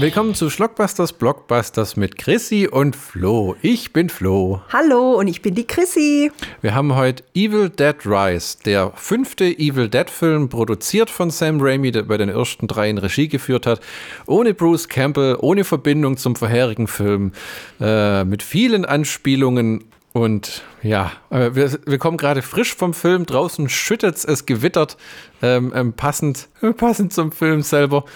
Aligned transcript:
Willkommen 0.00 0.34
zu 0.34 0.48
Schlockbusters 0.48 1.12
Blockbusters 1.12 1.94
mit 1.98 2.16
Chrissy 2.16 2.66
und 2.66 2.96
Flo. 2.96 3.54
Ich 3.60 3.92
bin 3.92 4.08
Flo. 4.08 4.62
Hallo 4.72 5.18
und 5.18 5.28
ich 5.28 5.42
bin 5.42 5.54
die 5.54 5.66
Chrissy. 5.66 6.32
Wir 6.62 6.74
haben 6.74 6.94
heute 6.94 7.22
Evil 7.34 7.68
Dead 7.68 7.96
Rise, 8.06 8.56
der 8.64 8.92
fünfte 8.94 9.44
Evil 9.44 9.90
Dead 9.90 10.08
Film, 10.08 10.48
produziert 10.48 11.10
von 11.10 11.28
Sam 11.28 11.60
Raimi, 11.60 11.90
der 11.90 12.04
bei 12.04 12.16
den 12.16 12.30
ersten 12.30 12.66
drei 12.66 12.88
in 12.88 12.96
Regie 12.96 13.28
geführt 13.28 13.66
hat, 13.66 13.80
ohne 14.24 14.54
Bruce 14.54 14.88
Campbell, 14.88 15.36
ohne 15.38 15.64
Verbindung 15.64 16.16
zum 16.16 16.34
vorherigen 16.34 16.86
Film, 16.86 17.32
äh, 17.78 18.24
mit 18.24 18.42
vielen 18.42 18.86
Anspielungen 18.86 19.84
und 20.14 20.62
ja, 20.82 21.12
äh, 21.28 21.50
wir, 21.54 21.78
wir, 21.84 21.98
kommen 21.98 22.16
gerade 22.16 22.40
frisch 22.40 22.74
vom 22.74 22.94
Film. 22.94 23.26
Draußen 23.26 23.68
schüttet 23.68 24.16
es, 24.16 24.24
es 24.24 24.46
gewittert, 24.46 24.96
ähm, 25.42 25.72
ähm, 25.74 25.92
passend, 25.92 26.48
passend 26.78 27.12
zum 27.12 27.32
Film 27.32 27.60
selber. 27.60 28.06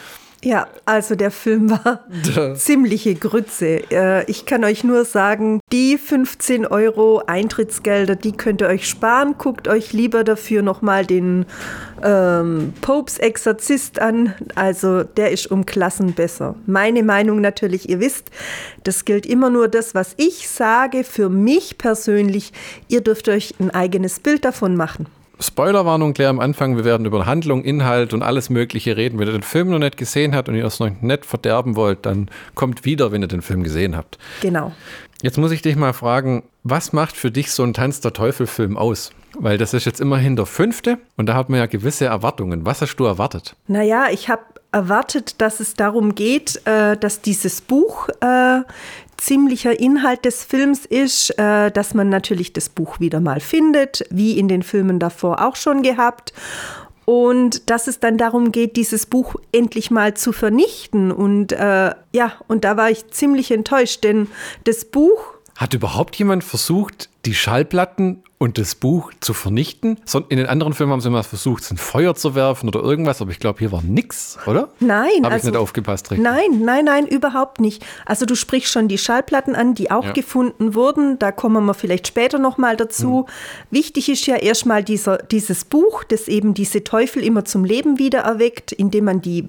Ja, 0.45 0.69
also 0.84 1.15
der 1.15 1.30
Film 1.30 1.71
war 1.71 2.05
ziemliche 2.55 3.15
Grütze. 3.15 3.91
Äh, 3.91 4.30
ich 4.30 4.45
kann 4.45 4.62
euch 4.62 4.85
nur 4.85 5.07
sagen, 5.07 5.61
die 5.73 5.97
15 5.97 6.66
Euro 6.66 7.23
Eintrittsgelder, 7.27 8.15
die 8.15 8.33
könnt 8.33 8.61
ihr 8.61 8.69
euch 8.69 8.87
sparen. 8.87 9.37
Guckt 9.38 9.69
euch 9.69 9.95
lieber 9.95 10.23
dafür 10.23 10.61
nochmal 10.61 11.07
den 11.07 11.47
ähm, 12.02 12.75
Popes 12.83 13.19
Exorzist 13.19 13.99
an. 14.01 14.35
Also 14.55 15.02
der 15.02 15.30
ist 15.30 15.51
um 15.51 15.65
Klassen 15.65 16.12
besser. 16.12 16.57
Meine 16.66 17.02
Meinung 17.02 17.41
natürlich, 17.41 17.88
ihr 17.88 18.01
wisst, 18.01 18.30
das 18.83 19.07
gilt 19.07 19.24
immer 19.24 19.49
nur 19.49 19.69
das, 19.69 19.95
was 19.95 20.13
ich 20.19 20.51
sage. 20.51 21.05
Für 21.05 21.30
mich 21.30 21.79
persönlich, 21.79 22.52
ihr 22.88 23.01
dürft 23.01 23.30
euch 23.30 23.55
ein 23.59 23.71
eigenes 23.71 24.21
Bild 24.21 24.45
davon 24.45 24.77
machen. 24.77 25.07
Spoilerwarnung 25.46 26.14
gleich 26.14 26.28
am 26.28 26.40
Anfang. 26.40 26.76
Wir 26.76 26.84
werden 26.84 27.06
über 27.06 27.26
Handlung, 27.26 27.64
Inhalt 27.64 28.12
und 28.12 28.23
alles 28.23 28.50
Mögliche 28.50 28.96
reden. 28.96 29.18
Wenn 29.18 29.28
ihr 29.28 29.32
den 29.32 29.42
Film 29.42 29.70
noch 29.70 29.78
nicht 29.78 29.96
gesehen 29.96 30.34
habt 30.34 30.48
und 30.48 30.54
ihr 30.54 30.64
es 30.64 30.80
noch 30.80 30.90
nicht 31.00 31.26
verderben 31.26 31.76
wollt, 31.76 32.06
dann 32.06 32.30
kommt 32.54 32.84
wieder, 32.84 33.12
wenn 33.12 33.23
ihr 33.23 33.28
den 33.28 33.42
Film 33.42 33.62
gesehen 33.62 33.96
habt. 33.96 34.18
Genau. 34.40 34.72
Jetzt 35.22 35.38
muss 35.38 35.52
ich 35.52 35.62
dich 35.62 35.76
mal 35.76 35.92
fragen, 35.92 36.42
was 36.62 36.92
macht 36.92 37.16
für 37.16 37.30
dich 37.30 37.52
so 37.52 37.62
ein 37.62 37.72
Tanz 37.74 38.00
der 38.00 38.12
Teufel-Film 38.12 38.76
aus? 38.76 39.10
Weil 39.37 39.59
das 39.59 39.74
ist 39.74 39.84
jetzt 39.84 40.00
immerhin 40.00 40.37
der 40.37 40.46
fünfte 40.46 40.98
und 41.16 41.26
da 41.26 41.34
hat 41.34 41.48
man 41.48 41.59
ja 41.59 41.66
gewisse 41.66 42.04
Erwartungen. 42.04 42.65
Was 42.66 42.82
hast 42.82 42.96
du 42.96 43.04
erwartet? 43.04 43.56
Naja, 43.66 44.06
ich 44.10 44.28
habe 44.28 44.42
erwartet, 44.74 45.40
dass 45.40 45.60
es 45.60 45.74
darum 45.74 46.15
geht, 46.15 46.60
äh, 46.66 46.96
dass 46.96 47.20
dieses 47.20 47.60
Buch 47.60 48.09
äh, 48.20 48.60
ziemlicher 49.16 49.79
Inhalt 49.79 50.24
des 50.24 50.45
Films 50.45 50.84
ist, 50.84 51.30
äh, 51.38 51.70
dass 51.70 51.95
man 51.95 52.09
natürlich 52.09 52.52
das 52.52 52.68
Buch 52.68 53.01
wieder 53.01 53.21
mal 53.21 53.40
findet, 53.40 54.04
wie 54.10 54.38
in 54.38 54.48
den 54.48 54.62
Filmen 54.62 54.98
davor 54.98 55.46
auch 55.46 55.56
schon 55.56 55.82
gehabt. 55.82 56.32
Und 57.04 57.68
dass 57.68 57.87
es 57.87 58.01
dann 58.01 58.16
darum 58.16 58.51
geht, 58.51 58.76
dieses 58.76 59.06
Buch 59.06 59.37
endlich 59.52 59.90
mal 59.90 60.15
zu 60.15 60.32
vernichten. 60.32 61.12
Und 61.12 61.52
äh, 61.52 61.95
ja, 62.12 62.32
und 62.48 62.65
da 62.65 62.76
war 62.76 62.90
ich 62.90 63.10
ziemlich 63.10 63.51
enttäuscht, 63.51 64.04
denn 64.04 64.28
das 64.65 64.87
Buch. 64.87 65.34
Hat 65.56 65.75
überhaupt 65.75 66.16
jemand 66.16 66.44
versucht, 66.44 67.10
die 67.26 67.34
Schallplatten 67.34 68.22
und 68.44 68.59
das 68.59 68.75
Buch 68.75 69.10
zu 69.20 69.32
vernichten. 69.32 69.97
In 70.28 70.37
den 70.37 70.47
anderen 70.47 70.75
Filmen 70.75 70.92
haben 70.92 71.00
sie 71.00 71.09
immer 71.09 71.22
versucht, 71.22 71.69
ein 71.70 71.78
Feuer 71.78 72.14
zu 72.14 72.34
werfen 72.34 72.69
oder 72.69 72.81
irgendwas, 72.81 73.22
aber 73.22 73.31
ich 73.31 73.38
glaube, 73.38 73.60
hier 73.60 73.72
war 73.72 73.81
nichts, 73.81 74.37
oder? 74.47 74.69
Nein. 74.81 75.09
Habe 75.22 75.32
also, 75.32 75.48
ich 75.48 75.53
nicht 75.54 75.60
aufgepasst, 75.60 76.10
richtig? 76.10 76.22
Nein, 76.22 76.60
nein, 76.60 76.84
nein, 76.84 77.06
überhaupt 77.06 77.59
nicht. 77.59 77.82
Also 78.04 78.26
du 78.26 78.37
sprichst 78.37 78.70
schon 78.70 78.87
die 78.87 78.98
Schallplatten 78.98 79.54
an, 79.54 79.75
die 79.75 79.91
auch 79.91 80.04
ja. 80.04 80.12
gefunden 80.12 80.75
wurden. 80.75 81.19
Da 81.19 81.32
kommen 81.32 81.65
wir 81.65 81.72
vielleicht 81.72 82.06
später 82.06 82.38
nochmal 82.38 82.76
dazu. 82.76 83.25
Mhm. 83.26 83.32
Wichtig 83.70 84.10
ist 84.10 84.26
ja 84.26 84.37
erstmal 84.37 84.84
dieser, 84.84 85.16
dieses 85.16 85.65
Buch, 85.65 86.04
das 86.04 86.28
eben 86.28 86.53
diese 86.53 86.84
Teufel 86.84 87.25
immer 87.25 87.47
zum 87.47 87.65
Leben 87.65 87.99
wieder 87.99 88.21
erweckt, 88.21 88.72
indem 88.72 89.06
man 89.06 89.22
die 89.22 89.49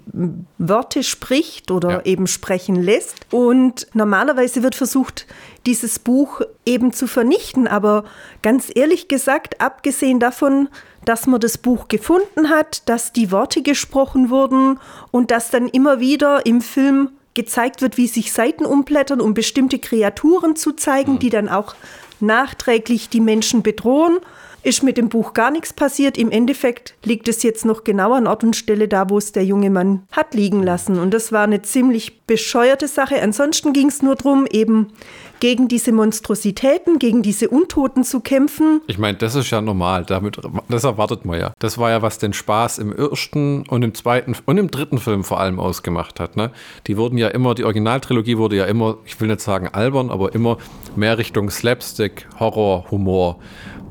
Worte 0.57 1.03
spricht 1.03 1.69
oder 1.69 1.89
ja. 1.89 2.01
eben 2.05 2.27
sprechen 2.27 2.81
lässt. 2.81 3.27
Und 3.31 3.87
normalerweise 3.93 4.63
wird 4.63 4.73
versucht, 4.73 5.27
dieses 5.65 5.99
Buch 5.99 6.41
eben 6.65 6.93
zu 6.93 7.07
vernichten. 7.07 7.67
Aber 7.67 8.05
ganz 8.41 8.71
ehrlich 8.73 9.07
gesagt, 9.07 9.61
abgesehen 9.61 10.19
davon, 10.19 10.69
dass 11.05 11.27
man 11.27 11.39
das 11.39 11.57
Buch 11.57 11.87
gefunden 11.87 12.49
hat, 12.49 12.87
dass 12.89 13.13
die 13.13 13.31
Worte 13.31 13.61
gesprochen 13.61 14.29
wurden 14.29 14.79
und 15.11 15.31
dass 15.31 15.51
dann 15.51 15.67
immer 15.67 15.99
wieder 15.99 16.45
im 16.45 16.61
Film 16.61 17.11
gezeigt 17.33 17.81
wird, 17.81 17.97
wie 17.97 18.07
sich 18.07 18.31
Seiten 18.31 18.65
umblättern, 18.65 19.21
um 19.21 19.33
bestimmte 19.33 19.77
Kreaturen 19.79 20.55
zu 20.55 20.71
zeigen, 20.71 21.13
mhm. 21.13 21.19
die 21.19 21.29
dann 21.29 21.49
auch 21.49 21.75
nachträglich 22.19 23.09
die 23.09 23.21
Menschen 23.21 23.61
bedrohen 23.61 24.17
ist 24.65 24.81
mit 24.81 24.97
dem 24.97 25.09
Buch 25.09 25.33
gar 25.33 25.51
nichts 25.51 25.73
passiert. 25.73 26.17
Im 26.17 26.31
Endeffekt 26.31 26.95
liegt 27.03 27.27
es 27.27 27.43
jetzt 27.43 27.65
noch 27.65 27.83
genau 27.83 28.13
an 28.13 28.25
Ort 28.25 28.43
und 28.43 28.55
Stelle 28.55 28.87
da, 28.87 29.09
wo 29.09 29.17
es 29.19 29.31
der 29.31 29.45
junge 29.45 29.69
Mann 29.69 30.03
hat 30.11 30.33
liegen 30.33 30.63
lassen. 30.63 30.97
Und 30.97 31.13
das 31.13 31.31
war 31.31 31.43
eine 31.43 31.61
ziemlich 31.61 32.25
bescheuerte 32.25 32.87
Sache. 32.87 33.21
Ansonsten 33.21 33.73
ging 33.73 33.89
es 33.89 34.01
nur 34.01 34.15
darum, 34.15 34.47
eben 34.49 34.87
gegen 35.39 35.67
diese 35.67 35.91
Monstrositäten, 35.91 36.97
gegen 36.97 37.21
diese 37.21 37.49
Untoten 37.49 38.03
zu 38.03 38.21
kämpfen. 38.21 38.81
Ich 38.87 38.97
meine, 38.97 39.17
das 39.17 39.35
ist 39.35 39.51
ja 39.51 39.61
normal. 39.61 40.05
Damit, 40.05 40.39
das 40.69 40.83
erwartet 40.83 41.25
man 41.25 41.39
ja. 41.39 41.53
Das 41.59 41.77
war 41.77 41.91
ja, 41.91 42.01
was 42.01 42.17
den 42.17 42.33
Spaß 42.33 42.79
im 42.79 42.91
ersten 42.91 43.63
und 43.67 43.83
im 43.83 43.93
zweiten 43.93 44.35
und 44.45 44.57
im 44.57 44.71
dritten 44.71 44.97
Film 44.97 45.23
vor 45.23 45.39
allem 45.39 45.59
ausgemacht 45.59 46.19
hat. 46.19 46.35
Ne? 46.35 46.51
Die 46.87 46.97
wurden 46.97 47.19
ja 47.19 47.27
immer, 47.27 47.53
die 47.53 47.63
Originaltrilogie 47.63 48.39
wurde 48.39 48.55
ja 48.55 48.65
immer, 48.65 48.97
ich 49.05 49.19
will 49.21 49.27
nicht 49.27 49.41
sagen 49.41 49.67
albern, 49.67 50.09
aber 50.09 50.33
immer 50.33 50.57
mehr 50.95 51.19
Richtung 51.19 51.51
Slapstick, 51.51 52.27
Horror, 52.39 52.89
Humor. 52.89 53.37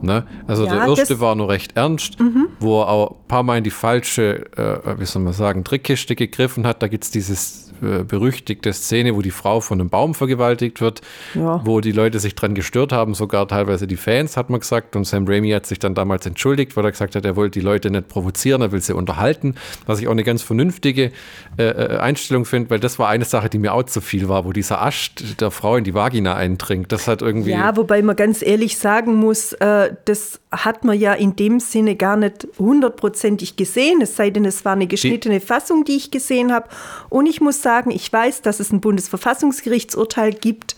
Ne? 0.05 0.25
Also 0.47 0.67
ja, 0.67 0.75
der 0.75 0.87
erste 0.87 1.21
war 1.21 1.35
nur 1.35 1.49
recht 1.49 1.77
ernst, 1.77 2.21
mhm. 2.21 2.49
wo 2.61 2.83
er 2.83 2.89
auch 2.89 3.11
ein 3.13 3.29
paar 3.29 3.43
Mal 3.43 3.59
in 3.59 3.65
die 3.65 3.71
falsche, 3.71 4.47
äh, 4.57 4.99
wie 4.99 5.07
soll 5.07 5.23
man 5.23 5.33
sagen, 5.33 5.65
Trickkiste 5.65 6.15
gegriffen 6.15 6.67
hat. 6.67 6.83
Da 6.83 6.89
gibt 6.89 7.05
es 7.05 7.11
dieses 7.11 7.65
äh, 7.83 8.05
berüchtigte 8.05 8.73
Szene, 8.73 9.15
wo 9.17 9.23
die 9.23 9.31
Frau 9.31 9.61
von 9.61 9.81
einem 9.81 9.91
Baum 9.91 10.15
vergewaltigt 10.15 10.81
wird, 10.81 11.01
ja. 11.35 11.61
wo 11.65 11.81
die 11.81 11.93
Leute 11.93 12.21
sich 12.21 12.35
dran 12.35 12.55
gestört 12.55 12.93
haben, 12.93 13.15
sogar 13.15 13.49
teilweise 13.49 13.87
die 13.87 13.97
Fans, 13.97 14.37
hat 14.37 14.49
man 14.49 14.61
gesagt. 14.61 14.97
Und 14.97 15.05
Sam 15.05 15.27
Raimi 15.27 15.51
hat 15.51 15.67
sich 15.67 15.79
dann 15.79 15.95
damals 15.95 16.25
entschuldigt, 16.25 16.77
weil 16.77 16.85
er 16.85 16.93
gesagt 16.93 17.17
hat, 17.17 17.25
er 17.25 17.37
wollte 17.37 17.59
die 17.59 17.65
Leute 17.65 17.91
nicht 17.91 18.09
provozieren, 18.09 18.63
er 18.63 18.73
will 18.73 18.81
sie 18.81 18.95
unterhalten. 18.95 19.57
Was 19.87 20.01
ich 20.01 20.07
auch 20.07 20.13
eine 20.13 20.25
ganz 20.25 20.43
vernünftige 20.43 21.11
äh, 21.59 21.65
äh 21.65 21.99
Einstellung 21.99 22.45
finde, 22.45 22.71
weil 22.71 22.81
das 22.81 22.99
war 22.99 23.09
eine 23.09 23.25
Sache, 23.25 23.49
die 23.49 23.59
mir 23.59 23.73
auch 23.75 23.85
zu 23.85 24.01
viel 24.01 24.29
war, 24.29 24.45
wo 24.45 24.53
dieser 24.53 24.83
Asch 24.83 25.13
der 25.41 25.51
Frau 25.51 25.77
in 25.77 25.85
die 25.85 25.95
Vagina 25.95 26.35
eindringt. 26.35 26.93
Das 26.93 27.09
hat 27.09 27.23
irgendwie. 27.23 27.51
Ja, 27.51 27.77
wobei 27.77 28.03
man 28.03 28.17
ganz 28.17 28.43
ehrlich 28.43 28.79
sagen 28.79 29.17
muss, 29.17 29.53
äh, 29.55 29.94
das 30.05 30.41
hat 30.51 30.85
man 30.85 30.99
ja 30.99 31.13
in 31.13 31.37
dem 31.37 31.61
Sinne 31.61 31.97
gar 31.97 32.17
nicht 32.17 32.47
hundertprozentig 32.59 33.57
gesehen, 33.57 34.01
es 34.03 34.17
sei 34.17 34.31
denn, 34.31 34.45
es 34.45 34.65
war 34.65 34.73
eine 34.73 34.87
geschnittene 34.87 35.41
Fassung, 35.41 35.85
die 35.85 35.97
ich 35.97 36.11
gesehen 36.11 36.53
habe. 36.53 36.69
Und 37.09 37.27
ich 37.27 37.41
muss 37.41 37.63
sagen, 37.63 37.91
ich 37.91 38.13
weiß, 38.13 38.43
dass 38.43 38.61
es 38.61 38.73
ein 38.73 38.81
Bundesverfassungsgerichtsurteil 38.81 40.33
gibt, 40.33 40.77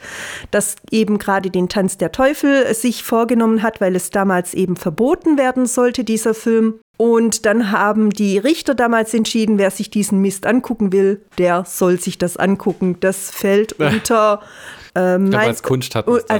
das 0.50 0.76
eben 0.90 1.18
gerade 1.18 1.50
den 1.50 1.68
Tanz 1.68 1.98
der 1.98 2.12
Teufel 2.12 2.72
sich 2.74 3.02
vorgenommen 3.02 3.62
hat, 3.62 3.80
weil 3.80 3.96
es 3.96 4.10
damals 4.10 4.54
eben 4.54 4.76
verboten 4.76 5.38
werden 5.38 5.66
sollte, 5.66 6.04
dieser 6.04 6.34
Film. 6.34 6.80
Und 6.98 7.44
dann 7.44 7.72
haben 7.72 8.10
die 8.10 8.38
Richter 8.38 8.74
damals 8.74 9.12
entschieden, 9.12 9.58
wer 9.58 9.70
sich 9.70 9.90
diesen 9.90 10.20
Mist 10.20 10.46
angucken 10.46 10.92
will, 10.92 11.22
der 11.36 11.64
soll 11.66 12.00
sich 12.00 12.16
das 12.16 12.36
angucken. 12.36 12.96
Das 13.00 13.30
fällt 13.30 13.72
unter 13.78 14.40
ähm, 14.96 15.30
glaub, 15.30 15.42
als 15.42 15.62
Kunst 15.62 15.94
hat 15.94 16.06
man 16.06 16.16
es 16.16 16.24
dann, 16.26 16.38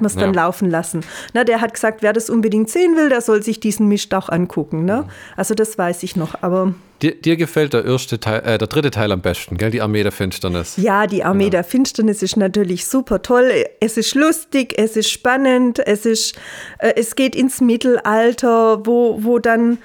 man's 0.00 0.14
ja. 0.14 0.20
dann 0.22 0.34
laufen 0.34 0.70
lassen. 0.70 1.00
Na, 1.34 1.44
der 1.44 1.60
hat 1.60 1.74
gesagt, 1.74 2.02
wer 2.02 2.14
das 2.14 2.30
unbedingt 2.30 2.70
sehen 2.70 2.96
will, 2.96 3.10
der 3.10 3.20
soll 3.20 3.42
sich 3.42 3.60
diesen 3.60 3.88
Mist 3.88 4.14
auch 4.14 4.30
angucken. 4.30 4.84
Ne? 4.86 5.06
Also 5.36 5.54
das 5.54 5.76
weiß 5.76 6.02
ich 6.02 6.16
noch. 6.16 6.42
Aber 6.42 6.74
dir, 7.02 7.14
dir 7.14 7.36
gefällt 7.36 7.74
der 7.74 7.84
erste 7.84 8.18
Teil, 8.18 8.40
äh, 8.40 8.56
der 8.56 8.68
dritte 8.68 8.90
Teil 8.90 9.12
am 9.12 9.20
besten, 9.20 9.58
gell? 9.58 9.70
Die 9.70 9.82
Armee 9.82 10.02
der 10.02 10.12
Finsternis. 10.12 10.78
Ja, 10.78 11.06
die 11.06 11.22
Armee 11.24 11.44
genau. 11.44 11.50
der 11.50 11.64
Finsternis 11.64 12.22
ist 12.22 12.36
natürlich 12.36 12.86
super 12.86 13.20
toll. 13.20 13.52
Es 13.80 13.98
ist 13.98 14.14
lustig, 14.14 14.74
es 14.78 14.96
ist 14.96 15.10
spannend, 15.10 15.78
es 15.86 16.06
ist, 16.06 16.36
äh, 16.78 16.94
es 16.96 17.16
geht 17.16 17.36
ins 17.36 17.60
Mittelalter, 17.60 18.86
wo, 18.86 19.22
wo 19.22 19.38
dann 19.38 19.78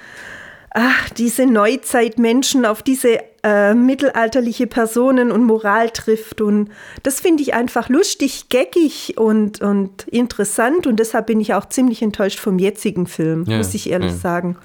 ach, 0.70 1.10
diese 1.10 1.46
Neuzeitmenschen 1.46 2.64
auf 2.64 2.82
diese 2.82 3.18
äh, 3.46 3.74
mittelalterliche 3.74 4.66
Personen 4.66 5.30
und 5.30 5.44
Moral 5.44 5.90
trifft. 5.90 6.40
Und 6.40 6.70
das 7.04 7.20
finde 7.20 7.44
ich 7.44 7.54
einfach 7.54 7.88
lustig, 7.88 8.48
geckig 8.48 9.14
und, 9.18 9.60
und 9.60 10.02
interessant. 10.08 10.88
Und 10.88 10.98
deshalb 10.98 11.26
bin 11.26 11.40
ich 11.40 11.54
auch 11.54 11.66
ziemlich 11.66 12.02
enttäuscht 12.02 12.40
vom 12.40 12.58
jetzigen 12.58 13.06
Film, 13.06 13.44
ja, 13.46 13.58
muss 13.58 13.72
ich 13.72 13.88
ehrlich 13.88 14.10
ja. 14.10 14.16
sagen. 14.16 14.56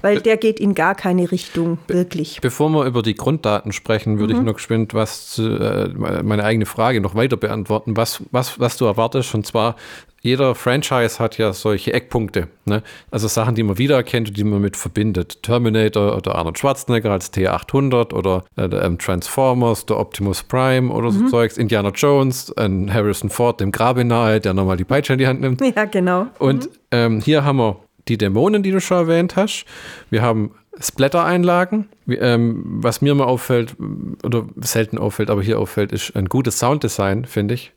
Weil 0.00 0.22
der 0.22 0.38
geht 0.38 0.58
in 0.58 0.74
gar 0.74 0.94
keine 0.94 1.30
Richtung, 1.30 1.76
wirklich. 1.86 2.40
Bevor 2.40 2.70
wir 2.70 2.86
über 2.86 3.02
die 3.02 3.14
Grunddaten 3.14 3.72
sprechen, 3.72 4.18
würde 4.18 4.32
mhm. 4.32 4.40
ich 4.40 4.46
noch 4.46 4.54
geschwind 4.54 4.94
was 4.94 5.32
zu, 5.32 5.42
äh, 5.42 5.88
meine 5.88 6.44
eigene 6.44 6.64
Frage 6.64 7.02
noch 7.02 7.14
weiter 7.14 7.36
beantworten, 7.36 7.94
was, 7.98 8.22
was, 8.30 8.58
was 8.58 8.78
du 8.78 8.86
erwartest. 8.86 9.34
Und 9.34 9.46
zwar 9.46 9.76
jeder 10.20 10.54
Franchise 10.54 11.18
hat 11.18 11.38
ja 11.38 11.52
solche 11.52 11.92
Eckpunkte. 11.92 12.48
Ne? 12.66 12.82
Also 13.10 13.26
Sachen, 13.26 13.54
die 13.54 13.62
man 13.62 13.78
wiedererkennt 13.78 14.28
und 14.28 14.36
die 14.36 14.44
man 14.44 14.60
mit 14.60 14.76
verbindet. 14.76 15.42
Terminator 15.42 16.16
oder 16.16 16.34
Arnold 16.34 16.58
Schwarzenegger 16.58 17.10
als 17.10 17.32
T800 17.32 18.12
oder 18.12 18.44
äh, 18.56 18.64
ähm, 18.64 18.98
Transformers, 18.98 19.86
der 19.86 19.98
Optimus 19.98 20.42
Prime 20.42 20.92
oder 20.92 21.10
so 21.10 21.20
mhm. 21.20 21.28
Zeugs, 21.28 21.56
Indiana 21.56 21.90
Jones, 21.90 22.54
ein 22.56 22.92
Harrison 22.92 23.30
Ford 23.30 23.60
dem 23.60 23.72
Grabe 23.72 24.04
nahe, 24.04 24.40
der 24.40 24.52
nochmal 24.52 24.76
die 24.76 24.84
Peitsche 24.84 25.14
in 25.14 25.18
die 25.18 25.26
Hand 25.26 25.40
nimmt. 25.40 25.60
Ja, 25.76 25.84
genau. 25.84 26.26
Und 26.40 26.64
mhm. 26.66 26.70
ähm, 26.90 27.20
hier 27.20 27.44
haben 27.44 27.58
wir 27.58 27.76
die 28.08 28.18
Dämonen, 28.18 28.62
die 28.62 28.72
du 28.72 28.80
schon 28.80 28.96
erwähnt 28.96 29.36
hast. 29.36 29.64
Wir 30.10 30.20
haben 30.20 30.50
Splatter-Einlagen. 30.80 31.88
Ähm, 32.08 32.62
was 32.64 33.02
mir 33.02 33.14
mal 33.14 33.24
auffällt, 33.24 33.76
oder 34.24 34.46
selten 34.56 34.98
auffällt, 34.98 35.30
aber 35.30 35.42
hier 35.42 35.58
auffällt, 35.60 35.92
ist 35.92 36.16
ein 36.16 36.26
gutes 36.26 36.58
Sounddesign, 36.58 37.24
finde 37.24 37.54
ich. 37.54 37.72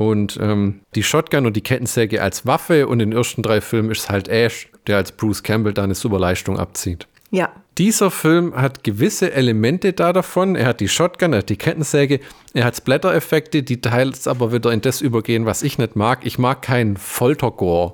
Und 0.00 0.38
ähm, 0.40 0.80
die 0.94 1.02
Shotgun 1.02 1.44
und 1.44 1.56
die 1.56 1.60
Kettensäge 1.60 2.22
als 2.22 2.46
Waffe 2.46 2.88
und 2.88 3.00
in 3.00 3.10
den 3.10 3.18
ersten 3.18 3.42
drei 3.42 3.60
Filmen 3.60 3.90
ist 3.90 3.98
es 3.98 4.08
halt 4.08 4.28
Ash, 4.28 4.66
der 4.86 4.96
als 4.96 5.12
Bruce 5.12 5.42
Campbell 5.42 5.74
da 5.74 5.84
eine 5.84 5.94
super 5.94 6.18
Leistung 6.18 6.58
abzieht. 6.58 7.06
Ja. 7.30 7.50
Dieser 7.76 8.10
Film 8.10 8.54
hat 8.54 8.82
gewisse 8.82 9.32
Elemente 9.32 9.92
da 9.92 10.14
davon. 10.14 10.56
Er 10.56 10.68
hat 10.68 10.80
die 10.80 10.88
Shotgun, 10.88 11.34
er 11.34 11.40
hat 11.40 11.50
die 11.50 11.56
Kettensäge, 11.56 12.20
er 12.54 12.64
hat 12.64 12.76
Splatter-Effekte, 12.76 13.62
die 13.62 13.82
teils 13.82 14.26
aber 14.26 14.52
wieder 14.54 14.72
in 14.72 14.80
das 14.80 15.02
übergehen, 15.02 15.44
was 15.44 15.62
ich 15.62 15.76
nicht 15.76 15.96
mag. 15.96 16.20
Ich 16.24 16.38
mag 16.38 16.62
keinen 16.62 16.96
Foltergore, 16.96 17.92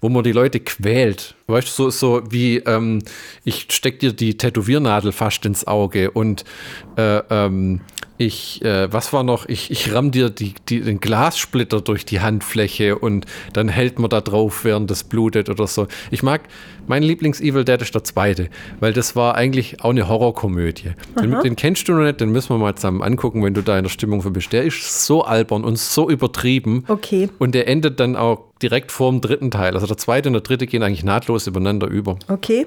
wo 0.00 0.08
man 0.08 0.24
die 0.24 0.32
Leute 0.32 0.58
quält. 0.58 1.34
Weißt 1.48 1.68
du, 1.68 1.90
so, 1.90 1.90
so 1.90 2.22
wie 2.30 2.58
ähm, 2.60 3.02
ich 3.44 3.66
steck 3.70 4.00
dir 4.00 4.14
die 4.14 4.38
Tätowiernadel 4.38 5.12
fast 5.12 5.44
ins 5.44 5.66
Auge 5.66 6.10
und 6.12 6.44
äh, 6.96 7.18
ähm, 7.28 7.82
ich, 8.24 8.62
äh, 8.64 8.92
was 8.92 9.12
war 9.12 9.22
noch? 9.22 9.48
Ich, 9.48 9.70
ich 9.70 9.92
ramm 9.92 10.10
dir 10.10 10.30
die, 10.30 10.54
die, 10.68 10.80
den 10.80 11.00
Glassplitter 11.00 11.80
durch 11.80 12.04
die 12.04 12.20
Handfläche 12.20 12.98
und 12.98 13.26
dann 13.52 13.68
hält 13.68 13.98
man 13.98 14.10
da 14.10 14.20
drauf, 14.20 14.64
während 14.64 14.90
das 14.90 15.04
blutet 15.04 15.48
oder 15.48 15.66
so. 15.66 15.86
Ich 16.10 16.22
mag, 16.22 16.42
mein 16.86 17.02
Lieblings-Evil 17.02 17.64
Dead 17.64 17.80
ist 17.80 17.94
der 17.94 18.04
zweite, 18.04 18.48
weil 18.80 18.92
das 18.92 19.16
war 19.16 19.34
eigentlich 19.34 19.82
auch 19.82 19.90
eine 19.90 20.08
Horrorkomödie. 20.08 20.92
Den, 21.20 21.40
den 21.40 21.56
kennst 21.56 21.88
du 21.88 21.92
noch 21.92 22.04
nicht, 22.04 22.20
den 22.20 22.30
müssen 22.30 22.50
wir 22.50 22.58
mal 22.58 22.74
zusammen 22.74 23.02
angucken, 23.02 23.42
wenn 23.44 23.54
du 23.54 23.62
da 23.62 23.76
in 23.76 23.84
der 23.84 23.90
Stimmung 23.90 24.22
für 24.22 24.30
bist. 24.30 24.52
Der 24.52 24.64
ist 24.64 25.04
so 25.04 25.24
albern 25.24 25.64
und 25.64 25.78
so 25.78 26.08
übertrieben. 26.08 26.84
Okay. 26.88 27.28
Und 27.38 27.54
der 27.54 27.68
endet 27.68 28.00
dann 28.00 28.16
auch 28.16 28.51
direkt 28.62 28.92
vor 28.92 29.10
dem 29.10 29.20
dritten 29.20 29.50
Teil. 29.50 29.74
Also 29.74 29.86
der 29.86 29.96
zweite 29.96 30.28
und 30.28 30.34
der 30.34 30.42
dritte 30.42 30.66
gehen 30.66 30.82
eigentlich 30.82 31.04
nahtlos 31.04 31.46
übereinander 31.46 31.88
über. 31.88 32.18
Okay. 32.28 32.66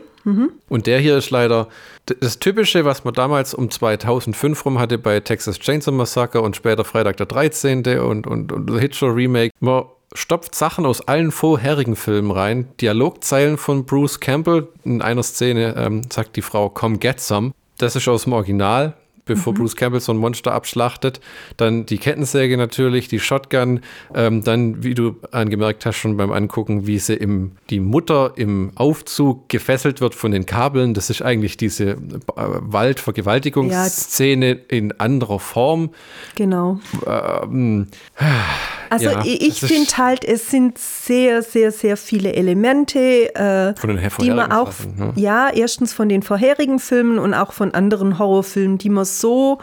Und 0.69 0.87
der 0.87 0.99
hier 0.99 1.17
ist 1.17 1.29
leider 1.29 1.67
das 2.05 2.39
Typische, 2.39 2.83
was 2.83 3.03
man 3.03 3.13
damals 3.13 3.53
um 3.53 3.69
2005 3.69 4.65
rum 4.65 4.79
hatte 4.79 4.97
bei 4.97 5.19
Texas 5.19 5.59
Chainsaw 5.59 5.95
Massacre 5.95 6.41
und 6.41 6.55
später 6.55 6.83
Freitag 6.83 7.17
der 7.17 7.27
13. 7.27 7.99
und, 7.99 8.25
und, 8.25 8.51
und 8.51 8.71
The 8.71 8.79
Hitcher 8.79 9.15
Remake. 9.15 9.53
Man 9.59 9.83
stopft 10.13 10.55
Sachen 10.55 10.85
aus 10.85 11.07
allen 11.07 11.31
vorherigen 11.31 11.95
Filmen 11.95 12.31
rein. 12.31 12.67
Dialogzeilen 12.81 13.57
von 13.57 13.85
Bruce 13.85 14.19
Campbell. 14.19 14.67
In 14.83 15.01
einer 15.01 15.23
Szene 15.23 15.75
ähm, 15.77 16.01
sagt 16.11 16.35
die 16.35 16.41
Frau, 16.41 16.69
come 16.69 16.97
get 16.97 17.19
some. 17.19 17.51
Das 17.77 17.95
ist 17.95 18.07
aus 18.07 18.23
dem 18.23 18.33
Original 18.33 18.95
bevor 19.25 19.53
Bruce 19.53 19.75
Campbell 19.75 19.99
so 19.99 20.13
ein 20.13 20.17
Monster 20.17 20.53
abschlachtet. 20.53 21.19
Dann 21.57 21.85
die 21.85 21.97
Kettensäge 21.97 22.57
natürlich, 22.57 23.07
die 23.07 23.19
Shotgun. 23.19 23.81
Ähm, 24.13 24.43
dann, 24.43 24.83
wie 24.83 24.93
du 24.93 25.15
angemerkt 25.31 25.85
hast, 25.85 25.97
schon 25.97 26.17
beim 26.17 26.31
Angucken, 26.31 26.87
wie 26.87 26.99
sie 26.99 27.15
im, 27.15 27.51
die 27.69 27.79
Mutter 27.79 28.33
im 28.35 28.71
Aufzug 28.75 29.49
gefesselt 29.49 30.01
wird 30.01 30.15
von 30.15 30.31
den 30.31 30.45
Kabeln. 30.45 30.93
Das 30.93 31.09
ist 31.09 31.21
eigentlich 31.21 31.57
diese 31.57 31.91
äh, 31.91 31.97
Waldvergewaltigungsszene 32.35 34.51
in 34.51 34.99
anderer 34.99 35.39
Form. 35.39 35.89
Genau. 36.35 36.79
Ähm, 37.07 37.87
Also 38.95 39.09
Ja, 39.09 39.23
ich, 39.25 39.59
finde 39.59 39.97
halt, 39.97 40.23
es 40.23 40.49
sind 40.49 40.77
sehr, 40.77 41.41
sehr, 41.41 41.71
sehr 41.71 41.97
viele 41.97 42.33
Elemente, 42.33 43.33
äh, 43.35 43.75
Von 43.75 43.89
den 43.89 43.99
die 44.21 44.29
man 44.31 44.51
auch, 44.51 44.71
Sachen, 44.71 44.95
ne? 44.97 45.13
ja, 45.15 45.49
erstens 45.53 45.91
von 45.93 46.07
den 46.07 46.23
vorherigen 46.23 46.79
Filmen 46.79 47.19
und 47.19 47.33
auch 47.33 47.51
von 47.51 47.73
anderen 47.73 48.17
Horrorfilmen, 48.19 48.77
die 48.77 48.89
man 48.89 49.05
so 49.05 49.59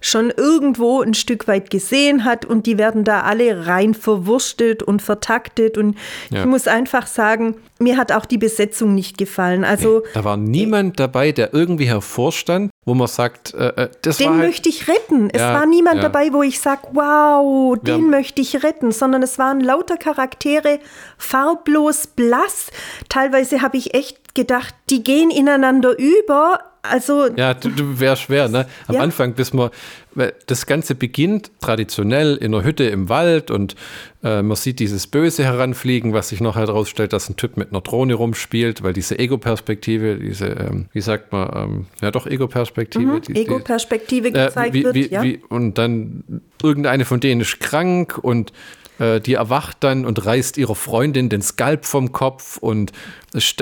schon 0.00 0.30
irgendwo 0.36 1.00
ein 1.00 1.14
Stück 1.14 1.48
weit 1.48 1.70
gesehen 1.70 2.24
hat 2.24 2.44
und 2.44 2.66
die 2.66 2.78
werden 2.78 3.02
da 3.02 3.22
alle 3.22 3.66
rein 3.66 3.94
verwurstet 3.94 4.82
und 4.82 5.02
vertaktet 5.02 5.76
und 5.78 5.96
Ja. 6.30 6.40
ich 6.40 6.46
muss 6.46 6.68
einfach 6.68 7.06
sagen, 7.08 7.56
mir 7.80 7.96
hat 7.96 8.12
auch 8.12 8.24
die 8.24 8.38
Besetzung 8.38 8.94
nicht 8.94 9.18
gefallen. 9.18 9.64
Also 9.64 10.02
da 10.14 10.24
war 10.24 10.36
niemand 10.36 11.00
dabei, 11.00 11.32
der 11.32 11.52
irgendwie 11.52 11.88
hervorstand, 11.88 12.70
wo 12.86 12.94
man 12.94 13.08
sagt, 13.08 13.52
äh, 13.52 13.66
äh, 13.68 13.88
das 14.02 14.16
Den 14.16 14.28
war 14.30 14.36
halt, 14.38 14.46
möchte 14.46 14.68
ich 14.70 14.88
retten. 14.88 15.28
Es 15.30 15.40
Ja, 15.42 15.52
war 15.54 15.66
niemand 15.66 15.96
ja. 15.96 16.02
dabei, 16.04 16.32
wo 16.32 16.42
ich 16.42 16.60
sage, 16.60 16.82
wow, 16.92 17.76
den 17.78 17.94
haben- 17.94 18.10
möchte 18.10 18.40
ich 18.40 18.62
retten, 18.62 18.92
sondern 18.92 19.22
es 19.22 19.38
waren 19.38 19.60
lauter 19.60 19.96
Charaktere, 19.98 20.78
farblos, 21.18 22.06
blass. 22.06 22.70
Teilweise 23.08 23.60
habe 23.60 23.76
ich 23.76 23.92
echt 23.94 24.34
gedacht, 24.34 24.74
die 24.88 25.02
gehen 25.02 25.30
ineinander 25.30 25.98
über. 25.98 26.60
Also 26.90 27.28
Ja, 27.36 27.54
du, 27.54 27.68
du 27.70 28.00
wäre 28.00 28.16
schwer, 28.16 28.48
ne? 28.48 28.66
Am 28.86 28.94
Ja. 28.96 29.00
Anfang, 29.02 29.34
bis 29.34 29.52
man, 29.52 29.70
das 30.46 30.66
Ganze 30.66 30.94
beginnt 30.94 31.50
traditionell 31.60 32.36
in 32.36 32.54
einer 32.54 32.64
Hütte 32.64 32.84
im 32.84 33.08
Wald 33.08 33.50
und 33.50 33.74
äh, 34.24 34.42
man 34.42 34.56
sieht 34.56 34.78
dieses 34.78 35.06
Böse 35.06 35.44
heranfliegen, 35.44 36.12
was 36.14 36.30
sich 36.30 36.40
noch 36.40 36.56
herausstellt, 36.56 37.12
dass 37.12 37.28
ein 37.28 37.36
Typ 37.36 37.56
mit 37.56 37.70
einer 37.70 37.80
Drohne 37.82 38.14
rumspielt, 38.14 38.82
weil 38.82 38.92
diese 38.92 39.18
Ego-Perspektive, 39.18 40.16
diese, 40.16 40.46
ähm, 40.46 40.86
wie 40.92 41.00
sagt 41.02 41.32
man, 41.32 41.50
ähm, 41.54 41.86
ja 42.00 42.10
doch 42.10 42.26
Ego-Perspektive. 42.26 43.20
die- 43.20 43.36
Ego-Perspektive 43.36 44.28
äh, 44.28 44.32
gezeigt 44.32 44.74
wie, 44.74 44.84
wird. 44.84 44.94
wie, 44.94 45.08
ja. 45.08 45.22
wie, 45.22 45.40
und 45.48 45.76
dann 45.78 46.24
irgendeine 46.62 47.04
von 47.04 47.20
denen 47.20 47.42
ist 47.42 47.60
krank 47.60 48.18
und 48.20 48.52
äh, 48.98 49.20
die 49.20 49.34
erwacht 49.34 49.76
dann 49.80 50.06
und 50.06 50.24
reißt 50.24 50.56
ihrer 50.56 50.74
Freundin 50.74 51.28
den 51.28 51.42
Skalp 51.42 51.84
vom 51.84 52.12
Kopf 52.12 52.56
und 52.56 52.92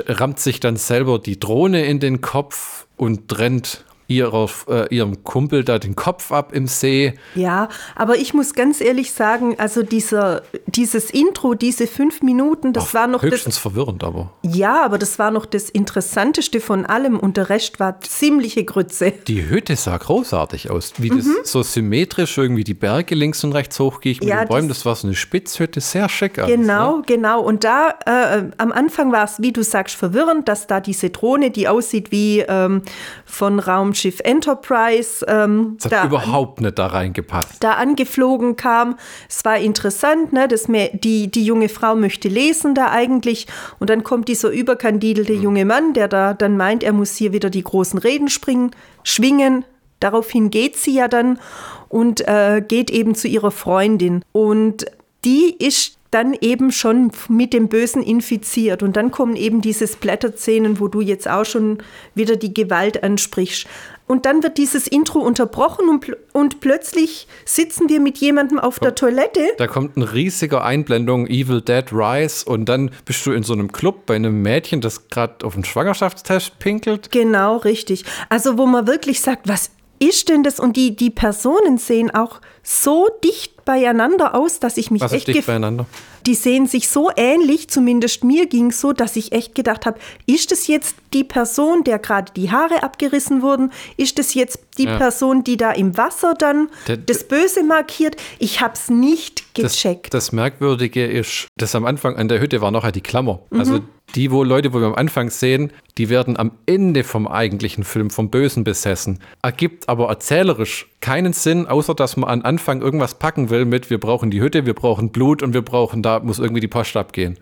rammt 0.07 0.39
sich 0.39 0.61
dann 0.61 0.77
selber 0.77 1.19
die 1.19 1.37
Drohne 1.37 1.85
in 1.85 1.99
den 1.99 2.21
Kopf 2.21 2.84
und 2.97 3.27
trennt 3.27 3.85
ihrer, 4.07 4.49
äh, 4.67 4.93
ihrem 4.95 5.23
Kumpel 5.23 5.63
da 5.63 5.79
den 5.79 5.95
Kopf 5.95 6.31
ab 6.31 6.53
im 6.53 6.67
See. 6.67 7.13
Ja, 7.35 7.69
aber 7.95 8.17
ich 8.17 8.33
muss 8.33 8.53
ganz 8.53 8.81
ehrlich 8.81 9.11
sagen, 9.11 9.55
also 9.59 9.81
dieser, 9.83 10.43
dieses 10.67 11.09
Intro, 11.09 11.53
diese 11.55 11.87
fünf 11.87 12.21
Minuten, 12.21 12.73
das 12.73 12.89
Auch 12.89 12.93
war 12.93 13.07
noch 13.07 13.21
das, 13.21 13.31
höchstens 13.31 13.57
verwirrend, 13.57 14.03
aber 14.03 14.31
ja, 14.43 14.83
aber 14.83 14.97
das 14.97 15.17
war 15.19 15.31
noch 15.31 15.45
das 15.45 15.69
Interessanteste 15.69 16.59
von 16.59 16.85
allem 16.85 17.19
und 17.19 17.37
der 17.37 17.49
Rest 17.49 17.79
war 17.79 17.99
ziemliche 18.01 18.63
Grütze. 18.63 19.11
die 19.27 19.49
Hütte 19.49 19.75
sah 19.75 19.97
großartig 19.97 20.69
aus. 20.69 20.93
Wie 20.97 21.09
das 21.09 21.25
so 21.43 21.63
symmetrisch 21.63 22.37
irgendwie 22.37 22.63
die 22.63 22.73
Berge 22.73 23.15
links 23.15 23.43
und 23.43 23.53
rechts 23.53 23.79
hochgeht 23.79 24.19
mit 24.19 24.25
Mhm. 24.25 24.29
Ja, 24.29 24.45
den 24.45 24.47
Bäumen. 24.49 24.67
das- 24.67 24.75
Das 24.75 24.85
war 24.85 24.95
so 24.95 25.07
eine 25.07 25.15
Spitzhütte, 25.15 25.79
sehr 25.81 26.09
schick. 26.09 26.37
alles, 26.37 26.51
Genau, 26.55 26.97
Ne? 26.97 27.03
genau. 27.07 27.41
Und 27.41 27.63
da 27.63 27.95
äh, 28.05 28.43
am 28.57 28.71
Anfang 28.73 29.11
war 29.13 29.23
es, 29.23 29.41
wie 29.41 29.51
du 29.53 29.63
sagst, 29.63 29.95
verwirrend, 29.95 30.47
dass 30.49 30.67
da 30.67 30.79
diese 30.81 31.09
Drohne, 31.09 31.49
die 31.49 31.67
aussieht 31.69 32.11
wie 32.11 32.39
ähm, 32.41 32.81
von 33.25 33.59
Raumschiff 33.95 34.19
Enterprise, 34.23 35.25
ähm, 35.27 35.77
Das 35.81 35.85
hat 35.85 35.91
da, 36.03 36.05
überhaupt 36.05 36.59
nicht 36.61 36.77
da 36.77 36.87
reingepasst. 36.87 37.63
da 37.63 37.73
angeflogen 37.73 38.55
kam. 38.57 38.97
Es 39.29 39.45
war 39.45 39.57
interessant, 39.57 40.33
ne? 40.33 40.47
Das 40.49 40.67
Mä- 40.67 40.89
die, 40.99 41.31
die 41.31 41.45
junge 41.45 41.69
Frau 41.69 41.95
möchte 41.95 42.27
lesen 42.27 42.75
da 42.75 42.91
eigentlich. 42.91 43.47
Und 43.79 43.89
dann 43.89 44.03
kommt 44.03 44.27
dieser 44.27 44.49
überkandidelte 44.49 45.33
Hm. 45.33 45.41
junge 45.41 45.65
Mann, 45.65 45.93
der 45.93 46.07
da 46.09 46.33
dann 46.33 46.57
meint, 46.57 46.83
er 46.83 46.91
muss 46.93 47.15
hier 47.15 47.31
wieder 47.31 47.49
die 47.49 47.63
großen 47.63 47.97
Reden 47.99 48.27
springen, 48.27 48.71
schwingen. 49.03 49.63
Daraufhin 50.01 50.49
geht 50.51 50.75
sie 50.75 50.93
ja 50.95 51.07
dann 51.07 51.39
und 51.87 52.27
äh, 52.27 52.61
geht 52.67 52.89
eben 52.91 53.15
zu 53.15 53.27
ihrer 53.29 53.51
Freundin. 53.51 54.23
Und 54.33 54.85
die 55.23 55.55
ist 55.57 55.94
dann 56.11 56.33
eben 56.39 56.71
schon 56.71 57.11
mit 57.27 57.53
dem 57.53 57.67
Bösen 57.67 58.01
infiziert. 58.01 58.83
Und 58.83 58.95
dann 58.95 59.11
kommen 59.11 59.35
eben 59.35 59.61
diese 59.61 59.87
Splatter-Szenen, 59.87 60.79
wo 60.79 60.87
du 60.87 61.01
jetzt 61.01 61.27
auch 61.27 61.45
schon 61.45 61.79
wieder 62.13 62.35
die 62.35 62.53
Gewalt 62.53 63.03
ansprichst. 63.03 63.67
Und 64.07 64.27
dann 64.27 64.43
wird 64.43 64.59
dieses 64.59 64.87
Intro 64.87 65.19
unterbrochen 65.19 65.89
und, 65.89 66.01
pl 66.01 66.17
und 66.31 66.59
plötzlich 66.59 67.27
sitzen 67.43 67.89
wir 67.89 67.99
mit 67.99 68.19
jemandem 68.19 68.59
auf 68.59 68.79
der 68.79 68.93
Toilette. 68.93 69.41
Da 69.57 69.65
kommt 69.65 69.97
ein 69.97 70.03
riesiger 70.03 70.63
Einblendung 70.63 71.25
Evil 71.25 71.61
Dead 71.61 71.91
Rise 71.91 72.45
und 72.45 72.65
dann 72.65 72.91
bist 73.05 73.25
du 73.25 73.31
in 73.31 73.41
so 73.41 73.53
einem 73.53 73.71
Club 73.71 74.05
bei 74.05 74.15
einem 74.15 74.43
Mädchen, 74.43 74.79
das 74.79 75.09
gerade 75.09 75.43
auf 75.43 75.55
einen 75.55 75.65
Schwangerschaftstest 75.65 76.59
pinkelt. 76.59 77.11
Genau, 77.11 77.57
richtig. 77.57 78.05
Also 78.29 78.59
wo 78.59 78.67
man 78.67 78.85
wirklich 78.85 79.21
sagt, 79.21 79.47
was 79.47 79.71
ist 79.97 80.29
denn 80.29 80.43
das? 80.43 80.59
Und 80.59 80.77
die, 80.77 80.95
die 80.95 81.09
Personen 81.09 81.79
sehen 81.79 82.11
auch 82.11 82.41
so 82.61 83.09
dicht 83.23 83.54
beieinander 83.65 84.35
aus, 84.35 84.59
dass 84.59 84.77
ich 84.77 84.91
mich 84.91 85.01
Was 85.01 85.11
echt 85.11 85.27
ist 85.27 85.35
dicht 85.35 85.47
beieinander? 85.47 85.85
Die 86.25 86.33
sehen 86.35 86.67
sich 86.67 86.87
so 86.89 87.09
ähnlich, 87.15 87.69
zumindest 87.69 88.23
mir 88.23 88.47
ging 88.47 88.71
so, 88.71 88.93
dass 88.93 89.15
ich 89.15 89.31
echt 89.31 89.55
gedacht 89.55 89.85
habe, 89.85 89.99
ist 90.25 90.51
es 90.51 90.67
jetzt 90.67 90.95
die 91.13 91.23
Person, 91.23 91.83
der 91.83 91.99
gerade 91.99 92.31
die 92.35 92.51
Haare 92.51 92.83
abgerissen 92.83 93.41
wurden? 93.41 93.71
Ist 93.97 94.19
es 94.19 94.33
jetzt 94.33 94.59
die 94.77 94.85
Ja. 94.85 94.97
Person, 94.97 95.43
die 95.43 95.57
da 95.57 95.71
im 95.71 95.97
Wasser 95.97 96.33
dann 96.37 96.69
Der- 96.87 96.97
das 96.97 97.23
Böse 97.27 97.63
markiert? 97.63 98.15
Ich 98.39 98.61
habe 98.61 98.73
es 98.73 98.89
nicht 98.89 99.43
Das, 99.61 99.73
gecheckt. 99.73 100.13
das 100.13 100.31
Merkwürdige 100.31 101.05
ist, 101.05 101.47
dass 101.57 101.75
am 101.75 101.85
Anfang 101.85 102.15
an 102.17 102.27
der 102.27 102.39
Hütte 102.41 102.61
war 102.61 102.71
nachher 102.71 102.91
die 102.91 103.01
Klammer. 103.01 103.39
Mhm. 103.51 103.59
Also 103.59 103.79
die, 104.15 104.31
wo 104.31 104.43
Leute, 104.43 104.73
wo 104.73 104.79
wir 104.79 104.87
am 104.87 104.95
Anfang 104.95 105.29
sehen, 105.29 105.71
die 105.97 106.09
werden 106.09 106.37
am 106.37 106.51
Ende 106.65 107.03
vom 107.03 107.27
eigentlichen 107.27 107.83
Film 107.83 108.09
vom 108.09 108.29
Bösen 108.29 108.63
besessen. 108.63 109.19
Ergibt 109.41 109.89
aber 109.89 110.09
erzählerisch 110.09 110.87
keinen 111.01 111.33
Sinn, 111.33 111.65
außer 111.67 111.95
dass 111.95 112.15
man 112.17 112.29
am 112.29 112.41
Anfang 112.43 112.81
irgendwas 112.81 113.15
packen 113.15 113.49
will 113.49 113.65
mit, 113.65 113.89
wir 113.89 113.99
brauchen 113.99 114.29
die 114.31 114.41
Hütte, 114.41 114.65
wir 114.65 114.73
brauchen 114.73 115.09
Blut 115.11 115.41
und 115.41 115.53
wir 115.53 115.61
brauchen, 115.63 116.01
da 116.03 116.14
muss 116.19 116.39
irgendwie 116.39 116.61
die 116.61 116.67
Post 116.67 116.95
abgehen. 116.97 117.37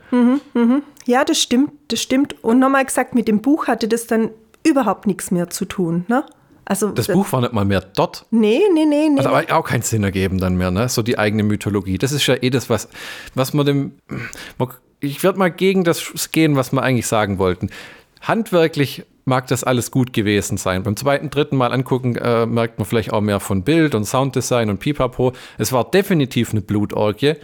ja, 1.05 1.23
das 1.23 1.39
stimmt, 1.39 1.71
das 1.89 2.01
stimmt. 2.01 2.43
Und 2.43 2.59
nochmal 2.59 2.85
gesagt, 2.85 3.15
mit 3.15 3.27
dem 3.27 3.41
Buch 3.41 3.67
hatte 3.67 3.87
das 3.87 4.07
dann 4.07 4.29
überhaupt 4.65 5.07
nichts 5.07 5.31
mehr 5.31 5.49
zu 5.49 5.65
tun. 5.65 6.05
Ne? 6.07 6.23
Also 6.65 6.89
Das 6.89 7.09
äh, 7.09 7.13
Buch 7.13 7.31
war 7.31 7.41
nicht 7.41 7.53
mal 7.53 7.65
mehr 7.65 7.81
dort. 7.81 8.25
Nee, 8.31 8.61
nee, 8.73 8.85
nee, 8.85 9.09
nee. 9.09 9.17
Also 9.17 9.29
aber 9.29 9.53
auch 9.57 9.65
keinen 9.65 9.81
Sinn 9.81 10.03
ergeben 10.03 10.37
dann 10.37 10.55
mehr, 10.55 10.71
ne? 10.71 10.87
So 10.87 11.01
die 11.01 11.19
eigene 11.19 11.43
Mythologie. 11.43 11.97
Das 11.97 12.11
ist 12.11 12.25
ja 12.25 12.35
eh 12.41 12.49
das, 12.49 12.69
was, 12.69 12.87
was 13.35 13.53
man 13.53 13.65
dem. 13.65 13.91
Ich 15.01 15.23
werde 15.23 15.37
mal 15.37 15.51
gegen 15.51 15.83
das 15.83 16.29
gehen, 16.31 16.55
was 16.55 16.71
wir 16.71 16.81
eigentlich 16.81 17.07
sagen 17.07 17.37
wollten. 17.37 17.69
Handwerklich 18.21 19.03
mag 19.25 19.47
das 19.47 19.63
alles 19.63 19.91
gut 19.91 20.13
gewesen 20.13 20.57
sein. 20.57 20.83
Beim 20.83 20.95
zweiten, 20.95 21.29
dritten 21.29 21.57
Mal 21.57 21.73
angucken, 21.73 22.15
äh, 22.15 22.45
merkt 22.45 22.77
man 22.79 22.85
vielleicht 22.85 23.11
auch 23.11 23.21
mehr 23.21 23.39
von 23.39 23.63
Bild 23.63 23.95
und 23.95 24.05
Sounddesign 24.05 24.69
und 24.69 24.79
Pipapo. 24.79 25.33
Es 25.57 25.73
war 25.73 25.89
definitiv 25.89 26.51
eine 26.51 26.61
Blutorgie. 26.61 27.35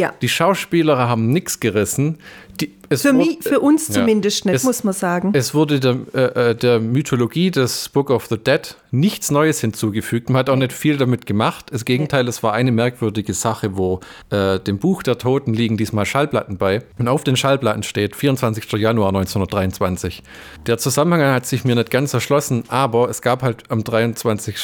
Ja. 0.00 0.14
Die 0.22 0.30
Schauspieler 0.30 0.96
haben 0.96 1.30
nichts 1.30 1.60
gerissen. 1.60 2.16
Die, 2.58 2.72
für, 2.96 3.12
mich, 3.12 3.38
für 3.40 3.60
uns 3.60 3.88
ja. 3.88 3.94
zumindest 3.94 4.46
nicht, 4.46 4.56
es, 4.56 4.64
muss 4.64 4.82
man 4.82 4.94
sagen. 4.94 5.30
Es 5.34 5.54
wurde 5.54 5.78
der, 5.78 5.96
äh, 6.12 6.50
äh, 6.50 6.54
der, 6.56 6.80
Mythologie 6.80 7.50
des 7.50 7.88
Book 7.88 8.10
of 8.10 8.26
the 8.26 8.36
Dead 8.36 8.76
nichts 8.90 9.30
Neues 9.30 9.60
hinzugefügt. 9.60 10.28
Man 10.28 10.40
hat 10.40 10.50
auch 10.50 10.56
nicht 10.56 10.72
viel 10.72 10.96
damit 10.96 11.26
gemacht. 11.26 11.66
Das 11.70 11.84
Gegenteil, 11.84 12.26
es 12.26 12.42
war 12.42 12.52
eine 12.52 12.72
merkwürdige 12.72 13.34
Sache, 13.34 13.76
wo 13.76 14.00
äh, 14.30 14.58
dem 14.58 14.78
Buch 14.78 15.04
der 15.04 15.18
Toten 15.18 15.54
liegen 15.54 15.76
diesmal 15.76 16.04
Schallplatten 16.04 16.58
bei. 16.58 16.82
Und 16.98 17.06
auf 17.06 17.22
den 17.22 17.36
Schallplatten 17.36 17.84
steht 17.84 18.16
24. 18.16 18.72
Januar 18.72 19.08
1923. 19.08 20.22
Der 20.66 20.78
Zusammenhang 20.78 21.32
hat 21.32 21.46
sich 21.46 21.64
mir 21.64 21.76
nicht 21.76 21.90
ganz 21.90 22.12
erschlossen, 22.12 22.64
aber 22.68 23.08
es 23.08 23.22
gab 23.22 23.42
halt 23.42 23.70
am 23.70 23.84
23. 23.84 24.56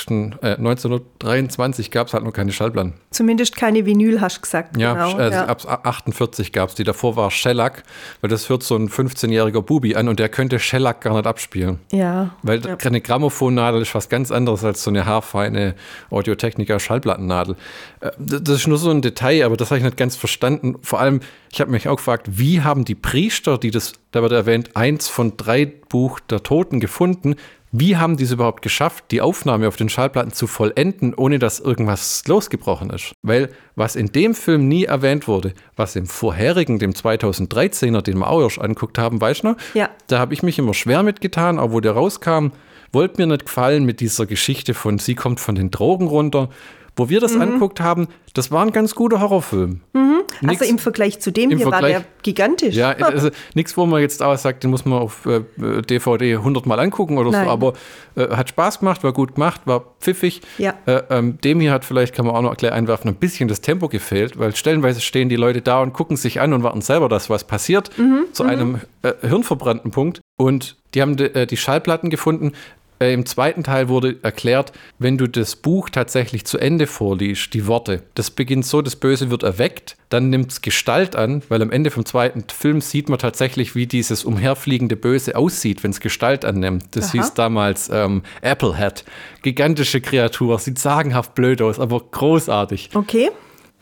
Äh, 0.43 0.57
1923 0.57 1.91
gab 1.93 2.09
es 2.09 2.15
halt 2.15 2.25
noch 2.25 2.33
keine 2.33 2.51
Schallplatten. 2.51 2.95
Zumindest 3.11 3.57
keine 3.57 3.87
Vinyl, 3.87 4.21
hast 4.21 4.39
du 4.39 4.41
gesagt. 4.43 4.77
Ja, 4.77 4.93
genau, 4.93 5.19
äh, 5.19 5.31
ja. 5.31 5.47
ab 5.47 5.65
48 5.85 6.53
gab 6.53 6.71
es 6.71 6.75
die. 6.75 6.85
Davor 6.85 7.15
war 7.15 7.31
Shellac 7.31 7.85
weil 8.21 8.31
das 8.31 8.49
hört 8.49 8.63
so 8.63 8.77
ein 8.77 8.89
15-jähriger 8.89 9.63
Bubi 9.63 9.95
an 9.97 10.09
und 10.09 10.19
der 10.19 10.29
könnte 10.29 10.59
Shellac 10.59 11.01
gar 11.01 11.15
nicht 11.15 11.27
abspielen. 11.27 11.79
Ja. 11.93 12.35
Weil 12.43 12.65
ja. 12.65 12.77
eine 12.77 13.01
Grammophonnadel 13.01 13.83
ist 13.83 13.95
was 13.95 14.09
ganz 14.09 14.31
anderes 14.31 14.65
als 14.65 14.83
so 14.83 14.91
eine 14.91 15.07
haarfeine 15.07 15.75
Audiotechniker-Schallplattennadel. 16.11 17.57
Äh, 18.01 18.11
das 18.19 18.57
ist 18.57 18.67
nur 18.67 18.79
so 18.79 18.91
ein 18.91 19.03
Detail, 19.03 19.45
aber 19.45 19.57
das 19.57 19.71
habe 19.71 19.79
ich 19.79 19.85
nicht 19.85 19.97
ganz 19.97 20.17
verstanden. 20.17 20.77
Vor 20.83 21.01
allem, 21.01 21.21
ich 21.53 21.61
habe 21.61 21.71
mich 21.71 21.89
auch 21.89 21.97
gefragt, 21.97 22.27
wie 22.31 22.63
haben 22.63 22.85
die 22.85 22.95
Priester, 22.95 23.59
die 23.59 23.71
das, 23.71 23.93
da 24.13 24.23
wird 24.23 24.33
erwähnt, 24.33 24.77
eins 24.77 25.09
von 25.09 25.37
drei 25.37 25.67
Buch 25.67 26.21
der 26.21 26.43
Toten 26.43 26.81
gefunden, 26.81 27.37
wie 27.73 27.97
haben 27.97 28.17
die 28.17 28.25
es 28.25 28.33
überhaupt 28.33 28.63
geschafft, 28.63 29.05
die 29.11 29.21
Aufnahme 29.21 29.69
auf 29.69 29.77
den 29.77 29.89
Schallplatten 29.89 30.33
zu 30.33 30.47
vollenden, 30.47 31.15
ohne 31.15 31.39
dass 31.39 31.61
irgendwas 31.61 32.23
losgebrochen 32.27 32.91
ist? 32.91 33.13
Weil 33.23 33.51
was 33.75 33.97
in 33.97 34.07
dem 34.13 34.35
Film 34.35 34.69
nie 34.69 34.85
erwähnt 34.85 35.29
wurde, 35.29 35.53
was 35.75 35.97
im 35.97 36.07
vorherigen, 36.07 36.79
dem 36.79 36.93
2013er, 36.93 38.03
den 38.03 38.19
wir 38.19 38.31
auch 38.31 38.43
erst 38.43 38.61
anguckt 38.61 38.99
haben, 38.99 39.21
weißt 39.21 39.43
du 39.43 39.49
noch? 39.49 39.57
Ja. 39.75 39.91
Da 40.07 40.19
habe 40.19 40.33
ich 40.33 40.43
mich 40.43 40.59
immer 40.59 40.75
schwer 40.75 41.03
mitgetan, 41.03 41.59
auch 41.59 41.73
wo 41.73 41.81
der 41.81 41.93
rauskam, 41.93 42.49
wollte 42.93 43.21
mir 43.21 43.27
nicht 43.27 43.47
gefallen 43.47 43.85
mit 43.85 44.01
dieser 44.01 44.27
Geschichte 44.27 44.73
von 44.73 44.99
sie 44.99 45.15
kommt 45.15 45.41
von 45.41 45.55
den 45.55 45.71
Drogen 45.71 46.07
runter. 46.07 46.49
Wo 46.97 47.09
wir 47.09 47.21
das 47.21 47.35
mhm. 47.35 47.43
anguckt 47.43 47.81
haben, 47.81 48.09
das 48.35 48.51
war 48.51 48.63
ein 48.63 48.73
ganz 48.73 48.95
guter 48.95 49.21
Horrorfilm. 49.21 49.81
Mhm. 49.93 50.07
Nix, 50.41 50.61
also 50.61 50.73
im 50.73 50.79
Vergleich 50.79 51.21
zu 51.21 51.31
dem 51.31 51.51
hier 51.51 51.61
Vergleich, 51.61 51.83
war 51.83 51.89
der 51.89 52.05
gigantisch. 52.23 52.75
Ja, 52.75 52.91
also 52.91 53.31
nichts, 53.55 53.77
wo 53.77 53.87
man 53.87 54.01
jetzt 54.01 54.23
auch 54.23 54.37
sagt, 54.37 54.65
den 54.65 54.71
muss 54.71 54.85
man 54.85 54.99
auf 54.99 55.27
äh, 55.27 55.43
DVD 55.83 56.37
100 56.37 56.67
Mal 56.67 56.81
angucken 56.81 57.19
oder 57.19 57.31
Nein. 57.31 57.45
so, 57.45 57.51
aber 57.51 57.73
äh, 58.17 58.29
hat 58.29 58.49
Spaß 58.49 58.81
gemacht, 58.81 59.05
war 59.05 59.13
gut 59.13 59.35
gemacht, 59.35 59.63
war 59.65 59.85
pfiffig. 60.01 60.43
Ja. 60.59 60.75
Äh, 60.87 61.03
ähm, 61.11 61.39
dem 61.43 61.61
hier 61.61 61.73
hat 61.73 61.85
vielleicht, 61.85 62.15
kann 62.15 62.27
man 62.27 62.35
auch 62.35 62.43
noch 62.43 62.57
gleich 62.57 62.73
einwerfen, 62.73 63.09
ein 63.11 63.17
bisschen 63.17 63.49
das 63.49 63.61
Tempo 63.61 63.89
gefehlt, 63.89 64.39
weil 64.39 64.55
stellenweise 64.55 65.01
stehen 65.01 65.29
die 65.29 65.37
Leute 65.37 65.63
da 65.63 65.81
und 65.81 65.93
gucken 65.93 66.17
sich 66.17 66.41
an 66.41 66.53
und 66.53 66.63
warten 66.63 66.83
selber, 66.83 67.09
dass 67.09 67.31
was 67.31 67.45
passiert, 67.45 67.97
mhm. 67.99 68.25
zu 68.33 68.45
mhm. 68.45 68.51
einem 68.51 68.81
äh, 69.03 69.13
hirnverbrannten 69.23 69.91
Punkt. 69.91 70.21
Und 70.37 70.77
die 70.95 71.03
haben 71.03 71.19
äh, 71.19 71.47
die 71.47 71.57
Schallplatten 71.57 72.11
gefunden, 72.11 72.53
äh, 73.01 73.13
Im 73.13 73.27
zweiten 73.27 73.63
Teil 73.63 73.89
wurde 73.89 74.17
erklärt, 74.23 74.73
wenn 74.99 75.19
du 75.19 75.27
das 75.27 75.57
Buch 75.57 75.91
tatsächlich 75.91 76.47
zu 76.47 76.59
Ende 76.59 76.87
vorliest, 76.87 77.53
die 77.53 77.67
Worte, 77.67 78.03
das 78.15 78.31
beginnt 78.31 78.65
so, 78.65 78.81
das 78.81 78.97
Böse 78.97 79.31
wird 79.31 79.43
erweckt, 79.43 79.97
dann 80.09 80.31
nimmt 80.31 80.53
es 80.53 80.63
Gestalt 80.63 81.17
an, 81.17 81.43
weil 81.49 81.61
am 81.63 81.71
Ende 81.71 81.91
vom 81.91 82.07
zweiten 82.07 82.45
Film 82.49 82.81
sieht 82.81 83.09
man 83.09 83.19
tatsächlich, 83.19 83.75
wie 83.75 83.87
dieses 83.87 84.25
umherfliegende 84.25 84.97
Böse 84.97 85.37
aussieht, 85.37 85.83
wenn 85.85 85.91
es 85.91 86.01
Gestalt 86.01 86.45
annimmt. 86.45 86.85
Das 86.93 87.07
Aha. 87.07 87.13
hieß 87.13 87.35
damals 87.35 87.91
ähm, 87.93 88.23
Applehead. 88.43 89.05
Gigantische 89.43 90.01
Kreatur, 90.01 90.59
sieht 90.59 90.79
sagenhaft 90.79 91.35
blöd 91.35 91.61
aus, 91.61 91.79
aber 91.79 92.01
großartig. 92.01 92.91
Okay. 92.95 93.31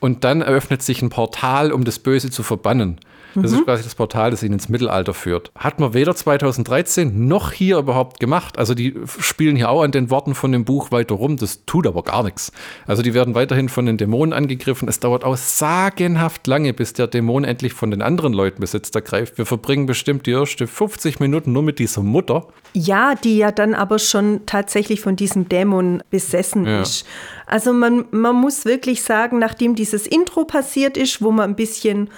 Und 0.01 0.25
dann 0.25 0.43
eröffnet 0.43 0.83
sich 0.83 1.03
ein 1.03 1.09
Portal, 1.09 1.73
um 1.73 1.85
das 1.85 1.99
Böse 1.99 2.31
zu 2.31 2.43
verbannen. 2.43 2.99
Das 3.35 3.51
mhm. 3.51 3.59
ist 3.59 3.65
quasi 3.65 3.83
das 3.83 3.95
Portal, 3.95 4.31
das 4.31 4.43
ihn 4.43 4.53
ins 4.53 4.69
Mittelalter 4.69 5.15
führt. 5.15 5.51
Hat 5.57 5.81
man 5.81 5.95
weder 5.95 6.15
2013 6.15 7.27
noch 7.27 7.53
hier 7.53 7.79
überhaupt 7.79 8.21
gemacht. 8.21 8.59
Also 8.59 8.75
die 8.75 8.95
spielen 9.07 9.57
hier 9.57 9.71
auch 9.71 9.83
an 9.83 9.91
den 9.91 10.11
Worten 10.11 10.35
von 10.35 10.53
dem 10.53 10.65
Buch 10.65 10.93
weiter 10.93 11.17
rum. 11.17 11.37
Das 11.37 11.65
tut 11.67 11.87
aber 11.87 12.03
gar 12.03 12.23
nichts. 12.23 12.53
Also 12.87 13.03
die 13.03 13.15
werden 13.15 13.35
weiterhin 13.35 13.69
von 13.69 13.87
den 13.87 13.97
Dämonen 13.97 14.33
angegriffen. 14.33 14.89
Es 14.89 15.01
dauert 15.01 15.25
auch 15.25 15.37
sagenhaft 15.37 16.47
lange, 16.47 16.73
bis 16.73 16.93
der 16.93 17.07
Dämon 17.07 17.45
endlich 17.45 17.73
von 17.73 17.91
den 17.91 18.03
anderen 18.03 18.33
Leuten 18.33 18.61
Besitz 18.61 18.91
ergreift. 18.95 19.39
Wir 19.39 19.47
verbringen 19.47 19.87
bestimmt 19.87 20.27
die 20.27 20.33
ersten 20.33 20.67
50 20.67 21.21
Minuten 21.21 21.53
nur 21.53 21.63
mit 21.63 21.79
dieser 21.79 22.03
Mutter. 22.03 22.47
Ja, 22.73 23.15
die 23.15 23.39
ja 23.39 23.53
dann 23.53 23.75
aber 23.75 23.99
schon 23.99 24.47
tatsächlich 24.47 25.01
von 25.01 25.17
diesem 25.17 25.49
Dämon 25.49 26.03
besessen 26.11 26.67
ja. 26.67 26.83
ist. 26.83 27.07
Also 27.47 27.73
man, 27.73 28.07
man 28.11 28.37
muss 28.37 28.65
wirklich 28.65 29.03
sagen, 29.03 29.39
nachdem 29.39 29.75
dieses 29.75 30.07
Intro 30.07 30.45
passiert 30.45 30.97
ist, 30.97 31.23
wo 31.23 31.31
man 31.31 31.51
ein 31.51 31.57
bisschen 31.57 32.11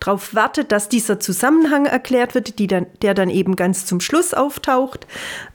darauf 0.00 0.34
wartet, 0.34 0.72
dass 0.72 0.88
dieser 0.88 1.20
Zusammenhang 1.20 1.86
erklärt 1.86 2.34
wird, 2.34 2.58
die 2.58 2.66
dann, 2.66 2.86
der 3.02 3.14
dann 3.14 3.30
eben 3.30 3.56
ganz 3.56 3.86
zum 3.86 4.00
Schluss 4.00 4.34
auftaucht. 4.34 5.06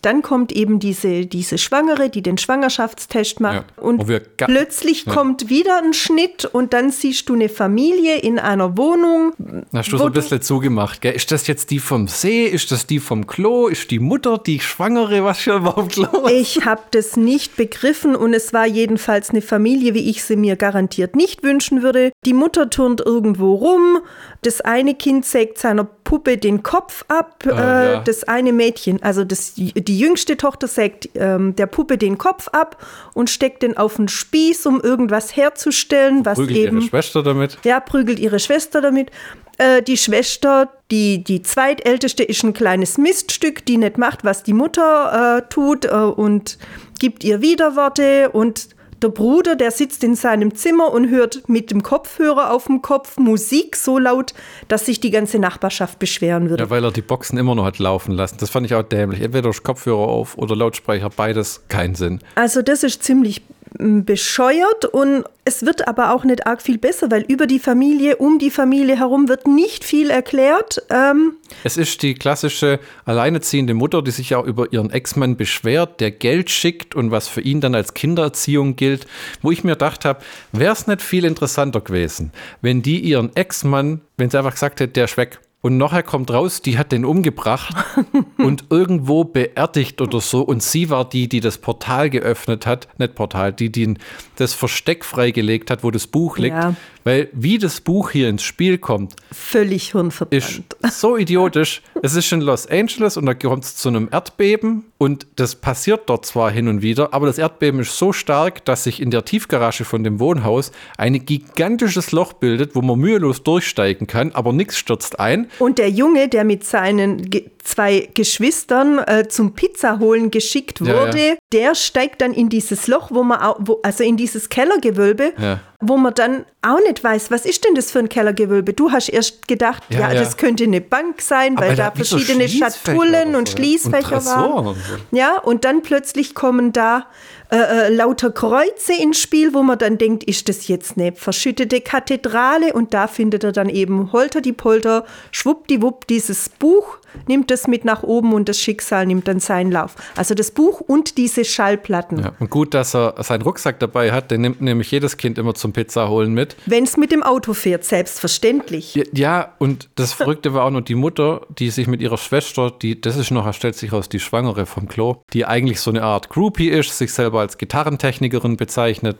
Dann 0.01 0.21
kommt 0.21 0.51
eben 0.51 0.79
diese, 0.79 1.25
diese 1.25 1.57
Schwangere, 1.57 2.09
die 2.09 2.21
den 2.21 2.37
Schwangerschaftstest 2.37 3.39
macht. 3.39 3.65
Ja. 3.77 3.83
Und 3.83 4.05
plötzlich 4.37 5.05
ja. 5.05 5.13
kommt 5.13 5.49
wieder 5.49 5.81
ein 5.81 5.93
Schnitt 5.93 6.45
und 6.45 6.73
dann 6.73 6.91
siehst 6.91 7.29
du 7.29 7.33
eine 7.33 7.49
Familie 7.49 8.17
in 8.17 8.39
einer 8.39 8.77
Wohnung. 8.77 9.33
Hast 9.73 9.91
du 9.91 9.97
so 9.97 10.05
ein 10.05 10.13
bisschen 10.13 10.41
zugemacht. 10.41 11.01
Gell? 11.01 11.13
Ist 11.13 11.31
das 11.31 11.47
jetzt 11.47 11.71
die 11.71 11.79
vom 11.79 12.07
See? 12.07 12.45
Ist 12.45 12.71
das 12.71 12.87
die 12.87 12.99
vom 12.99 13.27
Klo? 13.27 13.67
Ist 13.67 13.91
die 13.91 13.99
Mutter 13.99 14.37
die 14.37 14.59
Schwangere? 14.59 15.23
Was 15.23 15.39
ist 15.39 15.47
überhaupt 15.47 15.95
los? 15.95 16.31
Ich 16.31 16.65
habe 16.65 16.81
das 16.91 17.17
nicht 17.17 17.55
begriffen 17.55 18.15
und 18.15 18.33
es 18.33 18.53
war 18.53 18.65
jedenfalls 18.65 19.29
eine 19.29 19.41
Familie, 19.41 19.93
wie 19.93 20.09
ich 20.09 20.23
sie 20.23 20.35
mir 20.35 20.55
garantiert 20.55 21.15
nicht 21.15 21.43
wünschen 21.43 21.83
würde. 21.83 22.11
Die 22.25 22.33
Mutter 22.33 22.69
turnt 22.69 23.01
irgendwo 23.01 23.55
rum, 23.55 23.99
das 24.41 24.61
eine 24.61 24.95
Kind 24.95 25.25
sägt 25.25 25.57
seiner 25.57 25.83
Puppe 25.83 26.37
den 26.37 26.63
Kopf 26.63 27.03
ab, 27.07 27.43
äh, 27.45 27.49
äh, 27.49 27.53
ja. 27.53 27.99
das 27.99 28.23
eine 28.23 28.53
Mädchen, 28.53 29.03
also 29.03 29.25
das, 29.25 29.53
die 29.55 29.99
jüngste 29.99 30.37
Tochter 30.37 30.67
sägt 30.67 31.09
ähm, 31.15 31.55
der 31.55 31.67
Puppe 31.67 31.97
den 31.97 32.17
Kopf 32.17 32.47
ab 32.49 32.77
und 33.13 33.29
steckt 33.29 33.63
den 33.63 33.77
auf 33.77 33.97
den 33.97 34.07
Spieß, 34.07 34.65
um 34.65 34.79
irgendwas 34.79 35.35
herzustellen, 35.35 36.25
was 36.25 36.37
prügelt 36.37 36.57
eben. 36.57 36.77
ihre 36.77 36.87
Schwester 36.87 37.21
damit? 37.21 37.57
Ja, 37.63 37.79
prügelt 37.79 38.19
ihre 38.19 38.39
Schwester 38.39 38.81
damit. 38.81 39.11
Äh, 39.57 39.81
die 39.81 39.97
Schwester, 39.97 40.69
die, 40.89 41.21
die 41.21 41.41
zweitälteste, 41.41 42.23
ist 42.23 42.43
ein 42.43 42.53
kleines 42.53 42.97
Miststück, 42.97 43.65
die 43.65 43.77
nicht 43.77 43.97
macht, 43.97 44.23
was 44.23 44.43
die 44.43 44.53
Mutter 44.53 45.37
äh, 45.37 45.49
tut 45.49 45.85
äh, 45.85 45.89
und 45.89 46.57
gibt 46.97 47.25
ihr 47.25 47.41
Widerworte 47.41 48.29
und 48.29 48.69
der 49.01 49.09
Bruder, 49.09 49.55
der 49.55 49.71
sitzt 49.71 50.03
in 50.03 50.15
seinem 50.15 50.55
Zimmer 50.55 50.91
und 50.91 51.09
hört 51.09 51.47
mit 51.47 51.71
dem 51.71 51.83
Kopfhörer 51.83 52.51
auf 52.51 52.65
dem 52.65 52.81
Kopf 52.81 53.17
Musik 53.17 53.75
so 53.75 53.97
laut, 53.97 54.33
dass 54.67 54.85
sich 54.85 54.99
die 54.99 55.11
ganze 55.11 55.39
Nachbarschaft 55.39 55.99
beschweren 55.99 56.49
würde. 56.49 56.63
Ja, 56.63 56.69
weil 56.69 56.83
er 56.83 56.91
die 56.91 57.01
Boxen 57.01 57.37
immer 57.37 57.55
noch 57.55 57.65
hat 57.65 57.79
laufen 57.79 58.11
lassen. 58.11 58.37
Das 58.39 58.49
fand 58.49 58.65
ich 58.65 58.75
auch 58.75 58.83
dämlich. 58.83 59.21
Entweder 59.21 59.49
Kopfhörer 59.51 59.99
auf 59.99 60.37
oder 60.37 60.55
Lautsprecher, 60.55 61.09
beides 61.09 61.63
keinen 61.67 61.95
Sinn. 61.95 62.19
Also 62.35 62.61
das 62.61 62.83
ist 62.83 63.03
ziemlich 63.03 63.41
bescheuert 63.77 64.85
und 64.85 65.23
es 65.45 65.65
wird 65.65 65.87
aber 65.87 66.13
auch 66.13 66.23
nicht 66.23 66.45
arg 66.47 66.61
viel 66.61 66.77
besser, 66.77 67.09
weil 67.11 67.23
über 67.27 67.47
die 67.47 67.59
Familie, 67.59 68.17
um 68.17 68.39
die 68.39 68.49
Familie 68.49 68.97
herum 68.97 69.27
wird 69.29 69.47
nicht 69.47 69.83
viel 69.83 70.09
erklärt. 70.09 70.83
Ähm 70.89 71.33
es 71.63 71.77
ist 71.77 72.01
die 72.01 72.13
klassische 72.13 72.79
alleineziehende 73.05 73.73
Mutter, 73.73 74.01
die 74.01 74.11
sich 74.11 74.31
ja 74.31 74.43
über 74.43 74.71
ihren 74.71 74.91
Ex-Mann 74.91 75.37
beschwert, 75.37 75.99
der 75.99 76.11
Geld 76.11 76.49
schickt 76.49 76.95
und 76.95 77.11
was 77.11 77.27
für 77.27 77.41
ihn 77.41 77.61
dann 77.61 77.75
als 77.75 77.93
Kindererziehung 77.93 78.75
gilt, 78.75 79.07
wo 79.41 79.51
ich 79.51 79.63
mir 79.63 79.73
gedacht 79.73 80.05
habe, 80.05 80.21
wäre 80.51 80.73
es 80.73 80.87
nicht 80.87 81.01
viel 81.01 81.25
interessanter 81.25 81.81
gewesen, 81.81 82.31
wenn 82.61 82.81
die 82.81 82.99
ihren 82.99 83.35
Ex-Mann, 83.35 84.01
wenn 84.17 84.29
sie 84.29 84.37
einfach 84.37 84.53
gesagt 84.53 84.79
hätte, 84.79 84.93
der 84.93 85.05
ist 85.05 85.17
und 85.61 85.77
nachher 85.77 86.03
kommt 86.03 86.31
raus, 86.31 86.61
die 86.61 86.77
hat 86.77 86.93
den 86.93 87.03
umgebracht 87.03 87.75
und 88.37 88.65
irgendwo 88.69 89.25
beerdigt 89.25 90.01
oder 90.01 90.21
so. 90.21 90.41
Und 90.41 90.63
sie 90.63 90.89
war 90.89 91.07
die, 91.07 91.27
die 91.27 91.41
das 91.41 91.57
Portal 91.57 92.09
geöffnet 92.09 92.65
hat, 92.65 92.87
nicht 92.97 93.15
Portal, 93.15 93.51
die, 93.51 93.69
die 93.69 93.95
das 94.37 94.53
Versteck 94.53 95.03
freigelegt 95.03 95.69
hat, 95.69 95.83
wo 95.83 95.91
das 95.91 96.07
Buch 96.07 96.37
liegt. 96.37 96.55
Ja. 96.55 96.75
Weil 97.09 97.27
wie 97.31 97.57
das 97.57 97.81
Buch 97.81 98.11
hier 98.11 98.29
ins 98.29 98.43
Spiel 98.43 98.77
kommt, 98.77 99.15
völlig 99.31 99.93
hirnverbrannt. 99.93 100.75
Ist 100.83 101.01
so 101.01 101.17
idiotisch. 101.17 101.81
es 102.03 102.13
ist 102.13 102.31
in 102.31 102.41
Los 102.41 102.67
Angeles 102.67 103.17
und 103.17 103.25
da 103.25 103.33
kommt 103.33 103.63
es 103.63 103.75
zu 103.75 103.89
einem 103.89 104.09
Erdbeben 104.11 104.85
und 104.99 105.25
das 105.35 105.55
passiert 105.55 106.07
dort 106.07 106.27
zwar 106.27 106.51
hin 106.51 106.67
und 106.67 106.83
wieder, 106.83 107.11
aber 107.11 107.25
das 107.25 107.39
Erdbeben 107.39 107.79
ist 107.79 107.97
so 107.97 108.13
stark, 108.13 108.63
dass 108.65 108.83
sich 108.83 109.01
in 109.01 109.09
der 109.09 109.25
Tiefgarage 109.25 109.85
von 109.85 110.03
dem 110.03 110.19
Wohnhaus 110.19 110.71
ein 110.99 111.25
gigantisches 111.25 112.11
Loch 112.11 112.33
bildet, 112.33 112.75
wo 112.75 112.83
man 112.83 112.99
mühelos 112.99 113.41
durchsteigen 113.41 114.05
kann, 114.05 114.31
aber 114.33 114.53
nichts 114.53 114.77
stürzt 114.77 115.19
ein. 115.19 115.49
Und 115.57 115.79
der 115.79 115.89
Junge, 115.89 116.29
der 116.29 116.43
mit 116.43 116.63
seinen 116.63 117.27
zwei 117.63 118.07
Geschwistern 118.13 118.99
äh, 118.99 119.27
zum 119.27 119.55
Pizza 119.55 119.97
holen 119.97 120.29
geschickt 120.29 120.81
wurde, 120.81 121.17
ja, 121.17 121.33
ja. 121.33 121.35
Der 121.51 121.73
steigt 121.73 122.21
dann 122.21 122.31
in 122.33 122.49
dieses 122.49 122.85
Loch, 122.87 123.09
wo 123.11 123.23
man 123.23 123.39
auch, 123.41 123.57
wo, 123.59 123.79
also 123.81 124.03
in 124.03 124.17
dieses 124.17 124.49
Kellergewölbe, 124.49 125.33
Ja. 125.39 125.59
wo 125.79 125.97
man 125.97 126.13
dann 126.13 126.45
auch 126.61 126.79
nicht 126.79 127.03
weiß, 127.03 127.31
was 127.31 127.45
ist 127.45 127.65
denn 127.65 127.73
das 127.73 127.89
für 127.91 127.99
ein 127.99 128.07
Kellergewölbe? 128.09 128.73
Du 128.73 128.91
hast 128.91 129.09
erst 129.09 129.47
gedacht, 129.47 129.81
ja, 129.89 129.99
Ja, 130.01 130.13
ja. 130.13 130.19
das 130.19 130.37
könnte 130.37 130.65
eine 130.65 130.79
Bank 130.81 131.21
sein, 131.21 131.57
weil 131.57 131.69
Aber 131.69 131.75
da 131.75 131.89
da 131.89 132.03
so 132.03 132.17
verschiedene 132.17 132.47
Schließfächer 132.47 132.71
Schatullen 132.93 133.35
und 133.35 133.47
so. 133.49 133.57
Schließfächer 133.57 134.17
Und 134.17 134.25
waren. 134.25 134.67
Und 134.67 134.75
so. 134.77 134.95
Ja, 135.17 135.39
und 135.39 135.65
dann 135.65 135.81
plötzlich 135.81 136.35
kommen 136.35 136.71
da 136.71 137.07
äh, 137.51 137.87
äh, 137.87 137.89
lauter 137.89 138.29
Kreuze 138.29 138.93
ins 138.93 139.19
Spiel, 139.19 139.55
wo 139.55 139.63
man 139.63 139.79
dann 139.79 139.97
denkt, 139.97 140.23
ist 140.23 140.49
das 140.49 140.67
jetzt 140.67 140.97
eine 140.97 141.13
verschüttete 141.13 141.81
Kathedrale? 141.81 142.73
Und 142.73 142.93
da 142.93 143.07
findet 143.07 143.43
er 143.43 143.51
dann 143.51 143.69
eben 143.69 144.11
Holter 144.11 144.41
die 144.41 144.53
Polter, 144.53 145.03
schwuppdiwupp 145.31 146.05
dieses 146.05 146.49
Buch, 146.49 146.99
nimmt 147.27 147.49
das 147.49 147.67
mit 147.67 147.85
nach 147.85 148.03
oben 148.03 148.33
und 148.33 148.49
das 148.49 148.59
Schicksal 148.59 149.07
nimmt 149.07 149.27
dann 149.27 149.39
seinen 149.39 149.71
Lauf. 149.71 149.95
Also 150.15 150.35
das 150.35 150.51
Buch 150.51 150.79
und 150.79 151.17
diese 151.17 151.43
Schallplatten. 151.43 152.19
Ja. 152.19 152.33
Und 152.39 152.51
gut, 152.51 152.75
dass 152.75 152.95
er 152.95 153.15
seinen 153.23 153.41
Rucksack 153.41 153.79
dabei 153.79 154.11
hat, 154.11 154.29
den 154.29 154.41
nimmt 154.41 154.61
nämlich 154.61 154.91
jedes 154.91 155.17
Kind 155.17 155.39
immer 155.39 155.55
zum 155.55 155.73
Pizza 155.73 156.07
holen 156.07 156.33
mit. 156.33 156.55
Wenn 156.67 156.83
es 156.83 156.97
mit 156.97 157.11
dem 157.11 157.23
Auto 157.23 157.55
fährt, 157.55 157.83
selbstverständlich. 157.83 158.93
Ja, 158.93 159.03
ja, 159.13 159.53
und 159.57 159.89
das 159.95 160.13
Verrückte 160.13 160.53
war 160.53 160.65
auch 160.65 160.71
noch 160.71 160.81
die 160.81 160.93
Mutter, 160.93 161.41
die 161.57 161.71
sich 161.71 161.87
mit 161.87 161.99
ihrer 162.01 162.19
Schwester, 162.19 162.71
die, 162.71 163.01
das 163.01 163.17
ist 163.17 163.31
noch, 163.31 163.51
stellt 163.55 163.75
sich 163.75 163.91
raus, 163.91 164.07
die 164.07 164.19
Schwangere 164.19 164.67
vom 164.67 164.87
Klo, 164.87 165.23
die 165.33 165.45
eigentlich 165.45 165.81
so 165.81 165.89
eine 165.89 166.03
Art 166.03 166.29
Groupie 166.29 166.69
ist, 166.69 166.95
sich 166.95 167.11
selber 167.11 167.38
als 167.39 167.57
Gitarrentechnikerin 167.57 168.57
bezeichnet 168.57 169.17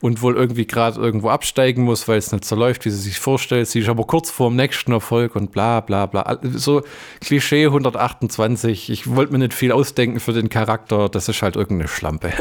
und 0.00 0.22
wohl 0.22 0.36
irgendwie 0.36 0.66
gerade 0.66 1.00
irgendwo 1.00 1.28
absteigen 1.28 1.84
muss, 1.84 2.08
weil 2.08 2.18
es 2.18 2.32
nicht 2.32 2.44
so 2.44 2.56
läuft, 2.56 2.84
wie 2.84 2.90
sie 2.90 3.00
sich 3.00 3.18
vorstellt. 3.18 3.68
Sie 3.68 3.80
ist 3.80 3.88
aber 3.88 4.04
kurz 4.04 4.30
vor 4.30 4.50
dem 4.50 4.56
nächsten 4.56 4.92
Erfolg 4.92 5.36
und 5.36 5.52
bla 5.52 5.80
bla 5.80 6.06
bla. 6.06 6.38
So 6.54 6.82
Klischee 7.20 7.66
128. 7.66 8.90
Ich 8.90 9.14
wollte 9.14 9.32
mir 9.32 9.38
nicht 9.38 9.54
viel 9.54 9.72
ausdenken 9.72 10.20
für 10.20 10.32
den 10.32 10.48
Charakter. 10.48 11.08
Das 11.08 11.28
ist 11.28 11.42
halt 11.42 11.56
irgendeine 11.56 11.88
Schlampe. 11.88 12.32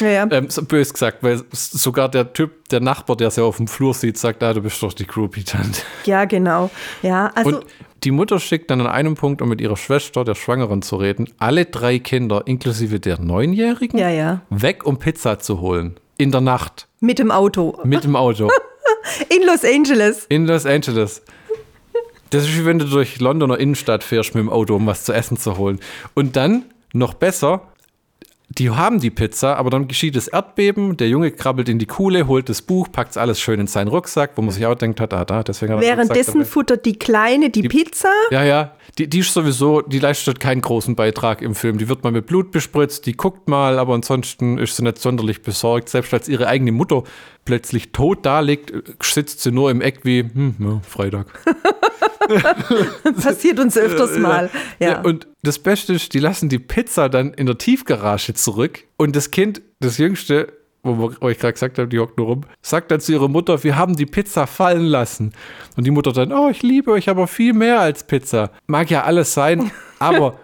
Ja, 0.00 0.06
ja. 0.08 0.28
ähm, 0.30 0.50
so 0.50 0.62
bös 0.62 0.92
gesagt, 0.92 1.22
weil 1.22 1.42
sogar 1.52 2.08
der 2.08 2.32
Typ, 2.32 2.68
der 2.68 2.80
Nachbar, 2.80 3.16
der 3.16 3.30
sie 3.30 3.42
auf 3.42 3.56
dem 3.56 3.68
Flur 3.68 3.94
sieht, 3.94 4.18
sagt, 4.18 4.42
ah, 4.42 4.52
du 4.52 4.62
bist 4.62 4.82
doch 4.82 4.92
die 4.92 5.06
Groupie-Tante. 5.06 5.82
ja 6.04 6.24
genau. 6.24 6.70
Ja, 7.02 7.30
also 7.34 7.58
Und 7.58 7.66
die 8.04 8.10
Mutter 8.10 8.38
schickt 8.40 8.70
dann 8.70 8.80
an 8.80 8.86
einem 8.86 9.14
Punkt, 9.14 9.42
um 9.42 9.48
mit 9.48 9.60
ihrer 9.60 9.76
Schwester, 9.76 10.24
der 10.24 10.34
Schwangeren, 10.34 10.82
zu 10.82 10.96
reden, 10.96 11.28
alle 11.38 11.64
drei 11.64 11.98
Kinder, 11.98 12.42
inklusive 12.46 13.00
der 13.00 13.18
Neunjährigen, 13.20 13.98
Ja, 13.98 14.10
ja. 14.10 14.42
weg, 14.50 14.84
um 14.86 14.98
Pizza 14.98 15.38
zu 15.38 15.60
holen. 15.60 15.96
In 16.18 16.30
der 16.32 16.40
Nacht. 16.40 16.88
mit 17.00 17.18
dem 17.18 17.30
Auto 17.30 17.78
Mit 17.84 18.04
dem 18.04 18.16
Auto. 18.16 18.48
in 19.28 19.42
Los 19.46 19.64
Angeles. 19.64 20.26
In 20.28 20.46
Los 20.46 20.64
Angeles. 20.66 21.22
Das 22.30 22.42
ist 22.44 22.58
wie 22.58 22.64
wenn 22.64 22.78
du 22.78 22.86
durch 22.86 23.20
Londoner 23.20 23.58
Innenstadt 23.58 24.02
fährst 24.02 24.34
mit 24.34 24.42
dem 24.42 24.50
Auto, 24.50 24.74
um 24.74 24.86
was 24.86 25.04
zu 25.04 25.12
essen 25.12 25.36
zu 25.36 25.56
holen. 25.58 25.78
Und 26.14 26.36
dann, 26.36 26.64
noch 26.92 27.14
besser, 27.14 27.62
die 28.48 28.70
haben 28.70 29.00
die 29.00 29.10
Pizza, 29.10 29.56
aber 29.56 29.70
dann 29.70 29.88
geschieht 29.88 30.14
das 30.14 30.28
Erdbeben, 30.28 30.96
der 30.96 31.08
Junge 31.08 31.32
krabbelt 31.32 31.68
in 31.68 31.78
die 31.78 31.86
Kuhle, 31.86 32.28
holt 32.28 32.48
das 32.48 32.62
Buch, 32.62 32.90
packt 32.90 33.16
alles 33.18 33.40
schön 33.40 33.58
in 33.58 33.66
seinen 33.66 33.88
Rucksack, 33.88 34.32
wo 34.36 34.42
man 34.42 34.52
sich 34.52 34.64
auch 34.66 34.76
denkt, 34.76 35.00
hat, 35.00 35.12
ah, 35.12 35.24
da, 35.24 35.42
deswegen 35.42 35.74
hat 35.74 35.80
Währenddessen 35.80 36.44
futtert 36.44 36.86
die 36.86 36.96
Kleine 36.96 37.50
die, 37.50 37.62
Pizza. 37.62 38.08
Ja, 38.30 38.44
ja. 38.44 38.72
Die, 38.98 39.08
die 39.08 39.18
ist 39.18 39.34
sowieso, 39.34 39.82
die 39.82 39.98
leistet 39.98 40.38
keinen 40.38 40.60
großen 40.60 40.94
Beitrag 40.94 41.42
im 41.42 41.54
Film. 41.54 41.76
Die 41.76 41.88
wird 41.88 42.04
mal 42.04 42.12
mit 42.12 42.26
Blut 42.26 42.52
bespritzt, 42.52 43.04
die 43.06 43.16
guckt 43.16 43.48
mal, 43.48 43.78
aber 43.78 43.94
ansonsten 43.94 44.58
ist 44.58 44.76
sie 44.76 44.84
nicht 44.84 44.98
sonderlich 44.98 45.42
besorgt. 45.42 45.88
Selbst 45.88 46.14
als 46.14 46.28
ihre 46.28 46.46
eigene 46.46 46.72
Mutter 46.72 47.02
plötzlich 47.44 47.92
tot 47.92 48.24
da 48.24 48.40
liegt, 48.40 48.72
sitzt 49.02 49.40
sie 49.40 49.50
nur 49.50 49.70
im 49.70 49.80
Eck 49.80 50.00
wie, 50.04 50.20
hm, 50.20 50.56
ja, 50.60 50.80
Freitag. 50.88 51.26
Passiert 53.22 53.60
uns 53.60 53.76
öfters 53.76 54.18
mal. 54.18 54.50
Ja. 54.78 55.00
Und 55.00 55.26
das 55.42 55.58
Beste 55.58 55.94
ist, 55.94 56.14
die 56.14 56.18
lassen 56.18 56.48
die 56.48 56.58
Pizza 56.58 57.08
dann 57.08 57.34
in 57.34 57.46
der 57.46 57.58
Tiefgarage 57.58 58.34
zurück 58.34 58.84
und 58.96 59.16
das 59.16 59.30
Kind, 59.30 59.62
das 59.80 59.98
Jüngste, 59.98 60.52
wo 60.82 61.28
ich 61.28 61.38
gerade 61.38 61.52
gesagt 61.52 61.78
habe, 61.78 61.88
die 61.88 61.98
hockt 61.98 62.16
nur 62.18 62.26
rum, 62.26 62.40
sagt 62.62 62.90
dann 62.90 63.00
zu 63.00 63.12
ihrer 63.12 63.28
Mutter, 63.28 63.62
wir 63.64 63.76
haben 63.76 63.96
die 63.96 64.06
Pizza 64.06 64.46
fallen 64.46 64.84
lassen. 64.84 65.32
Und 65.76 65.84
die 65.84 65.90
Mutter 65.90 66.12
dann, 66.12 66.32
oh, 66.32 66.48
ich 66.48 66.62
liebe 66.62 66.92
euch 66.92 67.08
aber 67.08 67.26
viel 67.26 67.52
mehr 67.52 67.80
als 67.80 68.04
Pizza. 68.04 68.50
Mag 68.66 68.90
ja 68.90 69.02
alles 69.04 69.34
sein, 69.34 69.72
aber 69.98 70.38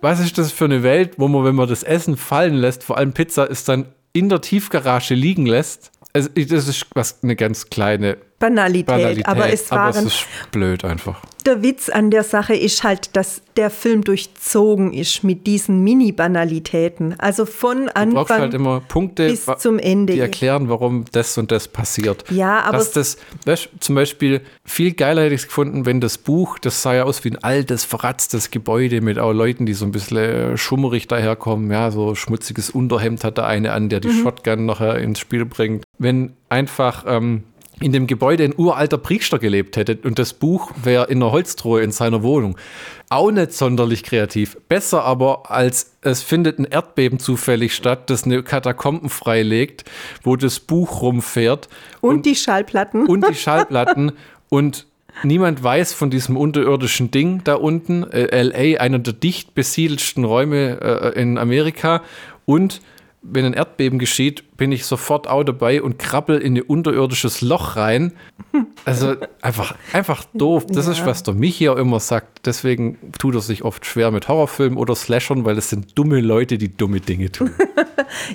was 0.00 0.20
ist 0.20 0.38
das 0.38 0.52
für 0.52 0.64
eine 0.64 0.82
Welt, 0.82 1.14
wo 1.18 1.28
man, 1.28 1.44
wenn 1.44 1.54
man 1.54 1.68
das 1.68 1.82
Essen 1.82 2.16
fallen 2.16 2.54
lässt, 2.54 2.84
vor 2.84 2.96
allem 2.96 3.12
Pizza, 3.12 3.50
es 3.50 3.64
dann 3.64 3.86
in 4.12 4.28
der 4.28 4.40
Tiefgarage 4.40 5.14
liegen 5.14 5.46
lässt? 5.46 5.90
Also, 6.12 6.28
das 6.28 6.68
ist 6.68 6.86
was 6.94 7.22
eine 7.22 7.36
ganz 7.36 7.70
kleine 7.70 8.18
Banalität. 8.48 8.86
Banalität, 8.86 9.26
Aber 9.26 9.52
es 9.52 9.70
aber 9.72 9.80
waren. 9.94 10.06
es 10.06 10.14
ist 10.14 10.26
blöd 10.52 10.84
einfach. 10.84 11.20
der 11.46 11.62
Witz 11.62 11.88
an 11.88 12.10
der 12.10 12.24
Sache 12.24 12.54
ist 12.54 12.84
halt, 12.84 13.16
dass 13.16 13.42
der 13.56 13.70
Film 13.70 14.02
durchzogen 14.02 14.92
ist 14.92 15.22
mit 15.24 15.46
diesen 15.46 15.84
Mini-Banalitäten. 15.84 17.14
Also 17.18 17.46
von 17.46 17.86
Du 17.86 17.92
brauchst 17.92 17.96
Anfang 18.32 18.40
halt 18.40 18.54
immer 18.54 18.80
Punkte, 18.80 19.28
bis 19.28 19.46
zum 19.58 19.78
Ende. 19.78 20.12
die 20.14 20.18
erklären, 20.20 20.68
warum 20.68 21.04
das 21.12 21.36
und 21.38 21.50
das 21.50 21.68
passiert. 21.68 22.24
Ja, 22.30 22.60
aber 22.60 22.78
Dass 22.78 22.92
das, 22.92 23.16
weißt, 23.46 23.68
zum 23.80 23.94
Beispiel, 23.94 24.40
viel 24.64 24.92
geiler 24.92 25.22
hätte 25.22 25.34
ich 25.34 25.42
es 25.42 25.46
gefunden, 25.46 25.86
wenn 25.86 26.00
das 26.00 26.18
Buch, 26.18 26.58
das 26.58 26.82
sah 26.82 26.94
ja 26.94 27.04
aus 27.04 27.24
wie 27.24 27.30
ein 27.30 27.42
altes, 27.44 27.84
verratztes 27.84 28.50
Gebäude 28.50 29.00
mit 29.00 29.18
auch 29.18 29.32
Leuten, 29.32 29.66
die 29.66 29.74
so 29.74 29.84
ein 29.84 29.92
bisschen 29.92 30.16
äh, 30.18 30.56
schummerig 30.56 31.08
daherkommen. 31.08 31.70
Ja, 31.70 31.90
so 31.90 32.14
schmutziges 32.14 32.70
Unterhemd 32.70 33.22
hat 33.24 33.36
der 33.38 33.46
eine 33.46 33.72
an, 33.72 33.88
der 33.88 34.00
die 34.00 34.08
Mhm. 34.08 34.22
Shotgun 34.22 34.66
nachher 34.66 34.98
ins 34.98 35.18
Spiel 35.18 35.44
bringt. 35.44 35.84
Wenn 35.98 36.32
einfach 36.48 37.04
ähm, 37.06 37.44
in 37.80 37.92
dem 37.92 38.06
Gebäude 38.06 38.44
ein 38.44 38.54
uralter 38.56 38.98
Priester 38.98 39.38
gelebt 39.38 39.76
hätte 39.76 39.98
und 40.04 40.18
das 40.18 40.32
Buch 40.32 40.70
wäre 40.82 41.06
in 41.06 41.22
einer 41.22 41.32
Holztruhe 41.32 41.82
in 41.82 41.90
seiner 41.90 42.22
Wohnung. 42.22 42.56
Auch 43.10 43.30
nicht 43.30 43.52
sonderlich 43.52 44.02
kreativ. 44.02 44.56
Besser 44.68 45.04
aber 45.04 45.50
als 45.50 45.92
es 46.00 46.22
findet 46.22 46.58
ein 46.58 46.64
Erdbeben 46.64 47.18
zufällig 47.18 47.74
statt, 47.74 48.10
das 48.10 48.24
eine 48.24 48.42
Katakomben 48.42 49.08
freilegt, 49.08 49.84
wo 50.22 50.36
das 50.36 50.60
Buch 50.60 51.02
rumfährt 51.02 51.68
und, 52.00 52.26
die 52.26 52.36
Schallplatten. 52.36 53.06
und 53.06 53.28
die 53.28 53.34
Schallplatten 53.34 54.12
und 54.48 54.86
niemand 55.22 55.62
weiß 55.62 55.92
von 55.92 56.10
diesem 56.10 56.36
unterirdischen 56.36 57.10
Ding 57.10 57.42
da 57.44 57.54
unten. 57.54 58.04
Äh, 58.04 58.42
LA, 58.42 58.80
einer 58.80 58.98
der 59.00 59.12
dicht 59.14 59.54
besiedelsten 59.54 60.24
Räume 60.24 60.80
äh, 60.80 61.20
in 61.20 61.38
Amerika 61.38 62.02
und 62.46 62.80
wenn 63.26 63.44
ein 63.46 63.54
Erdbeben 63.54 63.98
geschieht, 63.98 64.56
bin 64.56 64.70
ich 64.70 64.84
sofort 64.86 65.26
auch 65.28 65.42
dabei 65.42 65.82
und 65.82 65.98
krabbel 65.98 66.38
in 66.38 66.56
ein 66.56 66.62
unterirdisches 66.62 67.40
Loch 67.40 67.76
rein. 67.76 68.12
Also 68.84 69.16
einfach, 69.40 69.74
einfach 69.92 70.24
doof. 70.34 70.66
Das 70.68 70.86
ist, 70.86 70.98
Ja. 70.98 71.06
was 71.06 71.22
der 71.22 71.34
Michi 71.34 71.68
auch 71.68 71.76
immer 71.76 71.98
sagt. 72.00 72.46
Deswegen 72.46 72.98
tut 73.18 73.34
er 73.34 73.40
sich 73.40 73.64
oft 73.64 73.84
schwer 73.86 74.10
mit 74.10 74.28
Horrorfilmen 74.28 74.78
oder 74.78 74.94
Slashern, 74.94 75.44
weil 75.44 75.56
es 75.58 75.70
sind 75.70 75.98
dumme 75.98 76.20
Leute, 76.20 76.58
die 76.58 76.74
dumme 76.76 77.00
Dinge 77.00 77.32
tun. 77.32 77.50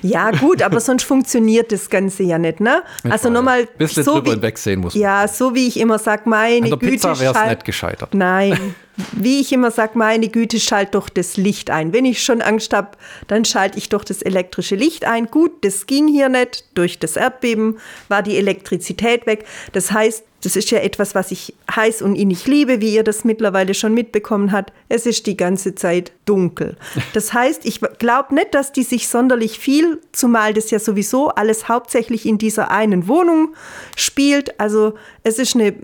Ja, 0.02 0.30
gut, 0.30 0.62
aber 0.62 0.78
sonst 0.80 1.04
funktioniert 1.04 1.72
das 1.72 1.88
Ganze 1.88 2.22
ja 2.22 2.38
nicht, 2.38 2.60
ne? 2.60 2.82
Also 3.08 3.30
nochmal. 3.30 3.66
Bisschen 3.78 4.02
so 4.04 4.14
drüber 4.14 4.26
wie, 4.26 4.30
hinwegsehen 4.32 4.80
muss 4.80 4.94
man. 4.94 5.02
Ja, 5.02 5.28
so 5.28 5.54
wie 5.54 5.66
ich 5.68 5.78
immer 5.80 5.98
sage, 5.98 6.28
meine 6.28 6.64
An 6.64 6.70
der 6.70 6.78
Güte. 6.78 6.92
Pizza 6.92 7.18
wäre 7.18 7.34
es 7.34 7.48
nicht 7.48 7.64
gescheitert. 7.64 8.12
Nein. 8.12 8.58
Wie 9.12 9.40
ich 9.40 9.52
immer 9.52 9.70
sage, 9.70 9.98
meine 9.98 10.28
Güte, 10.28 10.60
schalt 10.60 10.94
doch 10.94 11.08
das 11.08 11.36
Licht 11.36 11.70
ein. 11.70 11.92
Wenn 11.92 12.04
ich 12.04 12.22
schon 12.22 12.42
Angst 12.42 12.72
habe, 12.72 12.90
dann 13.26 13.44
schalte 13.44 13.78
ich 13.78 13.88
doch 13.88 14.04
das 14.04 14.22
elektrische 14.22 14.76
Licht 14.76 15.04
ein. 15.04 15.26
Gut, 15.26 15.64
das 15.64 15.86
ging 15.86 16.08
hier 16.08 16.28
nicht. 16.28 16.64
Durch 16.74 16.98
das 16.98 17.16
Erdbeben 17.16 17.78
war 18.08 18.22
die 18.22 18.36
Elektrizität 18.36 19.26
weg. 19.26 19.44
Das 19.72 19.92
heißt, 19.92 20.24
das 20.42 20.56
ist 20.56 20.70
ja 20.70 20.78
etwas, 20.78 21.14
was 21.14 21.30
ich 21.30 21.54
heiß 21.74 22.00
und 22.02 22.16
innig 22.16 22.46
liebe, 22.46 22.80
wie 22.80 22.94
ihr 22.94 23.04
das 23.04 23.24
mittlerweile 23.24 23.74
schon 23.74 23.92
mitbekommen 23.92 24.52
habt. 24.52 24.72
Es 24.88 25.04
ist 25.04 25.26
die 25.26 25.36
ganze 25.36 25.74
Zeit 25.74 26.12
dunkel. 26.24 26.76
Das 27.12 27.32
heißt, 27.32 27.66
ich 27.66 27.80
glaube 27.98 28.34
nicht, 28.34 28.54
dass 28.54 28.72
die 28.72 28.82
sich 28.82 29.08
sonderlich 29.08 29.58
viel, 29.58 30.00
zumal 30.12 30.54
das 30.54 30.70
ja 30.70 30.78
sowieso 30.78 31.28
alles 31.28 31.68
hauptsächlich 31.68 32.24
in 32.24 32.38
dieser 32.38 32.70
einen 32.70 33.06
Wohnung 33.06 33.54
spielt. 33.96 34.58
Also 34.58 34.94
es 35.24 35.38
ist 35.38 35.54
eine 35.56 35.74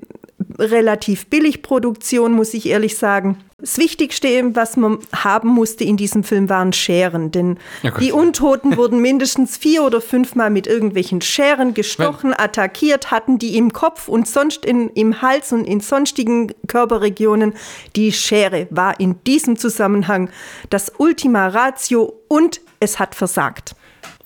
relativ 0.58 1.26
billig 1.26 1.62
Produktion, 1.62 2.32
muss 2.32 2.54
ich 2.54 2.66
ehrlich 2.66 2.96
sagen. 2.96 3.38
Das 3.58 3.78
Wichtigste, 3.78 4.54
was 4.54 4.76
man 4.76 4.98
haben 5.14 5.48
musste 5.48 5.82
in 5.84 5.96
diesem 5.96 6.24
Film, 6.24 6.50
waren 6.50 6.74
Scheren. 6.74 7.30
Denn 7.30 7.58
Ja, 7.82 7.90
die 7.92 8.12
Untoten 8.12 8.76
wurden 8.76 9.00
mindestens 9.00 9.56
vier 9.56 9.82
oder 9.82 10.00
fünfmal 10.00 10.50
mit 10.50 10.66
irgendwelchen 10.66 11.22
Scheren 11.22 11.72
gestochen, 11.72 12.34
attackiert, 12.36 13.10
hatten 13.10 13.38
die 13.38 13.56
im 13.56 13.72
Kopf 13.72 14.08
und 14.08 14.28
sonst 14.28 14.66
in, 14.66 14.90
im 14.90 15.22
Hals 15.22 15.52
und 15.52 15.64
in 15.64 15.80
sonstigen 15.80 16.52
Körperregionen. 16.66 17.54
Die 17.96 18.12
Schere 18.12 18.66
war 18.70 19.00
in 19.00 19.22
diesem 19.24 19.56
Zusammenhang 19.56 20.30
das 20.68 20.92
Ultima 20.98 21.48
Ratio 21.48 22.12
und 22.28 22.60
es 22.78 22.98
hat 22.98 23.14
versagt. 23.14 23.74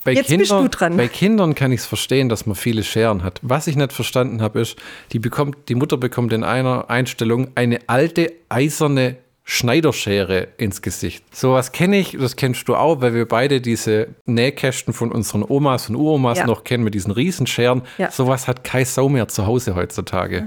Bei 0.04 0.12
Jetzt 0.12 0.28
bist 0.36 0.50
du 0.50 0.68
dran. 0.68 0.96
Bei 0.96 1.08
Kindern 1.08 1.54
kann 1.54 1.72
ich 1.72 1.80
es 1.80 1.86
verstehen, 1.86 2.28
dass 2.28 2.46
man 2.46 2.56
viele 2.56 2.82
Scheren 2.82 3.22
hat. 3.22 3.38
Was 3.42 3.66
ich 3.66 3.76
nicht 3.76 3.92
verstanden 3.92 4.40
habe, 4.40 4.60
ist, 4.60 4.76
die, 5.12 5.18
bekommt, 5.18 5.68
die 5.68 5.74
Mutter 5.74 5.98
bekommt 5.98 6.32
in 6.32 6.42
einer 6.42 6.88
Einstellung 6.88 7.50
eine 7.54 7.80
alte 7.86 8.32
eiserne 8.48 9.16
Schneiderschere 9.44 10.48
ins 10.58 10.80
Gesicht. 10.80 11.24
Sowas 11.34 11.72
kenne 11.72 11.98
ich, 11.98 12.16
das 12.18 12.36
kennst 12.36 12.68
du 12.68 12.76
auch, 12.76 13.00
weil 13.00 13.14
wir 13.14 13.26
beide 13.26 13.60
diese 13.60 14.08
Nähkästen 14.24 14.94
von 14.94 15.10
unseren 15.12 15.44
Omas 15.46 15.88
und 15.90 15.96
Uromas 15.96 16.38
Ja. 16.38 16.46
noch 16.46 16.64
kennen 16.64 16.84
mit 16.84 16.94
diesen 16.94 17.10
Riesenscheren. 17.10 17.82
Ja. 17.98 18.10
Sowas 18.10 18.46
hat 18.48 18.64
kein 18.64 18.84
Sau 18.84 19.08
mehr 19.08 19.28
zu 19.28 19.46
Hause 19.46 19.74
heutzutage. 19.74 20.46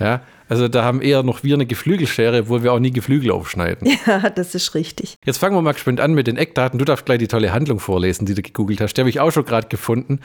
Ja, 0.00 0.20
Also 0.48 0.68
da 0.68 0.84
haben 0.84 1.00
eher 1.02 1.22
noch 1.22 1.42
wir 1.42 1.54
eine 1.54 1.66
Geflügelschere, 1.66 2.40
obwohl 2.42 2.62
wir 2.62 2.72
auch 2.72 2.78
nie 2.78 2.92
Geflügel 2.92 3.30
aufschneiden. 3.30 3.88
Ja, 4.06 4.30
das 4.30 4.54
ist 4.54 4.74
richtig. 4.74 5.16
Jetzt 5.24 5.38
fangen 5.38 5.56
wir 5.56 5.62
mal 5.62 5.72
geschwind 5.72 6.00
an 6.00 6.14
mit 6.14 6.26
den 6.26 6.36
Eckdaten. 6.36 6.78
Du 6.78 6.84
darfst 6.84 7.06
gleich 7.06 7.18
die 7.18 7.26
tolle 7.26 7.52
Handlung 7.52 7.80
vorlesen, 7.80 8.24
die 8.24 8.34
du 8.34 8.42
gegoogelt 8.42 8.80
hast. 8.80 8.94
Die 8.94 9.00
habe 9.00 9.10
ich 9.10 9.18
auch 9.20 9.32
schon 9.32 9.44
gerade 9.44 9.68
gefunden, 9.68 10.20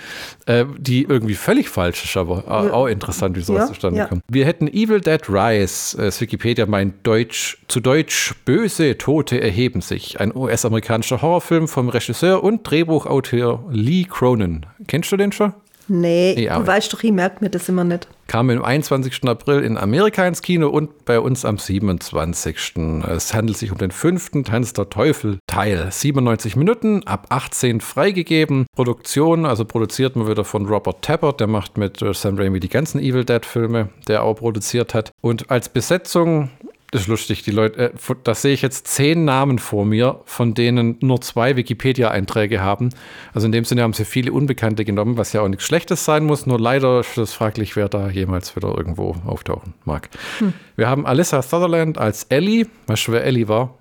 äh, 0.45 0.65
die 0.77 1.03
irgendwie 1.03 1.33
völlig 1.33 1.69
falsch 1.69 2.03
ist, 2.03 2.17
aber 2.17 2.73
auch 2.73 2.87
interessant, 2.87 3.37
wie 3.37 3.41
sowas 3.41 3.61
ja, 3.61 3.67
zustande 3.67 3.99
ja. 3.99 4.05
kommt. 4.05 4.23
Wir 4.27 4.45
hätten 4.45 4.67
Evil 4.67 5.01
Dead 5.01 5.21
Rise, 5.29 5.97
äh, 5.97 6.11
Wikipedia 6.19 6.65
meint 6.65 6.95
Deutsch, 7.07 7.57
zu 7.67 7.79
Deutsch 7.79 8.35
Böse 8.45 8.97
Tote 8.97 9.41
erheben 9.41 9.81
sich. 9.81 10.19
Ein 10.19 10.35
US-amerikanischer 10.35 11.21
Horrorfilm 11.21 11.67
vom 11.67 11.89
Regisseur 11.89 12.43
und 12.43 12.69
Drehbuchautor 12.69 13.65
Lee 13.71 14.03
Cronin. 14.03 14.65
Kennst 14.87 15.11
du 15.11 15.17
den 15.17 15.31
schon? 15.31 15.53
Nee, 15.93 16.41
ja, 16.41 16.57
du 16.57 16.65
weißt 16.65 16.93
doch, 16.93 17.03
ich 17.03 17.11
merke 17.11 17.43
mir 17.43 17.49
das 17.49 17.67
immer 17.67 17.83
nicht. 17.83 18.07
Kam 18.27 18.49
am 18.49 18.63
21. 18.63 19.25
April 19.25 19.59
in 19.59 19.77
Amerika 19.77 20.25
ins 20.25 20.41
Kino 20.41 20.69
und 20.69 21.03
bei 21.03 21.19
uns 21.19 21.43
am 21.43 21.57
27. 21.57 22.77
Es 23.09 23.33
handelt 23.33 23.57
sich 23.57 23.73
um 23.73 23.77
den 23.77 23.91
fünften 23.91 24.45
Tanz 24.45 24.71
der 24.71 24.89
Teufel 24.89 25.39
Teil. 25.47 25.89
97 25.91 26.55
Minuten, 26.55 27.05
ab 27.05 27.25
18 27.27 27.81
freigegeben. 27.81 28.67
Produktion, 28.73 29.45
also 29.45 29.65
produziert 29.65 30.15
man 30.15 30.29
wieder 30.29 30.45
von 30.45 30.65
Robert 30.65 31.01
Tappert, 31.01 31.41
der 31.41 31.47
macht 31.47 31.77
mit 31.77 32.01
äh, 32.01 32.13
Sam 32.13 32.37
Raimi 32.37 32.61
die 32.61 32.69
ganzen 32.69 33.01
Evil 33.01 33.25
Dead 33.25 33.45
Filme, 33.45 33.89
der 34.07 34.23
auch 34.23 34.35
produziert 34.35 34.93
hat. 34.93 35.11
Und 35.19 35.51
als 35.51 35.67
Besetzung 35.67 36.51
das 36.91 37.03
ist 37.03 37.07
lustig, 37.07 37.43
die 37.43 37.51
Leute, 37.51 37.93
äh, 37.93 38.15
da 38.23 38.35
sehe 38.35 38.53
ich 38.53 38.61
jetzt 38.61 38.85
zehn 38.85 39.23
Namen 39.23 39.59
vor 39.59 39.85
mir, 39.85 40.19
von 40.25 40.53
denen 40.53 40.97
nur 40.99 41.21
zwei 41.21 41.55
Wikipedia-Einträge 41.55 42.61
haben. 42.61 42.89
Also 43.33 43.45
in 43.45 43.53
dem 43.53 43.63
Sinne 43.63 43.83
haben 43.83 43.93
sie 43.93 44.03
viele 44.03 44.33
Unbekannte 44.33 44.83
genommen, 44.83 45.15
was 45.17 45.31
ja 45.31 45.39
auch 45.39 45.47
nichts 45.47 45.63
Schlechtes 45.63 46.03
sein 46.03 46.25
muss, 46.25 46.45
nur 46.45 46.59
leider 46.59 46.99
ist 46.99 47.17
es 47.17 47.31
fraglich, 47.33 47.77
wer 47.77 47.87
da 47.87 48.09
jemals 48.09 48.57
wieder 48.57 48.77
irgendwo 48.77 49.15
auftauchen 49.25 49.73
mag. 49.85 50.09
Hm. 50.39 50.53
Wir 50.75 50.89
haben 50.89 51.05
Alyssa 51.05 51.41
Sutherland 51.41 51.97
als 51.97 52.25
Ellie. 52.25 52.67
Weißt 52.87 53.07
du, 53.07 53.13
wer 53.13 53.23
Ellie 53.23 53.47
war? 53.47 53.77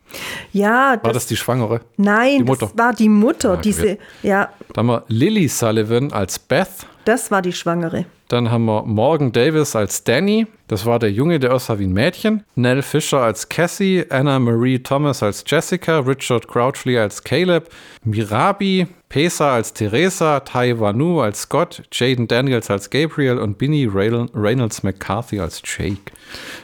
Ja. 0.52 0.90
War 0.90 1.12
das, 1.12 1.14
das 1.14 1.26
die 1.26 1.36
Schwangere? 1.36 1.80
Nein, 1.96 2.38
die 2.38 2.44
Mutter. 2.44 2.66
das 2.66 2.78
war 2.78 2.92
die 2.92 3.08
Mutter, 3.08 3.54
ja, 3.54 3.60
diese, 3.60 3.98
ja. 4.22 4.50
Dann 4.72 4.88
haben 4.88 5.00
wir 5.00 5.04
Lily 5.08 5.48
Sullivan 5.48 6.12
als 6.12 6.38
Beth. 6.38 6.86
Das 7.10 7.32
war 7.32 7.42
die 7.42 7.52
Schwangere. 7.52 8.04
Dann 8.28 8.52
haben 8.52 8.66
wir 8.66 8.84
Morgan 8.84 9.32
Davis 9.32 9.74
als 9.74 10.04
Danny. 10.04 10.46
Das 10.68 10.86
war 10.86 11.00
der 11.00 11.10
Junge, 11.10 11.40
der 11.40 11.52
aussah 11.52 11.80
wie 11.80 11.88
ein 11.88 11.92
Mädchen. 11.92 12.44
Nell 12.54 12.82
Fisher 12.82 13.18
als 13.18 13.48
Cassie. 13.48 14.04
Anna 14.08 14.38
Marie 14.38 14.78
Thomas 14.78 15.20
als 15.20 15.42
Jessica. 15.44 15.98
Richard 15.98 16.46
Crouchley 16.46 16.96
als 16.96 17.24
Caleb. 17.24 17.68
Mirabi. 18.04 18.86
Pesa 19.08 19.54
als 19.54 19.72
Teresa. 19.72 20.38
Tai 20.38 20.78
Wanu 20.78 21.20
als 21.20 21.40
Scott. 21.40 21.82
Jaden 21.90 22.28
Daniels 22.28 22.70
als 22.70 22.90
Gabriel. 22.90 23.38
Und 23.38 23.58
Binny 23.58 23.86
Reynolds 23.86 24.84
McCarthy 24.84 25.40
als 25.40 25.60
Jake. 25.64 26.12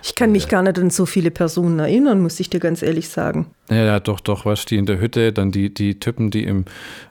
Ich 0.05 0.15
kann 0.15 0.33
mich 0.33 0.49
gar 0.49 0.63
nicht 0.63 0.79
an 0.79 0.91
so 0.91 1.07
viele 1.07 1.31
Personen 1.33 1.81
erinnern, 1.81 2.21
muss 2.21 2.39
ich 2.39 2.51
dir 2.51 2.61
ganz 2.61 2.83
ehrlich 2.83 3.09
sagen. 3.09 3.47
Ja, 3.69 3.85
ja 3.85 4.01
doch, 4.01 4.21
doch, 4.21 4.45
was 4.45 4.65
die 4.65 4.77
in 4.77 4.87
der 4.87 5.01
Hütte, 5.01 5.33
dann 5.33 5.51
die, 5.51 5.75
die 5.75 5.99
Typen, 5.99 6.31
die 6.31 6.45
im, 6.45 6.67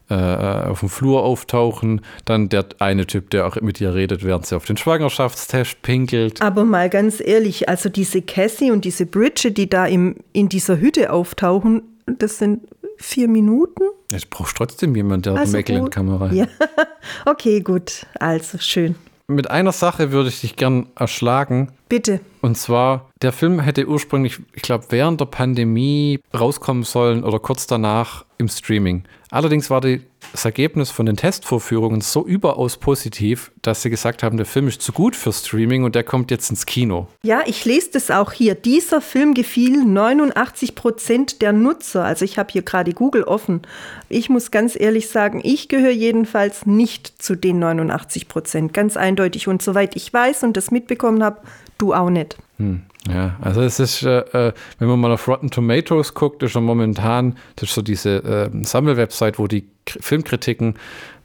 äh, 0.09 0.13
auf 0.13 0.81
dem 0.81 0.89
Flur 0.89 1.23
auftauchen, 1.23 2.01
dann 2.25 2.49
der 2.49 2.65
eine 2.79 3.07
Typ, 3.07 3.29
der 3.31 3.47
auch 3.47 3.59
mit 3.61 3.81
ihr 3.81 3.93
redet, 3.93 4.23
während 4.23 4.45
sie 4.45 4.55
auf 4.55 4.65
den 4.65 4.77
Schwangerschaftstest 4.77 5.81
pinkelt. 5.81 6.41
Aber 6.41 6.63
mal 6.63 6.89
ganz 6.89 7.21
ehrlich, 7.23 7.69
also 7.69 7.89
diese 7.89 8.21
Cassie 8.21 8.71
und 8.71 8.85
diese 8.85 9.05
Bridget, 9.05 9.57
die 9.57 9.69
da 9.69 9.85
im, 9.85 10.15
in 10.33 10.49
dieser 10.49 10.79
Hütte 10.79 11.11
auftauchen, 11.11 11.83
das 12.05 12.37
sind 12.37 12.61
vier 12.97 13.27
Minuten. 13.27 13.83
Jetzt 14.11 14.29
brauchst 14.29 14.53
du 14.53 14.65
trotzdem 14.65 14.95
jemanden, 14.95 15.23
der 15.23 15.33
also 15.35 15.57
eine 15.57 15.81
Mac-Kamera. 15.81 16.31
Ja, 16.31 16.47
okay, 17.25 17.61
gut. 17.61 18.05
Also 18.19 18.57
schön. 18.59 18.95
Mit 19.27 19.49
einer 19.49 19.71
Sache 19.71 20.11
würde 20.11 20.29
ich 20.29 20.41
dich 20.41 20.55
gern 20.55 20.87
erschlagen. 20.95 21.71
Bitte. 21.89 22.19
Und 22.41 22.57
zwar, 22.57 23.09
der 23.23 23.31
Film 23.31 23.59
hätte 23.59 23.87
ursprünglich, 23.87 24.39
ich 24.53 24.61
glaube, 24.61 24.85
während 24.89 25.19
der 25.19 25.25
Pandemie 25.25 26.19
rauskommen 26.31 26.83
sollen 26.83 27.23
oder 27.23 27.39
kurz 27.39 27.65
danach 27.65 28.25
im 28.37 28.47
Streaming. 28.47 29.03
Allerdings 29.35 29.69
war 29.69 29.81
die, 29.81 29.99
das 30.31 30.45
Ergebnis 30.45 30.91
von 30.91 31.05
den 31.05 31.17
Testvorführungen 31.17 32.01
so 32.01 32.25
überaus 32.25 32.77
positiv, 32.77 33.51
dass 33.61 33.81
sie 33.81 33.89
gesagt 33.89 34.23
haben, 34.23 34.37
der 34.37 34.45
Film 34.45 34.67
ist 34.67 34.81
zu 34.81 34.91
gut 34.91 35.15
für 35.15 35.31
Streaming 35.31 35.83
und 35.83 35.95
der 35.95 36.03
kommt 36.03 36.31
jetzt 36.31 36.49
ins 36.49 36.65
Kino. 36.65 37.07
Ja, 37.23 37.41
ich 37.45 37.65
lese 37.65 37.91
das 37.93 38.11
auch 38.11 38.31
hier. 38.31 38.55
Dieser 38.55 39.01
Film 39.01 39.33
gefiel 39.33 39.83
89 39.85 40.75
Prozent 40.75 41.41
der 41.41 41.53
Nutzer. 41.53 42.03
Also 42.03 42.25
ich 42.25 42.37
habe 42.37 42.51
hier 42.51 42.61
gerade 42.61 42.93
Google 42.93 43.23
offen. 43.23 43.61
Ich 44.09 44.29
muss 44.29 44.51
ganz 44.51 44.79
ehrlich 44.79 45.09
sagen, 45.09 45.41
ich 45.43 45.67
gehöre 45.67 45.91
jedenfalls 45.91 46.65
nicht 46.65 47.21
zu 47.21 47.35
den 47.35 47.59
89 47.59 48.27
Prozent. 48.27 48.73
Ganz 48.73 48.97
eindeutig. 48.97 49.47
Und 49.47 49.61
soweit 49.61 49.95
ich 49.95 50.11
weiß 50.11 50.43
und 50.43 50.57
das 50.57 50.71
mitbekommen 50.71 51.23
habe, 51.23 51.41
du 51.77 51.93
auch 51.93 52.09
nicht. 52.09 52.37
Hm. 52.57 52.83
Ja, 53.07 53.35
also 53.39 53.61
es 53.61 53.79
ist, 53.79 54.03
äh, 54.03 54.19
äh, 54.47 54.53
wenn 54.79 54.87
man 54.87 54.99
mal 54.99 55.11
auf 55.11 55.27
Rotten 55.27 55.51
Tomatoes 55.51 56.13
guckt, 56.15 56.41
ist 56.41 56.53
schon 56.53 56.63
momentan, 56.63 57.37
das 57.55 57.69
ist 57.69 57.75
so 57.75 57.81
diese 57.81 58.49
äh, 58.53 58.63
Sammelwebsite, 58.63 59.37
wo 59.37 59.47
die 59.47 59.67
K 59.85 60.01
Filmkritiken, 60.15 60.75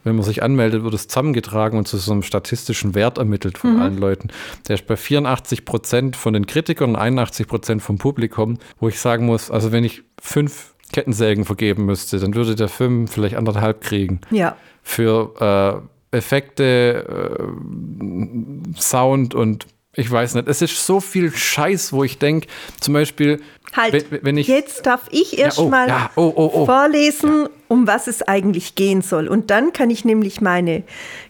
wenn 0.02 0.16
man 0.16 0.24
sich 0.24 0.42
anmeldet, 0.42 0.82
wird 0.82 0.94
es 0.94 1.08
zusammengetragen 1.08 1.78
und 1.78 1.86
zu 1.86 1.96
so 1.98 2.12
einem 2.12 2.22
statistischen 2.22 2.94
Wert 2.94 3.18
ermittelt 3.18 3.58
von 3.58 3.74
mhm. 3.74 3.82
allen 3.82 3.98
Leuten. 3.98 4.28
Der 4.66 4.74
ist 4.74 4.86
bei 4.86 4.96
84 4.96 5.64
Prozent 5.64 6.16
von 6.16 6.32
den 6.32 6.46
Kritikern 6.46 6.90
und 6.90 6.96
81 6.96 7.46
Prozent 7.46 7.82
vom 7.82 7.98
Publikum, 7.98 8.58
wo 8.78 8.88
ich 8.88 8.98
sagen 8.98 9.26
muss, 9.26 9.50
also 9.50 9.72
wenn 9.72 9.84
ich 9.84 10.02
fünf 10.20 10.74
Kettensägen 10.92 11.44
vergeben 11.44 11.84
müsste, 11.84 12.18
dann 12.18 12.34
würde 12.34 12.56
der 12.56 12.68
Film 12.68 13.06
vielleicht 13.06 13.36
anderthalb 13.36 13.80
kriegen. 13.82 14.20
Ja. 14.30 14.56
Für 14.82 15.84
äh, 16.12 16.16
Effekte, 16.16 17.44
äh, 17.46 18.80
Sound 18.80 19.34
und 19.34 19.66
ich 19.92 20.08
weiß 20.10 20.34
nicht, 20.34 20.46
es 20.46 20.62
ist 20.62 20.86
so 20.86 21.00
viel 21.00 21.32
Scheiß, 21.32 21.92
wo 21.92 22.04
ich 22.04 22.18
denke, 22.18 22.46
zum 22.80 22.94
Beispiel, 22.94 23.42
halt, 23.72 24.10
wenn, 24.10 24.24
wenn 24.24 24.36
ich. 24.36 24.46
Jetzt 24.46 24.86
darf 24.86 25.02
ich 25.10 25.36
erstmal 25.36 25.88
ja, 25.88 26.10
oh, 26.14 26.20
ja, 26.20 26.26
oh, 26.26 26.32
oh, 26.36 26.50
oh, 26.54 26.66
vorlesen, 26.66 27.48
um 27.66 27.88
was 27.88 28.06
es 28.06 28.22
eigentlich 28.22 28.76
gehen 28.76 29.02
soll. 29.02 29.26
Und 29.26 29.50
dann 29.50 29.72
kann 29.72 29.90
ich 29.90 30.04
nämlich 30.04 30.40
meine 30.40 30.84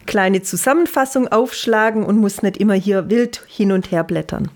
kleine 0.05 0.43
Zusammenfassung 0.43 1.27
aufschlagen 1.27 2.03
und 2.03 2.17
muss 2.17 2.43
nicht 2.43 2.57
immer 2.57 2.75
hier 2.75 3.09
wild 3.09 3.43
hin 3.47 3.71
und 3.71 3.89
her 3.91 4.03
blättern. 4.03 4.51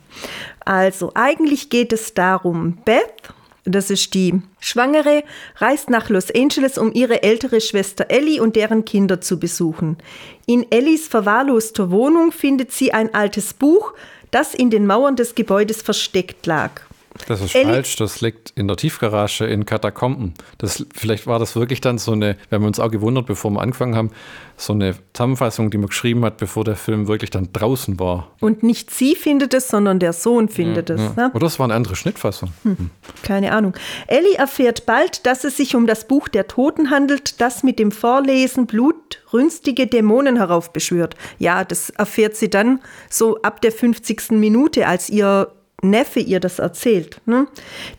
Also, 0.66 1.12
eigentlich 1.16 1.70
geht 1.70 1.92
es 1.92 2.14
darum, 2.14 2.78
Beth 2.86 3.34
das 3.66 3.90
ist 3.90 4.14
die 4.14 4.42
Schwangere, 4.60 5.24
reist 5.58 5.90
nach 5.90 6.10
Los 6.10 6.34
Angeles, 6.34 6.78
um 6.78 6.94
ihre 6.94 7.24
ältere 7.24 7.60
Schwester 7.60 8.06
Ellie 8.10 8.42
und 8.42 8.56
deren 8.56 8.86
Kinder 8.86 9.22
zu 9.22 9.40
besuchen. 9.40 9.98
In 10.46 10.72
Ellies 10.72 11.08
verwahrloster 11.08 11.90
Wohnung 11.90 12.32
findet 12.32 12.72
sie 12.72 12.94
ein 12.94 13.14
altes 13.14 13.54
Buch, 13.54 13.94
das 14.30 14.54
in 14.54 14.70
den 14.70 14.86
Mauern 14.86 15.16
des 15.16 15.34
Gebäudes 15.34 15.82
versteckt 15.82 16.46
lag. 16.46 16.82
Das 17.28 17.42
ist 17.42 17.56
Ellie 17.56 17.74
falsch, 17.74 17.96
das 17.96 18.22
liegt 18.22 18.52
in 18.52 18.68
der 18.68 18.78
Tiefgarage 18.78 19.46
in 19.46 19.66
Katakomben. 19.66 20.34
Das, 20.58 20.86
vielleicht 20.94 21.28
war 21.28 21.40
das 21.40 21.56
wirklich 21.56 21.82
dann 21.82 21.98
so 21.98 22.12
eine, 22.12 22.36
wir 22.50 22.58
haben 22.58 22.66
uns 22.66 22.80
auch 22.80 22.92
gewundert, 22.92 23.26
bevor 23.26 23.52
wir 23.52 23.62
angefangen 23.62 23.96
haben, 23.96 24.12
so 24.58 24.74
eine 24.74 24.96
Zusammenfassung, 25.14 25.70
die 25.70 25.78
man 25.78 25.88
geschrieben 25.88 26.24
hat, 26.24 26.38
bevor 26.38 26.64
der 26.64 26.76
Film 26.76 27.08
wirklich 27.08 27.30
dann 27.30 27.50
draußen 27.52 28.00
war. 28.00 28.32
Und 28.40 28.64
nicht 28.64 28.92
sie 28.92 29.16
findet 29.16 29.54
es, 29.54 29.68
sondern 29.68 30.00
der 30.00 30.14
Sohn 30.14 30.50
findet 30.50 30.90
ja, 30.90 30.96
es. 30.96 31.02
Ja. 31.02 31.28
Ne? 31.28 31.32
Oder 31.34 31.48
es 31.48 31.60
war 31.60 31.66
eine 31.66 31.74
andere 31.74 31.96
Schnittfassung. 31.96 32.52
Hm. 32.64 32.78
Hm. 32.78 32.90
Keine 33.24 33.52
Ahnung. 33.52 33.74
Ellie 34.08 34.36
erfährt 34.36 34.86
bald, 34.86 35.26
dass 35.26 35.44
es 35.44 35.58
sich 35.58 35.76
um 35.76 35.88
das 35.88 36.08
Buch 36.08 36.28
der 36.28 36.48
Toten 36.48 36.90
handelt, 36.90 37.42
das 37.42 37.64
mit 37.64 37.80
dem 37.80 37.92
Vorlesen 37.92 38.66
blutrünstige 38.66 39.88
Dämonen 39.88 40.38
heraufbeschwört. 40.38 41.16
Ja, 41.38 41.64
das 41.64 41.90
erfährt 41.90 42.36
sie 42.36 42.50
dann 42.50 42.80
so 43.10 43.42
ab 43.42 43.62
der 43.62 43.72
50. 43.72 44.32
Minute, 44.32 44.88
als 44.88 45.10
ihr 45.10 45.52
Neffe 45.90 46.20
ihr 46.20 46.40
das 46.40 46.60
erzählt. 46.60 47.22
Ne? 47.26 47.48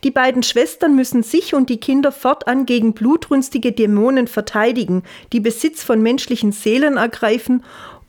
Die 0.03 0.11
beiden 0.11 0.43
Schwestern 0.43 0.95
müssen 0.95 1.23
sich 1.23 1.53
und 1.53 1.69
die 1.69 1.79
Kinder 1.79 2.11
fortan 2.11 2.65
gegen 2.65 2.93
blutrünstige 2.93 3.71
Dämonen 3.71 4.27
verteidigen, 4.27 5.03
die 5.33 5.39
Besitz 5.39 5.83
von 5.83 6.01
menschlichen 6.01 6.51
Seelen 6.51 6.97
ergreifen 6.97 7.63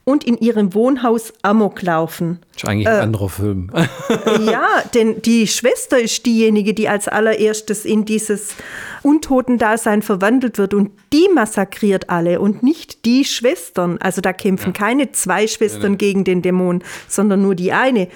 und 0.09 0.23
in 0.23 0.37
ihrem 0.37 0.73
Wohnhaus 0.73 1.33
Amok 1.43 1.83
laufen. 1.83 2.39
Das 2.53 2.63
ist 2.63 2.69
eigentlich 2.69 2.87
ein 2.87 2.97
äh, 2.97 3.01
anderer 3.01 3.29
Film. 3.29 3.71
ja, 4.51 4.67
denn 4.95 5.21
die 5.21 5.47
Schwester 5.47 5.99
ist 5.99 6.25
diejenige, 6.25 6.73
die 6.73 6.89
als 6.89 7.07
allererstes 7.07 7.85
in 7.85 8.05
dieses 8.05 8.55
Untotendasein 9.03 10.01
verwandelt 10.01 10.57
wird 10.57 10.73
und 10.73 10.91
die 11.13 11.27
massakriert 11.33 12.09
alle 12.09 12.39
und 12.39 12.63
nicht 12.63 13.05
die 13.05 13.23
Schwestern. 13.23 13.97
Also 13.99 14.21
da 14.21 14.33
kämpfen 14.33 14.73
ja. 14.73 14.73
keine 14.73 15.11
zwei 15.11 15.47
Schwestern 15.47 15.93
ja, 15.93 15.97
gegen 15.97 16.23
den 16.23 16.41
Dämon, 16.41 16.83
sondern 17.07 17.43
nur 17.43 17.53
die 17.53 17.71
eine. 17.71 18.07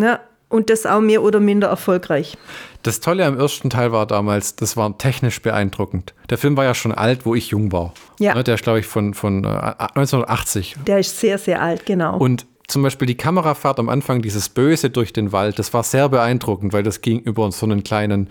Ja. 0.00 0.20
Und 0.48 0.70
das 0.70 0.86
auch 0.86 1.00
mehr 1.00 1.22
oder 1.22 1.40
minder 1.40 1.68
erfolgreich. 1.68 2.36
Das 2.82 3.00
Tolle 3.00 3.24
am 3.26 3.38
ersten 3.38 3.68
Teil 3.70 3.90
war 3.92 4.06
damals, 4.06 4.54
das 4.56 4.76
war 4.76 4.96
technisch 4.96 5.42
beeindruckend. 5.42 6.14
Der 6.30 6.38
Film 6.38 6.56
war 6.56 6.64
ja 6.64 6.74
schon 6.74 6.92
alt, 6.92 7.26
wo 7.26 7.34
ich 7.34 7.48
jung 7.48 7.72
war. 7.72 7.92
Ja. 8.20 8.34
Ne, 8.34 8.44
der 8.44 8.54
ist, 8.54 8.62
glaube 8.62 8.78
ich, 8.80 8.86
von, 8.86 9.14
von 9.14 9.44
1980. 9.44 10.76
Äh, 10.76 10.84
Der 10.84 10.98
ist 11.00 11.18
sehr, 11.18 11.38
sehr 11.38 11.60
alt, 11.60 11.84
genau. 11.84 12.16
Und 12.16 12.46
zum 12.68 12.82
Beispiel 12.82 13.06
die 13.06 13.16
Kamerafahrt 13.16 13.78
am 13.78 13.88
Anfang, 13.88 14.22
dieses 14.22 14.48
Böse 14.48 14.90
durch 14.90 15.12
den 15.12 15.32
Wald, 15.32 15.58
das 15.58 15.72
war 15.72 15.82
sehr 15.82 16.08
beeindruckend, 16.08 16.72
weil 16.72 16.82
das 16.82 17.00
ging 17.00 17.20
über 17.20 17.50
so 17.52 17.66
einen 17.66 17.84
kleinen 17.84 18.28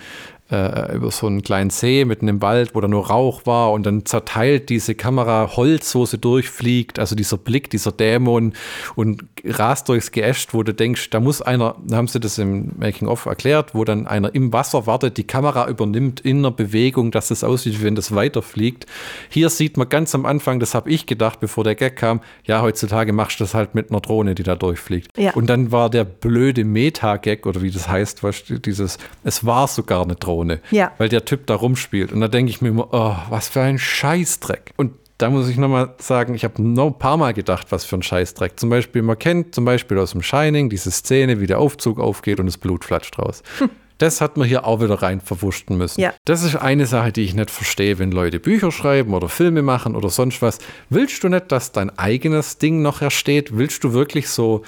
äh, 0.52 0.96
über 0.96 1.10
so 1.10 1.26
einen 1.28 1.42
kleinen 1.42 1.72
See 1.72 2.06
mitten 2.06 2.28
im 2.28 2.42
Wald, 2.42 2.76
wo 2.76 2.82
da 2.82 2.88
nur 2.88 3.08
Rauch 3.08 3.46
war 3.46 3.72
und 3.72 3.86
dann 3.86 4.06
zerteilt 4.06 4.70
diese 4.70 4.94
Kamera 4.94 5.56
Holz, 5.56 5.96
wo 5.96 6.06
sie 6.06 6.20
durchfliegt, 6.20 7.00
also 7.00 7.16
dieser 7.16 7.38
Blick, 7.38 7.70
dieser 7.72 7.92
Dämon 7.92 8.54
und 8.96 9.24
rast 9.44 9.90
durchs 9.90 10.12
Geäst, 10.12 10.54
wo 10.54 10.62
du 10.62 10.74
denkst, 10.74 11.10
da 11.10 11.20
muss 11.20 11.42
einer, 11.42 11.76
da 11.84 11.98
haben 11.98 12.08
sie 12.08 12.20
das 12.20 12.38
im 12.38 12.74
Making-of 12.78 13.26
erklärt, 13.26 13.74
wo 13.74 13.84
dann 13.86 14.06
einer 14.06 14.36
im 14.36 14.54
Wasser 14.54 14.86
wartet, 14.86 15.18
die 15.18 15.24
Kamera 15.24 15.68
übernimmt 15.68 16.20
in 16.20 16.40
einer 16.40 16.52
Bewegung, 16.52 17.10
dass 17.10 17.32
es 17.32 17.44
aussieht, 17.44 17.80
wie 17.80 17.86
wenn 17.86 17.96
das 17.96 18.14
weiterfliegt. 18.14 18.86
Hier 19.30 19.50
sieht 19.50 19.78
man 19.78 19.90
ganz 19.90 20.14
am 20.14 20.28
Anfang, 20.28 20.60
das 20.60 20.76
habe 20.76 20.92
ich 20.92 21.08
gedacht, 21.08 21.40
bevor 21.40 21.64
der 21.64 21.76
Gag 21.76 21.96
kam, 21.96 22.22
ja, 22.46 22.62
heutzutage 22.62 23.14
machst 23.14 23.40
du 23.40 23.44
das 23.44 23.56
halt 23.56 23.74
mit 23.74 23.90
einer 23.90 24.02
Drohne, 24.02 24.36
die 24.36 24.44
da 24.44 24.56
durchfliegt. 24.56 25.18
Ja. 25.18 25.34
Und 25.34 25.48
dann 25.48 25.72
war 25.72 25.90
der 25.90 26.04
blöde 26.04 26.64
Meta-Gag, 26.64 27.48
oder 27.48 27.64
wie 27.64 27.72
das 27.72 27.88
heißt, 27.88 28.24
was, 28.24 28.44
dieses, 28.48 29.00
es 29.24 29.46
war 29.46 29.68
sogar 29.68 30.04
eine 30.04 30.16
Drohne. 30.16 30.35
Drohne, 30.36 30.60
ja. 30.72 30.92
weil 30.98 31.10
der 31.10 31.26
Typ 31.26 31.48
da 31.48 31.56
rumspielt. 31.56 32.12
Und 32.12 32.22
da 32.22 32.28
denke 32.28 32.50
ich 32.50 32.62
mir 32.62 32.70
immer, 32.70 32.88
oh, 32.92 33.16
was 33.30 33.48
für 33.48 33.62
ein 33.62 33.80
Scheißdreck. 33.80 34.72
Und 34.76 34.94
da 35.18 35.30
muss 35.30 35.48
ich 35.48 35.58
nochmal 35.58 35.94
sagen, 35.98 36.36
ich 36.36 36.44
habe 36.44 36.62
noch 36.62 36.88
ein 36.88 37.00
paar 37.00 37.16
Mal 37.16 37.34
gedacht, 37.34 37.68
was 37.70 37.86
für 37.86 37.96
ein 37.96 38.04
Scheißdreck. 38.04 38.60
Zum 38.60 38.70
Beispiel, 38.70 39.02
man 39.02 39.18
kennt 39.18 39.56
zum 39.56 39.64
Beispiel 39.64 39.98
aus 39.98 40.12
dem 40.12 40.22
Shining 40.22 40.70
diese 40.70 40.92
Szene, 40.92 41.40
wie 41.40 41.48
der 41.48 41.60
Aufzug 41.60 42.00
aufgeht 42.00 42.40
und 42.40 42.48
das 42.48 42.58
Blut 42.58 42.84
flatscht 42.84 43.18
raus. 43.18 43.42
Hm. 43.60 43.70
Das 43.98 44.20
hat 44.20 44.36
man 44.36 44.46
hier 44.46 44.66
auch 44.66 44.82
wieder 44.82 45.02
rein 45.02 45.22
verwurschten 45.22 45.78
müssen. 45.78 46.02
Ja. 46.02 46.14
Das 46.26 46.44
ist 46.44 46.58
eine 46.58 46.86
Sache, 46.86 47.14
die 47.14 47.22
ich 47.22 47.34
nicht 47.34 47.50
verstehe, 47.50 47.98
wenn 47.98 48.12
Leute 48.12 48.42
Bücher 48.42 48.74
schreiben 48.74 49.14
oder 49.14 49.30
Filme 49.30 49.62
machen 49.62 49.96
oder 49.96 50.10
sonst 50.10 50.42
was. 50.42 50.60
Willst 50.90 51.24
du 51.24 51.30
nicht, 51.30 51.50
dass 51.50 51.72
dein 51.72 51.98
eigenes 51.98 52.58
Ding 52.58 52.82
noch 52.82 53.02
ersteht? 53.02 53.56
Willst 53.58 53.86
du 53.86 53.94
wirklich 53.94 54.28
so 54.28 54.64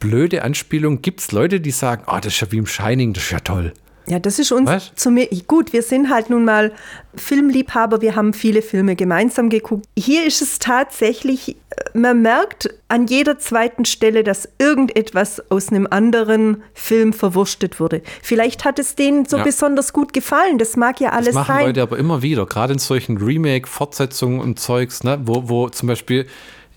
blöde 0.00 0.42
Anspielungen? 0.42 1.00
Gibt 1.00 1.20
es 1.20 1.30
Leute, 1.30 1.60
die 1.60 1.70
sagen, 1.70 2.02
oh, 2.08 2.18
das 2.20 2.34
ist 2.34 2.40
ja 2.40 2.50
wie 2.50 2.58
im 2.58 2.66
Shining, 2.66 3.12
das 3.12 3.22
ist 3.22 3.30
ja 3.30 3.38
toll. 3.38 3.72
Ja, 4.06 4.18
das 4.18 4.38
ist 4.38 4.50
uns 4.52 4.68
Was? 4.68 4.92
zu 4.94 5.10
mir. 5.10 5.28
Gut, 5.46 5.72
wir 5.72 5.82
sind 5.82 6.10
halt 6.10 6.28
nun 6.28 6.44
mal 6.44 6.72
Filmliebhaber, 7.14 8.00
wir 8.00 8.16
haben 8.16 8.32
viele 8.32 8.62
Filme 8.62 8.96
gemeinsam 8.96 9.48
geguckt. 9.48 9.86
Hier 9.96 10.26
ist 10.26 10.42
es 10.42 10.58
tatsächlich, 10.58 11.50
äh, 11.50 11.54
man 11.94 12.22
merkt 12.22 12.70
an 12.88 13.06
jeder 13.06 13.38
zweiten 13.38 13.84
Stelle, 13.84 14.24
dass 14.24 14.48
irgendetwas 14.58 15.50
aus 15.50 15.68
einem 15.68 15.86
anderen 15.88 16.62
Film 16.74 17.12
verwurstet 17.12 17.80
wurde. 17.80 18.02
Vielleicht 18.22 18.64
hat 18.64 18.78
es 18.78 18.96
denen 18.96 19.26
so 19.26 19.36
ja. 19.36 19.44
besonders 19.44 19.92
gut 19.92 20.12
gefallen, 20.12 20.58
das 20.58 20.76
mag 20.76 21.00
ja 21.00 21.10
alles 21.10 21.34
sein. 21.34 21.34
Das 21.34 21.48
machen 21.48 21.58
sein. 21.58 21.66
Leute 21.66 21.82
aber 21.82 21.98
immer 21.98 22.22
wieder, 22.22 22.46
gerade 22.46 22.72
in 22.72 22.78
solchen 22.78 23.18
Remake-Fortsetzungen 23.18 24.40
und 24.40 24.58
Zeugs, 24.58 25.04
ne, 25.04 25.20
wo, 25.24 25.48
wo 25.48 25.68
zum 25.68 25.88
Beispiel 25.88 26.26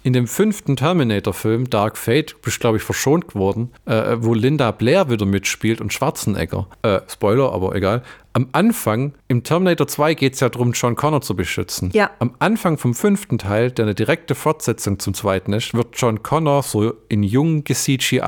in 0.05 0.13
dem 0.13 0.27
fünften 0.27 0.75
Terminator-Film, 0.75 1.67
Dark 1.71 1.97
Fate, 1.97 2.39
bist 2.43 2.59
glaube 2.59 2.77
ich 2.77 2.83
verschont 2.83 3.27
geworden, 3.27 3.71
äh, 3.85 4.17
wo 4.19 4.35
Linda 4.35 4.69
Blair 4.69 5.09
wieder 5.09 5.25
mitspielt 5.25 5.81
und 5.81 5.93
Schwarzenegger. 5.93 6.67
Äh, 6.83 6.99
Spoiler, 7.07 7.51
aber 7.51 7.73
egal. 7.73 8.03
Am 8.33 8.49
Anfang, 8.51 9.13
im 9.27 9.41
Terminator 9.41 9.87
2 9.87 10.13
geht 10.13 10.35
es 10.35 10.41
ja 10.41 10.49
darum, 10.49 10.73
John 10.73 10.95
Connor 10.95 11.21
zu 11.21 11.35
beschützen. 11.35 11.89
Ja. 11.93 12.11
Am 12.19 12.35
Anfang 12.37 12.77
vom 12.77 12.93
fünften 12.93 13.39
Teil, 13.39 13.71
der 13.71 13.85
eine 13.85 13.95
direkte 13.95 14.35
Fortsetzung 14.35 14.99
zum 14.99 15.15
zweiten 15.15 15.53
ist, 15.53 15.73
wird 15.73 15.87
John 15.93 16.21
Connor 16.21 16.61
so 16.61 16.93
in 17.09 17.23
jung 17.23 17.63
gecgi 17.63 18.21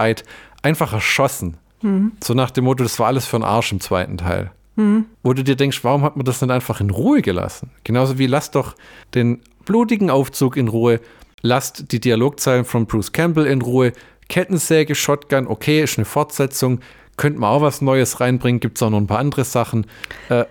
einfach 0.63 0.93
erschossen. 0.93 1.57
Mhm. 1.83 2.13
So 2.23 2.33
nach 2.33 2.49
dem 2.49 2.63
Motto, 2.63 2.81
das 2.81 2.97
war 2.97 3.05
alles 3.05 3.27
für 3.27 3.37
einen 3.37 3.45
Arsch 3.45 3.71
im 3.71 3.81
zweiten 3.81 4.17
Teil. 4.17 4.49
Mhm. 4.77 5.05
Wo 5.21 5.33
du 5.33 5.43
dir 5.43 5.55
denkst, 5.55 5.83
warum 5.83 6.01
hat 6.01 6.15
man 6.15 6.25
das 6.25 6.39
denn 6.39 6.49
einfach 6.49 6.81
in 6.81 6.89
Ruhe 6.89 7.21
gelassen? 7.21 7.69
Genauso 7.83 8.17
wie 8.17 8.25
lass 8.25 8.49
doch 8.49 8.73
den 9.13 9.41
blutigen 9.65 10.09
Aufzug 10.09 10.57
in 10.57 10.69
Ruhe 10.69 11.01
lasst 11.41 11.91
die 11.91 11.99
Dialogzeilen 11.99 12.65
von 12.65 12.85
Bruce 12.85 13.11
Campbell 13.11 13.45
in 13.45 13.61
Ruhe. 13.61 13.93
Kettensäge, 14.29 14.95
Shotgun, 14.95 15.47
okay, 15.47 15.81
ist 15.81 15.97
eine 15.97 16.05
Fortsetzung. 16.05 16.81
Könnte 17.15 17.39
man 17.39 17.49
auch 17.49 17.61
was 17.61 17.81
Neues 17.81 18.19
reinbringen, 18.19 18.59
gibt 18.59 18.77
es 18.77 18.83
auch 18.83 18.89
noch 18.89 18.99
ein 18.99 19.07
paar 19.07 19.19
andere 19.19 19.43
Sachen. 19.43 19.87
Äh, 20.29 20.45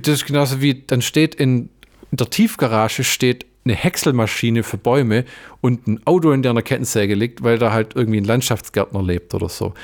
das 0.00 0.14
ist 0.14 0.26
genauso 0.26 0.60
wie, 0.62 0.82
dann 0.86 1.02
steht 1.02 1.34
in, 1.34 1.68
in 2.10 2.16
der 2.16 2.30
Tiefgarage 2.30 3.04
steht 3.04 3.46
eine 3.64 3.74
Häckselmaschine 3.74 4.62
für 4.62 4.76
Bäume 4.76 5.24
und 5.60 5.86
ein 5.86 6.00
Auto, 6.04 6.32
in 6.32 6.42
der 6.42 6.50
eine 6.50 6.62
Kettensäge 6.62 7.14
liegt, 7.14 7.42
weil 7.42 7.58
da 7.58 7.72
halt 7.72 7.94
irgendwie 7.94 8.20
ein 8.20 8.24
Landschaftsgärtner 8.24 9.02
lebt 9.02 9.34
oder 9.34 9.48
so. 9.48 9.74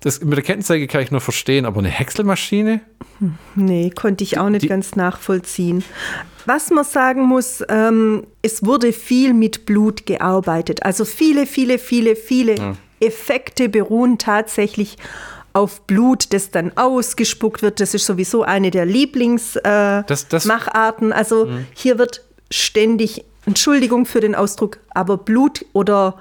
Das, 0.00 0.20
mit 0.20 0.36
der 0.36 0.42
Kettensäge 0.42 0.86
kann 0.86 1.02
ich 1.02 1.10
nur 1.10 1.20
verstehen, 1.20 1.66
aber 1.66 1.78
eine 1.78 1.88
Häckselmaschine? 1.88 2.80
Nee, 3.54 3.90
konnte 3.90 4.24
ich 4.24 4.38
auch 4.38 4.48
nicht 4.48 4.62
Die, 4.62 4.68
ganz 4.68 4.96
nachvollziehen. 4.96 5.84
Was 6.46 6.70
man 6.70 6.84
sagen 6.84 7.22
muss, 7.22 7.62
ähm, 7.68 8.26
es 8.42 8.64
wurde 8.64 8.92
viel 8.92 9.34
mit 9.34 9.66
Blut 9.66 10.04
gearbeitet. 10.04 10.84
Also 10.84 11.04
viele, 11.04 11.46
viele, 11.46 11.78
viele, 11.78 12.16
viele 12.16 12.56
ja. 12.56 12.76
Effekte 13.00 13.68
beruhen 13.68 14.18
tatsächlich 14.18 14.96
auf 15.54 15.80
Blut, 15.82 16.32
das 16.32 16.50
dann 16.50 16.72
ausgespuckt 16.76 17.62
wird. 17.62 17.80
Das 17.80 17.94
ist 17.94 18.06
sowieso 18.06 18.42
eine 18.42 18.72
der 18.72 18.84
Lieblingsmacharten. 18.84 21.12
Äh, 21.12 21.14
also 21.14 21.46
mhm. 21.46 21.66
hier 21.74 21.98
wird 21.98 22.23
ständig, 22.54 23.24
Entschuldigung 23.46 24.06
für 24.06 24.20
den 24.20 24.34
Ausdruck, 24.34 24.78
aber 24.90 25.16
Blut 25.16 25.64
oder 25.72 26.18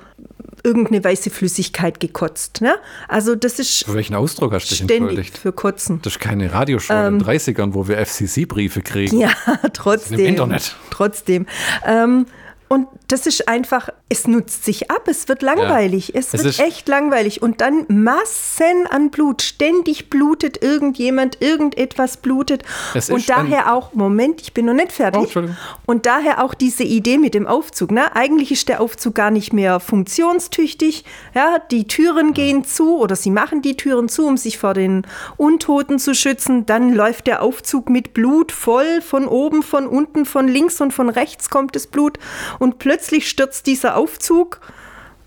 irgendeine 0.63 1.03
weiße 1.03 1.29
Flüssigkeit 1.29 1.99
gekotzt. 1.99 2.61
Ne? 2.61 2.75
Also 3.07 3.35
das 3.35 3.59
ist. 3.59 3.85
Für 3.85 3.93
welchen 3.93 4.15
Ausdruck 4.15 4.53
hast 4.53 4.71
du 4.71 4.75
dich 4.75 4.81
entschuldigt? 4.81 5.37
Für 5.37 5.51
Kotzen. 5.51 6.01
Das 6.01 6.13
ist 6.13 6.19
keine 6.19 6.51
Radioshow 6.53 6.93
ähm, 6.93 7.19
in 7.19 7.19
den 7.19 7.27
30ern, 7.27 7.73
wo 7.73 7.87
wir 7.87 7.97
FCC-Briefe 7.97 8.81
kriegen. 8.81 9.19
Ja, 9.19 9.31
trotzdem. 9.73 10.19
Im 10.19 10.25
Internet. 10.25 10.75
Trotzdem. 10.89 11.45
Ähm, 11.85 12.25
und 12.69 12.87
das 13.13 13.27
ist 13.27 13.47
einfach, 13.47 13.89
es 14.09 14.27
nutzt 14.27 14.65
sich 14.65 14.89
ab, 14.89 15.07
es 15.07 15.27
wird 15.27 15.43
langweilig, 15.43 16.07
ja. 16.07 16.19
es, 16.19 16.33
es 16.33 16.43
wird 16.43 16.59
echt 16.59 16.87
langweilig. 16.87 17.43
Und 17.43 17.61
dann 17.61 17.85
Massen 17.87 18.87
an 18.89 19.11
Blut, 19.11 19.43
ständig 19.43 20.09
blutet 20.09 20.63
irgendjemand, 20.63 21.39
irgendetwas 21.39 22.17
blutet. 22.17 22.63
und 23.09 23.29
daher 23.29 23.71
auch, 23.71 23.93
Moment, 23.93 24.41
ich 24.41 24.55
bin 24.55 24.65
noch 24.65 24.73
nicht 24.73 24.91
fertig. 24.91 25.37
Oh, 25.37 25.43
und 25.85 26.07
daher 26.07 26.43
auch 26.43 26.55
diese 26.55 26.83
Idee 26.83 27.19
mit 27.19 27.35
dem 27.35 27.45
Aufzug. 27.45 27.91
Ne? 27.91 28.15
Eigentlich 28.15 28.51
ist 28.51 28.67
der 28.67 28.81
Aufzug 28.81 29.13
gar 29.13 29.29
nicht 29.29 29.53
mehr 29.53 29.79
funktionstüchtig. 29.79 31.05
Ja? 31.35 31.59
Die 31.59 31.85
Türen 31.87 32.29
ja. 32.29 32.33
gehen 32.33 32.63
zu 32.65 32.97
oder 32.97 33.15
sie 33.15 33.29
machen 33.29 33.61
die 33.61 33.77
Türen 33.77 34.09
zu, 34.09 34.25
um 34.25 34.37
sich 34.37 34.57
vor 34.57 34.73
den 34.73 35.05
Untoten 35.37 35.99
zu 35.99 36.15
schützen. 36.15 36.65
Dann 36.65 36.93
läuft 36.93 37.27
der 37.27 37.43
Aufzug 37.43 37.91
mit 37.91 38.15
Blut 38.15 38.51
voll, 38.51 39.03
von 39.03 39.27
oben, 39.27 39.61
von 39.61 39.85
unten, 39.85 40.25
von 40.25 40.47
links 40.47 40.81
und 40.81 40.95
von 40.95 41.09
rechts 41.09 41.51
kommt 41.51 41.75
das 41.75 41.85
Blut 41.85 42.17
und 42.57 42.79
plötzlich 42.79 43.02
stürzt 43.11 43.67
dieser 43.67 43.95
Aufzug 43.95 44.59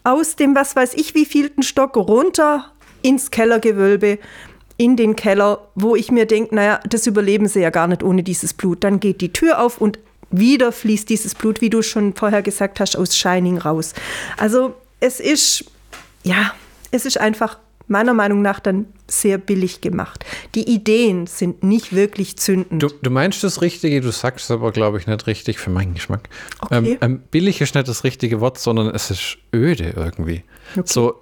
aus 0.05 0.37
dem 0.37 0.55
was 0.55 0.77
weiß 0.77 0.95
ich 0.95 1.15
wievielten 1.15 1.63
Stock 1.63 1.97
runter 1.97 2.73
ins 3.03 3.31
Kellergewölbe, 3.31 4.19
in 4.77 4.97
den 4.97 5.17
Keller, 5.17 5.69
wo 5.75 5.97
ich 5.97 6.11
mir 6.11 6.27
denke, 6.27 6.55
naja, 6.55 6.81
das 6.89 7.07
überleben 7.07 7.49
sie 7.49 7.61
ja 7.61 7.71
gar 7.71 7.89
nicht 7.89 8.03
ohne 8.03 8.23
dieses 8.23 8.53
Blut. 8.53 8.85
Dann 8.85 9.01
geht 9.01 9.21
die 9.21 9.33
Tür 9.33 9.61
auf 9.61 9.81
und 9.81 9.99
wieder 10.31 10.73
fließt 10.73 11.09
dieses 11.09 11.35
Blut, 11.35 11.61
wie 11.61 11.71
du 11.71 11.83
schon 11.83 12.15
vorher 12.15 12.43
gesagt 12.43 12.81
hast, 12.81 12.97
aus 12.97 13.17
Shining 13.17 13.59
raus. 13.59 13.95
Also 14.37 14.75
es 15.01 15.21
ist, 15.21 15.65
ja, 16.25 16.53
es 16.91 17.07
ist 17.07 17.19
einfach 17.19 17.59
meiner 17.89 18.15
Meinung 18.15 18.43
nach 18.43 18.61
dann 18.61 18.87
sehr 19.09 19.39
billig 19.39 19.81
gemacht. 19.81 20.25
Die 20.55 20.69
Ideen 20.69 21.27
sind 21.27 21.63
nicht 21.63 21.95
wirklich 21.95 22.37
zündend. 22.37 22.83
Du, 22.83 22.89
du 22.89 23.11
meinst 23.11 23.45
das 23.45 23.63
Richtige, 23.63 24.01
du 24.01 24.11
sagst 24.11 24.47
es 24.47 24.51
aber, 24.51 24.73
glaube 24.73 24.99
ich, 24.99 25.07
nicht 25.07 25.27
richtig 25.27 25.59
für 25.59 25.71
meinen 25.71 25.95
Geschmack. 25.95 26.29
Okay. 26.61 26.93
Ähm, 26.93 26.99
ähm, 27.01 27.23
billig 27.31 27.61
ist 27.61 27.75
nicht 27.75 27.87
das 27.87 28.03
richtige 28.03 28.41
Wort, 28.41 28.59
sondern 28.59 28.93
es 28.95 29.11
ist 29.11 29.39
öde 29.55 29.93
irgendwie. 29.97 30.43
Okay. 30.73 30.83
So, 30.85 31.21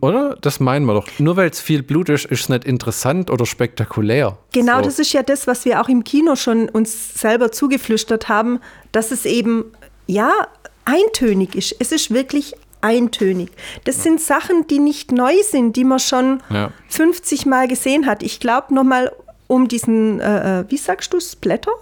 oder? 0.00 0.36
Das 0.40 0.60
meinen 0.60 0.84
wir 0.84 0.94
doch. 0.94 1.08
Nur 1.18 1.36
weil 1.36 1.48
es 1.48 1.60
viel 1.60 1.82
Blut 1.82 2.10
ist, 2.10 2.26
ist 2.26 2.40
es 2.42 2.48
nicht 2.50 2.64
interessant 2.64 3.30
oder 3.30 3.46
spektakulär. 3.46 4.38
Genau, 4.52 4.76
so. 4.78 4.82
das 4.82 4.98
ist 4.98 5.12
ja 5.14 5.22
das, 5.22 5.46
was 5.46 5.64
wir 5.64 5.80
auch 5.80 5.88
im 5.88 6.04
Kino 6.04 6.36
schon 6.36 6.68
uns 6.68 7.14
selber 7.14 7.50
zugeflüstert 7.50 8.28
haben, 8.28 8.60
dass 8.92 9.10
es 9.10 9.24
eben, 9.24 9.64
ja, 10.06 10.30
eintönig 10.84 11.54
ist. 11.54 11.76
Es 11.78 11.92
ist 11.92 12.12
wirklich 12.12 12.54
eintönig. 12.82 13.50
Das 13.84 14.02
sind 14.02 14.20
Sachen, 14.20 14.66
die 14.66 14.78
nicht 14.78 15.12
neu 15.12 15.34
sind, 15.42 15.76
die 15.76 15.84
man 15.84 15.98
schon 15.98 16.42
ja. 16.50 16.70
50 16.88 17.46
Mal 17.46 17.68
gesehen 17.68 18.06
hat. 18.06 18.22
Ich 18.22 18.40
glaube 18.40 18.74
nochmal, 18.74 19.12
um 19.46 19.68
diesen, 19.68 20.20
äh, 20.20 20.60
äh, 20.60 20.64
wie 20.68 20.76
sagst 20.76 21.12
du, 21.14 21.20
Splatter? 21.20 21.72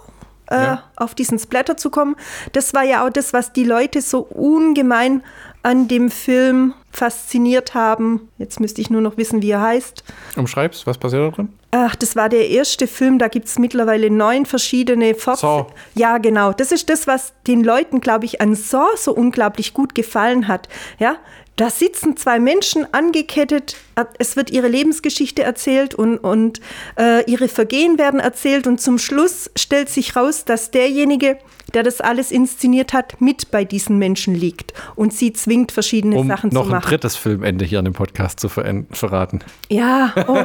Äh, 0.49 0.55
ja. 0.55 0.83
Auf 0.95 1.15
diesen 1.15 1.39
Splatter 1.39 1.77
zu 1.77 1.89
kommen. 1.89 2.15
Das 2.53 2.73
war 2.73 2.83
ja 2.83 3.05
auch 3.05 3.09
das, 3.09 3.33
was 3.33 3.51
die 3.51 3.63
Leute 3.63 4.01
so 4.01 4.19
ungemein 4.19 5.23
an 5.63 5.87
dem 5.87 6.09
Film 6.09 6.73
fasziniert 6.91 7.73
haben. 7.73 8.29
Jetzt 8.37 8.59
müsste 8.59 8.81
ich 8.81 8.89
nur 8.89 9.01
noch 9.01 9.17
wissen, 9.17 9.41
wie 9.41 9.51
er 9.51 9.61
heißt. 9.61 10.03
Umschreib's, 10.35 10.85
was 10.85 10.97
passiert 10.97 11.23
da 11.23 11.35
drin? 11.35 11.49
Ach, 11.71 11.95
das 11.95 12.17
war 12.17 12.27
der 12.27 12.49
erste 12.49 12.85
Film, 12.85 13.17
da 13.17 13.29
gibt 13.29 13.47
es 13.47 13.57
mittlerweile 13.57 14.09
neun 14.09 14.45
verschiedene 14.45 15.15
Fortsetzungen. 15.15 15.67
Ja, 15.95 16.17
genau. 16.17 16.51
Das 16.51 16.73
ist 16.73 16.89
das, 16.89 17.07
was 17.07 17.33
den 17.47 17.63
Leuten, 17.63 18.01
glaube 18.01 18.25
ich, 18.25 18.41
an 18.41 18.55
Saw 18.55 18.97
so 18.97 19.13
unglaublich 19.13 19.73
gut 19.73 19.95
gefallen 19.95 20.49
hat. 20.49 20.67
Ja, 20.99 21.15
da 21.55 21.69
sitzen 21.69 22.17
zwei 22.17 22.39
Menschen 22.39 22.91
angekettet, 22.93 23.75
es 24.17 24.35
wird 24.35 24.49
ihre 24.49 24.67
Lebensgeschichte 24.67 25.43
erzählt 25.43 25.93
und, 25.93 26.17
und 26.17 26.59
äh, 26.97 27.29
ihre 27.29 27.47
Vergehen 27.47 27.99
werden 27.99 28.19
erzählt 28.19 28.67
und 28.67 28.81
zum 28.81 28.97
Schluss 28.97 29.51
stellt 29.55 29.89
sich 29.89 30.15
raus, 30.15 30.43
dass 30.43 30.71
derjenige, 30.71 31.37
der 31.73 31.83
das 31.83 32.01
alles 32.01 32.31
inszeniert 32.31 32.93
hat, 32.93 33.19
mit 33.21 33.51
bei 33.51 33.65
diesen 33.65 33.97
Menschen 33.97 34.35
liegt 34.35 34.73
und 34.95 35.13
sie 35.13 35.33
zwingt, 35.33 35.71
verschiedene 35.71 36.17
um 36.17 36.27
Sachen 36.27 36.51
zu 36.51 36.55
noch 36.55 36.67
machen. 36.67 36.83
ein 36.83 36.89
drittes 36.89 37.15
Filmende 37.15 37.65
hier 37.65 37.79
in 37.79 37.85
dem 37.85 37.93
Podcast 37.93 38.39
zu 38.39 38.49
ver 38.49 38.83
verraten. 38.91 39.39
Ja, 39.69 40.13
oh, 40.27 40.43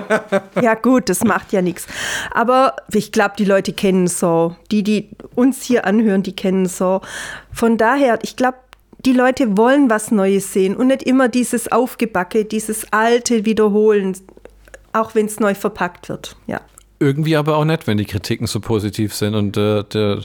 ja 0.61 0.75
gut, 0.75 1.09
das 1.09 1.23
macht 1.25 1.53
ja 1.53 1.63
nichts. 1.63 1.87
Aber 2.33 2.77
ich 2.93 3.13
glaube, 3.13 3.35
die 3.39 3.45
Leute 3.45 3.73
kennen 3.73 4.09
so. 4.09 4.57
Die, 4.71 4.83
die 4.83 5.11
uns 5.35 5.63
hier 5.63 5.85
anhören, 5.85 6.23
die 6.23 6.35
kennen 6.35 6.67
so. 6.67 7.01
Von 7.53 7.77
daher, 7.77 8.19
ich 8.23 8.37
glaube, 8.37 8.59
die 9.05 9.13
Leute 9.13 9.57
wollen 9.57 9.89
was 9.89 10.11
Neues 10.11 10.53
sehen 10.53 10.77
und 10.77 10.89
nicht 10.89 11.05
immer 11.05 11.29
dieses 11.29 11.71
Aufgebacke, 11.71 12.45
dieses 12.45 12.93
alte 12.93 13.45
Wiederholen, 13.45 14.17
auch 14.93 15.15
wenn 15.15 15.27
es 15.27 15.39
neu 15.39 15.55
verpackt 15.55 16.09
wird. 16.09 16.37
Ja. 16.47 16.61
Irgendwie 16.99 17.37
aber 17.37 17.57
auch 17.57 17.65
nett, 17.65 17.87
wenn 17.87 17.99
die 17.99 18.07
Kritiken 18.07 18.47
so 18.47 18.61
positiv 18.61 19.15
sind 19.15 19.35
und 19.35 19.57
äh, 19.57 19.85
der, 19.85 20.21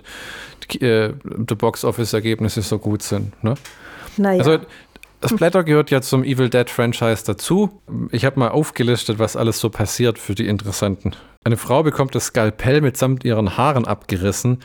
äh, 0.76 1.14
die 1.24 1.56
Box-Office-Ergebnisse 1.56 2.62
so 2.62 2.80
gut 2.80 3.02
sind. 3.02 3.44
Ne? 3.44 3.56
Naja. 4.18 4.40
Also 4.40 4.60
Splatter 5.28 5.64
gehört 5.64 5.92
ja 5.92 6.02
zum 6.02 6.24
Evil 6.24 6.50
Dead 6.50 6.70
Franchise 6.70 7.24
dazu. 7.26 7.82
Ich 8.12 8.26
habe 8.26 8.40
mal 8.40 8.50
aufgelistet, 8.50 9.20
was 9.20 9.36
alles 9.36 9.60
so 9.60 9.70
passiert 9.70 10.18
für 10.18 10.36
die 10.36 10.48
Interessanten. 10.48 11.14
Eine 11.44 11.58
Frau 11.58 11.82
bekommt 11.82 12.14
das 12.14 12.26
Skalpell 12.26 12.82
mitsamt 12.82 13.24
ihren 13.24 13.58
Haaren 13.58 13.86
abgerissen. 13.86 14.60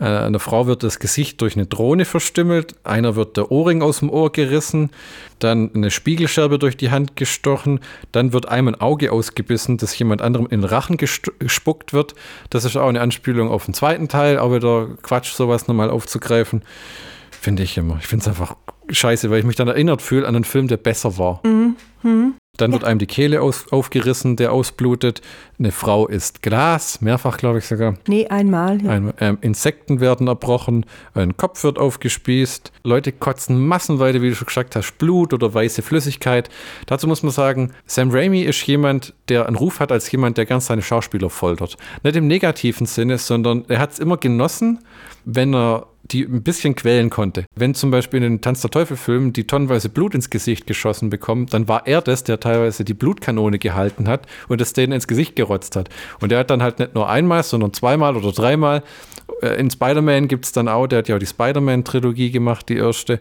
Äh, 0.00 0.06
eine 0.06 0.40
Frau 0.40 0.66
wird 0.66 0.82
das 0.82 0.98
Gesicht 0.98 1.40
durch 1.40 1.54
eine 1.54 1.66
Drohne 1.66 2.04
verstümmelt. 2.04 2.74
Einer 2.82 3.14
wird 3.14 3.36
der 3.36 3.52
Ohrring 3.52 3.80
aus 3.80 4.00
dem 4.00 4.10
Ohr 4.10 4.32
gerissen. 4.32 4.90
Dann 5.38 5.70
eine 5.72 5.92
Spiegelscherbe 5.92 6.58
durch 6.58 6.76
die 6.76 6.90
Hand 6.90 7.14
gestochen. 7.14 7.78
Dann 8.10 8.32
wird 8.32 8.48
einem 8.48 8.68
ein 8.68 8.80
Auge 8.80 9.12
ausgebissen, 9.12 9.76
das 9.76 9.96
jemand 9.98 10.20
anderem 10.20 10.46
in 10.46 10.62
den 10.62 10.68
Rachen 10.68 10.96
gespuckt 10.96 11.92
wird. 11.92 12.16
Das 12.50 12.64
ist 12.64 12.76
auch 12.76 12.88
eine 12.88 13.00
Anspielung 13.00 13.48
auf 13.48 13.66
den 13.66 13.74
zweiten 13.74 14.08
Teil. 14.08 14.40
Auch 14.40 14.52
wieder 14.52 14.88
Quatsch, 15.02 15.32
sowas 15.32 15.68
nochmal 15.68 15.90
aufzugreifen. 15.90 16.62
Finde 17.30 17.62
ich 17.62 17.76
immer. 17.76 17.98
Ich 18.00 18.08
finde 18.08 18.22
es 18.22 18.28
einfach 18.28 18.56
scheiße, 18.90 19.30
weil 19.30 19.40
ich 19.40 19.44
mich 19.44 19.56
dann 19.56 19.68
erinnert 19.68 20.02
fühle 20.02 20.26
an 20.26 20.34
einen 20.34 20.44
Film, 20.44 20.68
der 20.68 20.76
besser 20.76 21.18
war. 21.18 21.40
Mhm. 21.44 21.76
Mhm. 22.02 22.34
Dann 22.56 22.72
wird 22.72 22.84
einem 22.84 22.98
die 22.98 23.06
Kehle 23.06 23.42
aus, 23.42 23.70
aufgerissen, 23.70 24.36
der 24.36 24.52
ausblutet. 24.52 25.20
Eine 25.58 25.72
Frau 25.72 26.06
isst 26.06 26.42
Glas, 26.42 27.00
mehrfach 27.00 27.36
glaube 27.36 27.58
ich 27.58 27.66
sogar. 27.66 27.96
Nee, 28.08 28.26
einmal. 28.28 28.82
Ja. 28.82 28.90
Ein, 28.90 29.12
ähm, 29.20 29.38
Insekten 29.40 30.00
werden 30.00 30.28
erbrochen, 30.28 30.86
ein 31.14 31.36
Kopf 31.36 31.64
wird 31.64 31.78
aufgespießt, 31.78 32.72
Leute 32.84 33.12
kotzen 33.12 33.66
massenweise, 33.66 34.22
wie 34.22 34.30
du 34.30 34.34
schon 34.34 34.46
gesagt 34.46 34.76
hast, 34.76 34.96
Blut 34.98 35.34
oder 35.34 35.52
weiße 35.52 35.82
Flüssigkeit. 35.82 36.48
Dazu 36.86 37.06
muss 37.06 37.22
man 37.22 37.32
sagen, 37.32 37.72
Sam 37.86 38.10
Raimi 38.10 38.42
ist 38.42 38.66
jemand, 38.66 39.14
der 39.28 39.46
einen 39.46 39.56
Ruf 39.56 39.80
hat 39.80 39.92
als 39.92 40.10
jemand, 40.10 40.38
der 40.38 40.46
gern 40.46 40.60
seine 40.60 40.82
Schauspieler 40.82 41.30
foltert. 41.30 41.76
Nicht 42.02 42.16
im 42.16 42.26
negativen 42.26 42.86
Sinne, 42.86 43.18
sondern 43.18 43.64
er 43.68 43.78
hat 43.78 43.92
es 43.92 43.98
immer 43.98 44.16
genossen, 44.16 44.78
wenn 45.24 45.54
er 45.54 45.86
die 46.10 46.24
ein 46.24 46.42
bisschen 46.42 46.74
quälen 46.74 47.10
konnte. 47.10 47.46
Wenn 47.54 47.74
zum 47.74 47.90
Beispiel 47.90 48.22
in 48.22 48.30
den 48.34 48.40
Tanz 48.40 48.60
der 48.60 48.70
Teufel-Filmen 48.70 49.32
die 49.32 49.46
tonnenweise 49.46 49.88
Blut 49.88 50.14
ins 50.14 50.30
Gesicht 50.30 50.66
geschossen 50.66 51.10
bekommen, 51.10 51.46
dann 51.46 51.68
war 51.68 51.86
er 51.86 52.00
das, 52.00 52.24
der 52.24 52.40
teilweise 52.40 52.84
die 52.84 52.94
Blutkanone 52.94 53.58
gehalten 53.58 54.08
hat 54.08 54.26
und 54.48 54.60
es 54.60 54.72
denen 54.72 54.92
ins 54.92 55.06
Gesicht 55.06 55.36
gerotzt 55.36 55.76
hat. 55.76 55.88
Und 56.20 56.32
er 56.32 56.40
hat 56.40 56.50
dann 56.50 56.62
halt 56.62 56.78
nicht 56.78 56.94
nur 56.94 57.08
einmal, 57.08 57.42
sondern 57.42 57.72
zweimal 57.72 58.16
oder 58.16 58.32
dreimal. 58.32 58.82
Äh, 59.42 59.60
in 59.60 59.70
Spider-Man 59.70 60.28
gibt 60.28 60.44
es 60.44 60.52
dann 60.52 60.68
auch, 60.68 60.86
der 60.86 60.98
hat 60.98 61.08
ja 61.08 61.16
auch 61.16 61.20
die 61.20 61.26
Spider-Man-Trilogie 61.26 62.30
gemacht, 62.30 62.68
die 62.68 62.76
erste. 62.76 63.20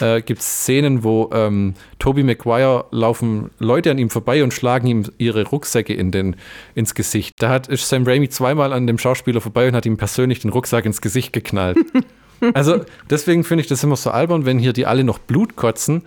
Äh, 0.00 0.22
gibt 0.22 0.40
es 0.40 0.62
Szenen, 0.62 1.04
wo 1.04 1.30
ähm, 1.32 1.74
Tobey 2.00 2.24
Maguire 2.24 2.86
laufen 2.90 3.50
Leute 3.60 3.92
an 3.92 3.98
ihm 3.98 4.10
vorbei 4.10 4.42
und 4.42 4.52
schlagen 4.52 4.88
ihm 4.88 5.04
ihre 5.18 5.46
Rucksäcke 5.46 5.94
in 5.94 6.10
den, 6.10 6.34
ins 6.74 6.96
Gesicht. 6.96 7.34
Da 7.38 7.48
hat, 7.48 7.68
Sam 7.70 8.04
Raimi 8.04 8.28
zweimal 8.28 8.72
an 8.72 8.88
dem 8.88 8.98
Schauspieler 8.98 9.40
vorbei 9.40 9.68
und 9.68 9.74
hat 9.76 9.86
ihm 9.86 9.96
persönlich 9.96 10.40
den 10.40 10.50
Rucksack 10.50 10.84
ins 10.84 11.00
Gesicht 11.00 11.32
geknallt. 11.32 11.78
Also 12.52 12.84
deswegen 13.08 13.44
finde 13.44 13.62
ich 13.62 13.68
das 13.68 13.82
immer 13.82 13.96
so 13.96 14.10
albern, 14.10 14.44
wenn 14.44 14.58
hier 14.58 14.72
die 14.72 14.86
alle 14.86 15.04
noch 15.04 15.18
Blut 15.18 15.56
kotzen, 15.56 16.02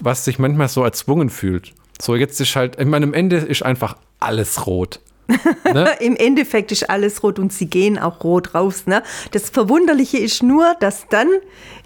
was 0.00 0.24
sich 0.24 0.38
manchmal 0.38 0.68
so 0.68 0.82
erzwungen 0.82 1.30
fühlt. 1.30 1.72
So, 2.00 2.14
jetzt 2.14 2.40
ist 2.40 2.56
halt, 2.56 2.78
ich 2.78 2.86
meine, 2.86 3.06
am 3.06 3.14
Ende 3.14 3.36
ist 3.36 3.62
einfach 3.62 3.96
alles 4.20 4.66
rot. 4.66 5.00
Ne? 5.72 5.90
Im 5.98 6.14
Endeffekt 6.14 6.70
ist 6.70 6.88
alles 6.88 7.24
rot 7.24 7.40
und 7.40 7.52
sie 7.52 7.66
gehen 7.66 7.98
auch 7.98 8.22
rot 8.22 8.54
raus. 8.54 8.86
Ne? 8.86 9.02
Das 9.32 9.50
Verwunderliche 9.50 10.16
ist 10.16 10.44
nur, 10.44 10.76
dass 10.78 11.08
dann 11.08 11.28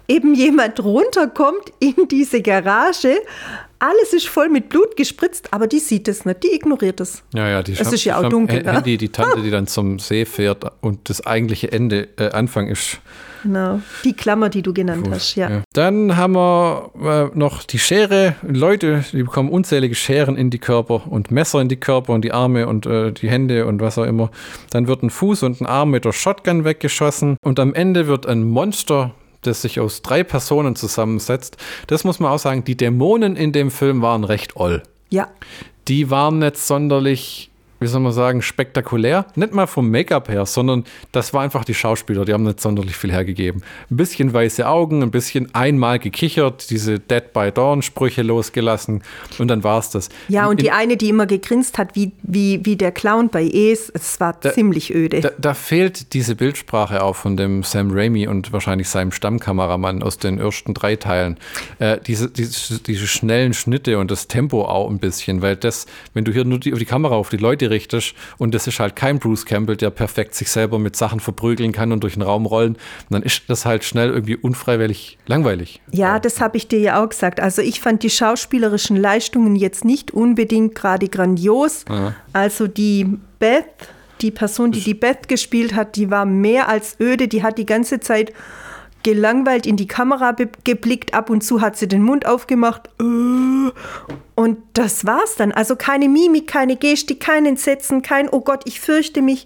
eben 0.07 0.35
jemand 0.35 0.83
runterkommt 0.83 1.73
in 1.79 2.07
diese 2.09 2.41
Garage. 2.43 3.15
Alles 3.79 4.13
ist 4.13 4.27
voll 4.27 4.49
mit 4.49 4.69
Blut 4.69 4.95
gespritzt, 4.95 5.51
aber 5.51 5.65
die 5.65 5.79
sieht 5.79 6.07
es 6.07 6.25
nicht, 6.25 6.43
die 6.43 6.53
ignoriert 6.53 6.99
es. 6.99 7.23
Ja, 7.33 7.49
ja, 7.49 7.63
die 7.63 7.73
Es 7.73 7.91
ist 7.91 8.03
ja 8.03 8.19
auch 8.19 8.29
dunkel. 8.29 8.61
Ne? 8.61 8.83
Die, 8.85 8.97
die 8.97 9.09
Tante, 9.09 9.41
die 9.43 9.49
dann 9.49 9.65
zum 9.65 9.97
See 9.97 10.25
fährt 10.25 10.63
und 10.81 11.09
das 11.09 11.25
eigentliche 11.25 11.71
Ende, 11.71 12.09
äh, 12.17 12.29
Anfang 12.29 12.67
ist 12.67 12.99
Genau, 13.43 13.81
die 14.03 14.13
Klammer, 14.13 14.49
die 14.49 14.61
du 14.61 14.73
genannt 14.73 15.05
Gut, 15.05 15.13
hast, 15.13 15.35
ja. 15.35 15.49
ja. 15.49 15.61
Dann 15.73 16.17
haben 16.17 16.33
wir 16.33 16.91
äh, 17.33 17.37
noch 17.37 17.63
die 17.63 17.79
Schere. 17.79 18.35
Leute, 18.41 19.03
die 19.11 19.23
bekommen 19.23 19.49
unzählige 19.49 19.95
Scheren 19.95 20.37
in 20.37 20.49
die 20.49 20.59
Körper 20.59 21.07
und 21.07 21.31
Messer 21.31 21.61
in 21.61 21.69
die 21.69 21.77
Körper 21.77 22.13
und 22.13 22.23
die 22.23 22.31
Arme 22.31 22.67
und 22.67 22.85
äh, 22.85 23.11
die 23.11 23.29
Hände 23.29 23.65
und 23.65 23.81
was 23.81 23.97
auch 23.97 24.05
immer. 24.05 24.31
Dann 24.71 24.87
wird 24.87 25.03
ein 25.03 25.09
Fuß 25.09 25.43
und 25.43 25.61
ein 25.61 25.65
Arm 25.65 25.91
mit 25.91 26.05
der 26.05 26.11
Shotgun 26.11 26.63
weggeschossen 26.63 27.37
und 27.43 27.59
am 27.59 27.73
Ende 27.73 28.07
wird 28.07 28.25
ein 28.25 28.43
Monster 28.43 29.13
das 29.43 29.63
sich 29.63 29.79
aus 29.79 30.01
drei 30.01 30.23
Personen 30.23 30.75
zusammensetzt. 30.75 31.57
Das 31.87 32.03
muss 32.03 32.19
man 32.19 32.31
auch 32.31 32.39
sagen, 32.39 32.63
die 32.63 32.77
Dämonen 32.77 33.35
in 33.35 33.51
dem 33.51 33.71
Film 33.71 34.01
waren 34.01 34.23
recht 34.23 34.55
oll. 34.55 34.83
Ja. 35.09 35.29
Die 35.87 36.09
waren 36.09 36.39
nicht 36.39 36.57
sonderlich 36.57 37.50
wie 37.81 37.87
soll 37.87 37.99
man 37.99 38.11
sagen, 38.11 38.43
spektakulär. 38.43 39.25
Nicht 39.35 39.53
mal 39.53 39.65
vom 39.65 39.89
Make-up 39.89 40.29
her, 40.29 40.45
sondern 40.45 40.85
das 41.11 41.33
war 41.33 41.41
einfach 41.41 41.65
die 41.65 41.73
Schauspieler, 41.73 42.25
die 42.25 42.33
haben 42.33 42.43
nicht 42.43 42.61
sonderlich 42.61 42.95
viel 42.95 43.11
hergegeben. 43.11 43.63
Ein 43.89 43.97
bisschen 43.97 44.31
weiße 44.31 44.67
Augen, 44.67 45.01
ein 45.01 45.09
bisschen 45.09 45.53
einmal 45.55 45.97
gekichert, 45.97 46.69
diese 46.69 46.99
Dead 46.99 47.33
by 47.33 47.51
Dawn-Sprüche 47.51 48.21
losgelassen 48.21 49.01
und 49.39 49.47
dann 49.47 49.63
war 49.63 49.79
es 49.79 49.89
das. 49.89 50.09
Ja, 50.27 50.45
und 50.45 50.59
In, 50.59 50.65
die 50.65 50.71
eine, 50.71 50.95
die 50.95 51.09
immer 51.09 51.25
gegrinst 51.25 51.79
hat, 51.79 51.95
wie, 51.95 52.11
wie, 52.21 52.63
wie 52.63 52.75
der 52.75 52.91
Clown 52.91 53.29
bei 53.29 53.43
Es, 53.43 53.89
es 53.89 54.19
war 54.19 54.37
da, 54.39 54.53
ziemlich 54.53 54.93
öde. 54.93 55.21
Da, 55.21 55.31
da, 55.39 55.53
fehlt 55.55 56.13
diese 56.13 56.35
Bildsprache 56.35 57.03
auch 57.03 57.15
von 57.15 57.35
dem 57.35 57.63
Sam 57.63 57.89
Raimi 57.91 58.27
und 58.27 58.53
wahrscheinlich 58.53 58.89
seinem 58.89 59.11
Stammkameramann 59.11 60.03
aus 60.03 60.19
den 60.19 60.37
ersten 60.37 60.75
drei 60.75 60.97
Teilen. 60.97 61.37
Äh, 61.79 61.97
diese, 62.05 62.29
diese, 62.29 62.79
diese 62.79 63.07
schnellen 63.07 63.55
Schnitte 63.55 63.97
und 63.97 64.11
das 64.11 64.27
Tempo 64.27 64.65
auch 64.65 64.87
ein 64.87 64.99
bisschen, 64.99 65.41
weil 65.41 65.55
das, 65.55 65.87
wenn 66.13 66.25
du 66.25 66.31
hier 66.31 66.45
nur 66.45 66.59
die, 66.59 66.71
die 66.71 66.85
Kamera 66.85 67.15
auf 67.15 67.29
die 67.29 67.37
Leute 67.37 67.70
richtig. 67.71 68.13
Und 68.37 68.53
das 68.53 68.67
ist 68.67 68.79
halt 68.79 68.95
kein 68.95 69.17
Bruce 69.17 69.45
Campbell, 69.45 69.75
der 69.75 69.89
perfekt 69.89 70.35
sich 70.35 70.51
selber 70.51 70.77
mit 70.77 70.95
Sachen 70.95 71.19
verprügeln 71.19 71.71
kann 71.71 71.91
und 71.91 72.03
durch 72.03 72.13
den 72.13 72.21
Raum 72.21 72.45
rollen. 72.45 72.73
Und 72.73 72.79
dann 73.09 73.23
ist 73.23 73.43
das 73.47 73.65
halt 73.65 73.83
schnell 73.83 74.09
irgendwie 74.09 74.35
unfreiwillig 74.35 75.17
langweilig. 75.25 75.81
Ja, 75.91 76.19
das 76.19 76.39
habe 76.39 76.57
ich 76.57 76.67
dir 76.67 76.79
ja 76.79 77.03
auch 77.03 77.09
gesagt. 77.09 77.39
Also 77.39 77.63
ich 77.63 77.81
fand 77.81 78.03
die 78.03 78.11
schauspielerischen 78.11 78.97
Leistungen 78.97 79.55
jetzt 79.55 79.83
nicht 79.83 80.11
unbedingt 80.11 80.75
gerade 80.75 81.07
grandios. 81.07 81.85
Ja. 81.89 82.13
Also 82.33 82.67
die 82.67 83.17
Beth, 83.39 83.65
die 84.21 84.31
Person, 84.31 84.71
die 84.71 84.81
die 84.81 84.93
Beth 84.93 85.27
gespielt 85.27 85.73
hat, 85.73 85.95
die 85.95 86.11
war 86.11 86.25
mehr 86.25 86.67
als 86.67 86.99
öde. 86.99 87.27
Die 87.27 87.41
hat 87.41 87.57
die 87.57 87.65
ganze 87.65 87.99
Zeit 87.99 88.33
gelangweilt 89.03 89.65
in 89.65 89.77
die 89.77 89.87
Kamera 89.87 90.35
geblickt. 90.63 91.13
Ab 91.13 91.29
und 91.29 91.41
zu 91.43 91.61
hat 91.61 91.77
sie 91.77 91.87
den 91.87 92.03
Mund 92.03 92.25
aufgemacht. 92.25 92.89
Äh. 92.99 93.71
Und 94.35 94.57
das 94.73 95.05
war's 95.05 95.35
dann. 95.35 95.51
Also 95.51 95.75
keine 95.75 96.09
Mimik, 96.09 96.47
keine 96.47 96.75
Gestik, 96.75 97.19
kein 97.19 97.45
Entsetzen, 97.45 98.01
kein 98.01 98.29
Oh 98.29 98.41
Gott, 98.41 98.61
ich 98.65 98.79
fürchte 98.79 99.21
mich. 99.21 99.45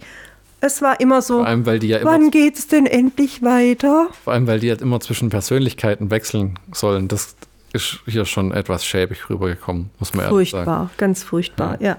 Es 0.61 0.81
war 0.81 0.99
immer 0.99 1.21
so. 1.21 1.37
Vor 1.37 1.47
allem, 1.47 1.65
weil 1.65 1.79
die 1.79 1.89
ja 1.89 1.97
immer 1.97 2.11
wann 2.11 2.31
geht's 2.31 2.67
denn 2.67 2.85
endlich 2.85 3.43
weiter? 3.43 4.07
Vor 4.23 4.33
allem, 4.33 4.47
weil 4.47 4.59
die 4.59 4.69
halt 4.69 4.81
immer 4.81 4.99
zwischen 4.99 5.29
Persönlichkeiten 5.29 6.09
wechseln 6.11 6.57
sollen. 6.71 7.07
Das 7.07 7.35
ist 7.73 7.99
hier 8.07 8.25
schon 8.25 8.51
etwas 8.51 8.85
schäbig 8.85 9.29
rübergekommen, 9.29 9.89
muss 9.99 10.13
man 10.13 10.25
ehrlich 10.25 10.51
sagen. 10.51 10.65
Furchtbar, 10.65 10.89
ganz 10.97 11.23
furchtbar, 11.23 11.77
ja. 11.81 11.87
ja. 11.87 11.97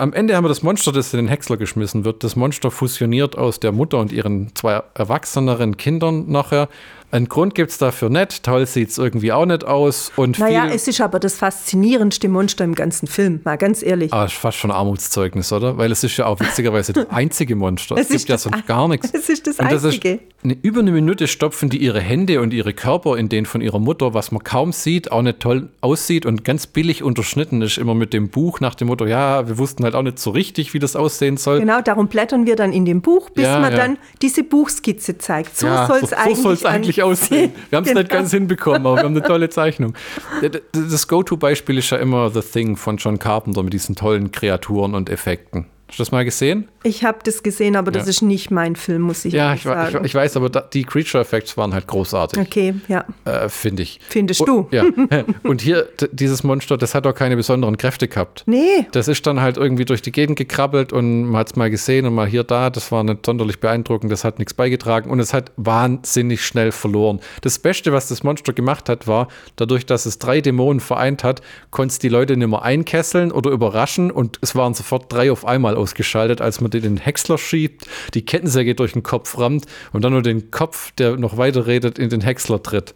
Am 0.00 0.14
Ende 0.14 0.34
haben 0.34 0.44
wir 0.44 0.48
das 0.48 0.62
Monster, 0.62 0.92
das 0.92 1.12
in 1.12 1.18
den 1.18 1.28
Häcksler 1.28 1.58
geschmissen 1.58 2.06
wird. 2.06 2.24
Das 2.24 2.34
Monster 2.34 2.70
fusioniert 2.70 3.36
aus 3.36 3.60
der 3.60 3.70
Mutter 3.70 3.98
und 3.98 4.12
ihren 4.12 4.56
zwei 4.56 4.82
erwachseneren 4.94 5.76
Kindern 5.76 6.24
nachher. 6.26 6.70
Ein 7.12 7.28
Grund 7.28 7.54
gibt 7.56 7.72
es 7.72 7.78
dafür 7.78 8.08
nicht. 8.08 8.44
Toll 8.44 8.66
sieht 8.66 8.90
es 8.90 8.98
irgendwie 8.98 9.32
auch 9.32 9.46
nicht 9.46 9.64
aus. 9.64 10.12
Und 10.14 10.38
naja, 10.38 10.68
es 10.68 10.86
ist 10.86 11.00
aber 11.00 11.18
das 11.18 11.36
faszinierendste 11.36 12.28
Monster 12.28 12.64
im 12.64 12.74
ganzen 12.74 13.08
Film, 13.08 13.40
mal 13.44 13.56
ganz 13.56 13.82
ehrlich. 13.82 14.12
Ah, 14.12 14.26
ist 14.26 14.34
fast 14.34 14.58
schon 14.58 14.70
Armutszeugnis, 14.70 15.52
oder? 15.52 15.76
Weil 15.76 15.90
es 15.90 16.04
ist 16.04 16.16
ja 16.16 16.26
auch 16.26 16.38
witzigerweise 16.38 16.92
das 16.92 17.10
einzige 17.10 17.56
Monster. 17.56 17.96
Es, 17.96 18.10
es 18.10 18.18
gibt 18.18 18.28
ja 18.28 18.38
sonst 18.38 18.66
gar 18.66 18.88
nichts. 18.88 19.10
Es 19.20 19.28
ist 19.28 19.46
das 19.46 19.58
und 19.58 19.70
das 19.70 19.84
einzige. 19.84 20.12
Ist 20.12 20.20
eine, 20.42 20.56
über 20.62 20.80
eine 20.80 20.92
Minute 20.92 21.26
stopfen 21.26 21.68
die 21.68 21.78
ihre 21.78 22.00
Hände 22.00 22.40
und 22.40 22.54
ihre 22.54 22.72
Körper 22.72 23.18
in 23.18 23.28
den 23.28 23.44
von 23.44 23.60
ihrer 23.60 23.78
Mutter, 23.78 24.14
was 24.14 24.32
man 24.32 24.42
kaum 24.42 24.72
sieht, 24.72 25.12
auch 25.12 25.20
nicht 25.20 25.40
toll 25.40 25.68
aussieht 25.82 26.24
und 26.24 26.44
ganz 26.44 26.66
billig 26.66 27.02
unterschnitten 27.02 27.60
ist. 27.60 27.76
Immer 27.76 27.94
mit 27.94 28.12
dem 28.12 28.30
Buch 28.30 28.60
nach 28.60 28.74
dem 28.74 28.88
Motto, 28.88 29.04
ja, 29.04 29.46
wir 29.48 29.58
wussten 29.58 29.84
halt 29.84 29.94
auch 29.94 30.02
nicht 30.02 30.18
so 30.18 30.30
richtig, 30.30 30.72
wie 30.72 30.78
das 30.78 30.96
aussehen 30.96 31.36
soll. 31.36 31.60
Genau, 31.60 31.82
darum 31.82 32.08
blättern 32.08 32.46
wir 32.46 32.56
dann 32.56 32.72
in 32.72 32.84
dem 32.84 33.02
Buch, 33.02 33.30
bis 33.30 33.44
ja, 33.44 33.58
man 33.58 33.72
ja. 33.72 33.78
dann 33.78 33.98
diese 34.22 34.42
Buchskizze 34.42 35.18
zeigt. 35.18 35.58
So 35.58 35.66
ja, 35.66 35.86
soll 35.86 36.00
es 36.02 36.10
so, 36.10 36.16
eigentlich, 36.16 36.60
so 36.60 36.68
eigentlich 36.68 36.99
aussehen. 37.02 37.52
Wir 37.70 37.76
haben 37.76 37.84
es 37.84 37.90
genau. 37.90 38.00
nicht 38.00 38.10
ganz 38.10 38.30
hinbekommen, 38.30 38.86
aber 38.86 38.96
wir 38.96 39.04
haben 39.04 39.16
eine 39.16 39.22
tolle 39.22 39.48
Zeichnung. 39.48 39.94
Das 40.72 41.08
Go-To-Beispiel 41.08 41.78
ist 41.78 41.90
ja 41.90 41.98
immer 41.98 42.30
The 42.30 42.40
Thing 42.40 42.76
von 42.76 42.96
John 42.96 43.18
Carpenter 43.18 43.62
mit 43.62 43.72
diesen 43.72 43.94
tollen 43.96 44.32
Kreaturen 44.32 44.94
und 44.94 45.08
Effekten. 45.08 45.66
Hast 45.88 45.98
du 45.98 46.02
das 46.02 46.12
mal 46.12 46.24
gesehen? 46.24 46.68
Ich 46.82 47.04
habe 47.04 47.18
das 47.24 47.42
gesehen, 47.42 47.76
aber 47.76 47.90
das 47.90 48.04
Ja. 48.04 48.10
ist 48.10 48.22
nicht 48.22 48.50
mein 48.50 48.74
Film, 48.74 49.02
muss 49.02 49.24
ich 49.26 49.34
Ja, 49.34 49.52
ich, 49.52 49.66
wa- 49.66 49.86
ich, 49.86 49.92
sagen. 49.92 50.04
ich 50.06 50.14
weiß, 50.14 50.36
aber 50.38 50.48
da, 50.48 50.60
die 50.62 50.84
Creature 50.84 51.20
Effects 51.22 51.56
waren 51.58 51.74
halt 51.74 51.86
großartig, 51.86 52.38
okay, 52.38 52.74
ja. 52.88 53.04
äh, 53.26 53.48
finde 53.50 53.82
ich. 53.82 54.00
Findest 54.08 54.40
Und- 54.40 54.46
du? 54.46 54.68
Ja. 54.70 54.84
Und 55.42 55.60
hier, 55.60 55.88
dieses 56.10 56.42
Monster, 56.42 56.78
das 56.78 56.94
hat 56.94 57.06
auch 57.06 57.14
keine 57.14 57.36
besonderen 57.36 57.76
Kräfte 57.76 58.08
gehabt. 58.08 58.44
Nee, 58.46 58.86
Das 58.92 59.08
ist 59.08 59.26
dann 59.26 59.40
halt 59.40 59.58
irgendwie 59.58 59.84
durch 59.84 60.00
die 60.00 60.12
Gegend 60.12 60.36
gekrabbelt 60.38 60.92
und 60.92 61.24
man 61.26 61.40
hat 61.40 61.48
es 61.50 61.56
mal 61.56 61.68
gesehen 61.70 62.06
und 62.06 62.14
mal 62.14 62.26
hier 62.26 62.44
da. 62.44 62.70
Das 62.70 62.90
war 62.90 63.04
nicht 63.04 63.26
sonderlich 63.26 63.60
beeindruckend, 63.60 64.10
das 64.10 64.24
hat 64.24 64.38
nichts 64.38 64.54
beigetragen 64.54 65.10
und 65.10 65.20
es 65.20 65.34
hat 65.34 65.52
wahnsinnig 65.56 66.44
schnell 66.44 66.72
verloren. 66.72 67.20
Das 67.42 67.58
Beste, 67.58 67.92
was 67.92 68.08
das 68.08 68.22
Monster 68.22 68.52
gemacht 68.54 68.88
hat, 68.88 69.06
war, 69.06 69.28
dadurch, 69.56 69.84
dass 69.84 70.06
es 70.06 70.18
drei 70.18 70.40
Dämonen 70.40 70.80
vereint 70.80 71.24
hat, 71.24 71.42
konnte 71.70 71.92
es 71.92 71.98
die 71.98 72.08
Leute 72.08 72.36
nicht 72.38 72.48
mehr 72.48 72.62
einkesseln 72.62 73.32
oder 73.32 73.50
überraschen 73.50 74.10
und 74.10 74.38
es 74.40 74.54
waren 74.54 74.72
sofort 74.72 75.12
drei 75.12 75.30
auf 75.30 75.44
einmal 75.44 75.76
ausgeschaltet, 75.76 76.40
als 76.40 76.60
man 76.62 76.69
den 76.70 76.84
in 76.84 76.96
den 76.96 77.02
Häcksler 77.02 77.38
schiebt, 77.38 77.86
die 78.14 78.24
Kettensäge 78.24 78.74
durch 78.74 78.92
den 78.92 79.02
Kopf 79.02 79.38
rammt 79.38 79.66
und 79.92 80.02
dann 80.04 80.12
nur 80.12 80.22
den 80.22 80.50
Kopf, 80.50 80.92
der 80.92 81.16
noch 81.16 81.36
weiter 81.36 81.66
redet, 81.66 81.98
in 81.98 82.10
den 82.10 82.20
Häcksler 82.20 82.62
tritt. 82.62 82.94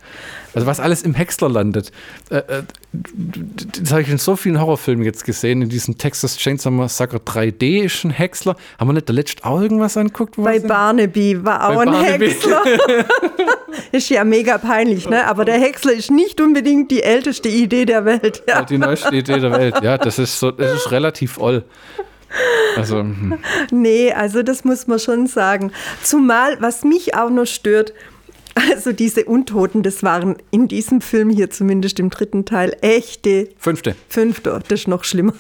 Also 0.55 0.67
was 0.67 0.79
alles 0.79 1.03
im 1.03 1.15
Häcksler 1.15 1.49
landet. 1.49 1.91
Äh, 2.31 2.37
äh, 2.37 2.63
das 2.93 3.91
habe 3.91 4.03
ich 4.03 4.09
in 4.09 4.19
so 4.19 4.37
vielen 4.37 4.61
Horrorfilmen 4.61 5.05
jetzt 5.05 5.25
gesehen. 5.25 5.63
In 5.63 5.69
diesem 5.69 5.99
Texas 5.99 6.37
Chainsaw 6.37 6.71
Massacre 6.71 7.17
3D 7.19 7.83
ist 7.85 8.05
ein 8.05 8.11
Häcksler. 8.11 8.57
Haben 8.79 8.89
wir 8.89 8.93
nicht 8.95 9.09
der 9.09 9.17
letzte 9.17 9.45
auch 9.45 9.61
irgendwas 9.61 9.97
angeguckt? 9.97 10.39
wo 10.39 10.43
bei 10.43 10.61
Barnaby 10.61 11.45
war 11.45 11.69
auch 11.69 11.75
Bei 11.75 11.83
ein 11.83 11.91
Barnaby. 11.91 12.31
Häcksler. 12.31 12.63
ist 13.93 14.09
ja 14.11 14.25
mega 14.25 14.59
peinlich, 14.59 15.09
ne? 15.09 15.27
Aber 15.27 15.45
der 15.45 15.59
Häcksler 15.59 15.93
ist 15.93 16.11
nicht 16.11 16.41
unbedingt 16.41 16.91
die 16.91 17.03
älteste 17.03 17.49
Idee 17.49 17.85
der 17.85 18.05
Welt. 18.05 18.43
Ja. 18.47 18.63
Die 18.63 18.79
neueste 18.79 19.15
Idee 19.15 19.41
der 19.41 19.53
Welt. 19.53 19.83
Ja, 19.83 19.99
das 19.99 20.19
ist 20.21 20.39
so, 20.39 20.53
das 20.53 20.73
ist 20.75 20.91
relativ 20.93 21.39
oll. 21.39 21.65
Also, 22.77 22.99
hm. 22.99 23.39
Nee, 23.71 24.13
also 24.13 24.43
das 24.43 24.65
muss 24.65 24.87
man 24.87 24.99
schon 24.99 25.27
sagen. 25.27 25.73
Zumal, 26.03 26.61
was 26.61 26.85
mich 26.85 27.15
auch 27.15 27.31
noch 27.31 27.47
stört, 27.47 27.93
also 28.55 28.93
diese 28.93 29.25
Untoten, 29.25 29.83
das 29.83 30.03
waren 30.03 30.37
in 30.51 30.69
diesem 30.69 31.01
Film 31.01 31.31
hier 31.31 31.51
zumindest 31.51 31.99
im 32.01 32.11
dritten 32.11 32.45
Teil 32.45 32.77
echte 32.81 33.49
fünfte. 33.59 33.97
Fünfter, 34.09 34.61
das 34.69 34.81
ist 34.81 34.89
noch 34.89 35.05
schlimmer. 35.05 35.35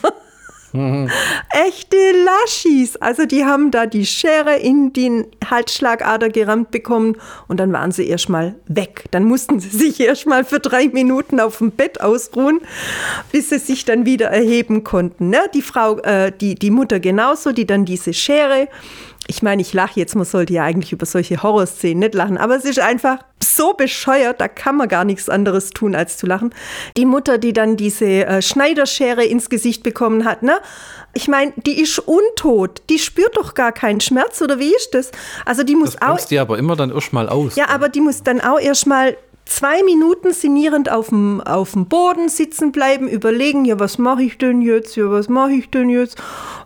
Echte 0.74 1.96
Laschis. 2.24 2.96
Also 2.96 3.26
die 3.26 3.44
haben 3.44 3.70
da 3.70 3.86
die 3.86 4.06
Schere 4.06 4.56
in 4.56 4.92
den 4.92 5.26
Halsschlagader 5.48 6.30
gerammt 6.30 6.72
bekommen 6.72 7.16
und 7.46 7.60
dann 7.60 7.72
waren 7.72 7.92
sie 7.92 8.08
erstmal 8.08 8.56
weg. 8.66 9.04
Dann 9.12 9.24
mussten 9.24 9.60
sie 9.60 9.68
sich 9.68 10.00
erstmal 10.00 10.44
für 10.44 10.58
drei 10.58 10.88
Minuten 10.88 11.38
auf 11.38 11.58
dem 11.58 11.70
Bett 11.70 12.00
ausruhen, 12.00 12.60
bis 13.30 13.50
sie 13.50 13.58
sich 13.58 13.84
dann 13.84 14.04
wieder 14.04 14.26
erheben 14.26 14.82
konnten. 14.82 15.30
Ne? 15.30 15.42
Die 15.54 15.62
Frau, 15.62 15.98
äh, 15.98 16.32
die, 16.32 16.56
die 16.56 16.70
Mutter 16.70 16.98
genauso, 16.98 17.52
die 17.52 17.66
dann 17.66 17.84
diese 17.84 18.12
Schere 18.12 18.68
ich 19.26 19.42
meine, 19.42 19.62
ich 19.62 19.72
lache 19.72 19.98
jetzt, 19.98 20.14
man 20.14 20.26
sollte 20.26 20.52
ja 20.52 20.64
eigentlich 20.64 20.92
über 20.92 21.06
solche 21.06 21.42
Horrorszenen 21.42 22.00
nicht 22.00 22.14
lachen, 22.14 22.36
aber 22.36 22.56
es 22.56 22.64
ist 22.64 22.78
einfach 22.78 23.20
so 23.56 23.72
bescheuert, 23.74 24.40
da 24.40 24.48
kann 24.48 24.76
man 24.76 24.88
gar 24.88 25.04
nichts 25.04 25.28
anderes 25.28 25.70
tun, 25.70 25.94
als 25.94 26.16
zu 26.16 26.26
lachen. 26.26 26.54
Die 26.96 27.04
Mutter, 27.04 27.38
die 27.38 27.52
dann 27.52 27.76
diese 27.76 28.04
äh, 28.06 28.42
Schneiderschere 28.42 29.24
ins 29.24 29.48
Gesicht 29.50 29.82
bekommen 29.82 30.24
hat, 30.24 30.42
ne? 30.42 30.58
Ich 31.16 31.28
meine, 31.28 31.52
die 31.56 31.80
ist 31.80 32.00
untot, 32.00 32.82
die 32.90 32.98
spürt 32.98 33.36
doch 33.36 33.54
gar 33.54 33.70
keinen 33.70 34.00
Schmerz, 34.00 34.42
oder 34.42 34.58
wie 34.58 34.74
ist 34.74 34.94
das? 34.94 35.12
Also 35.44 35.62
die 35.62 35.76
muss 35.76 35.94
Das 35.96 36.02
auch. 36.24 36.28
die 36.28 36.38
aber 36.40 36.58
immer 36.58 36.74
dann 36.74 36.90
erstmal 36.90 37.28
aus. 37.28 37.54
Ja, 37.54 37.68
aber 37.68 37.88
die 37.88 38.00
muss 38.00 38.24
dann 38.24 38.40
auch 38.40 38.58
erstmal 38.58 39.16
zwei 39.46 39.82
Minuten 39.82 40.32
sinnierend 40.32 40.90
auf 40.90 41.08
dem, 41.08 41.40
auf 41.40 41.72
dem 41.72 41.86
Boden 41.86 42.28
sitzen 42.28 42.72
bleiben, 42.72 43.08
überlegen, 43.08 43.64
ja, 43.64 43.78
was 43.78 43.98
mache 43.98 44.22
ich 44.22 44.38
denn 44.38 44.62
jetzt? 44.62 44.96
Ja, 44.96 45.10
was 45.10 45.28
mache 45.28 45.52
ich 45.52 45.70
denn 45.70 45.90
jetzt? 45.90 46.16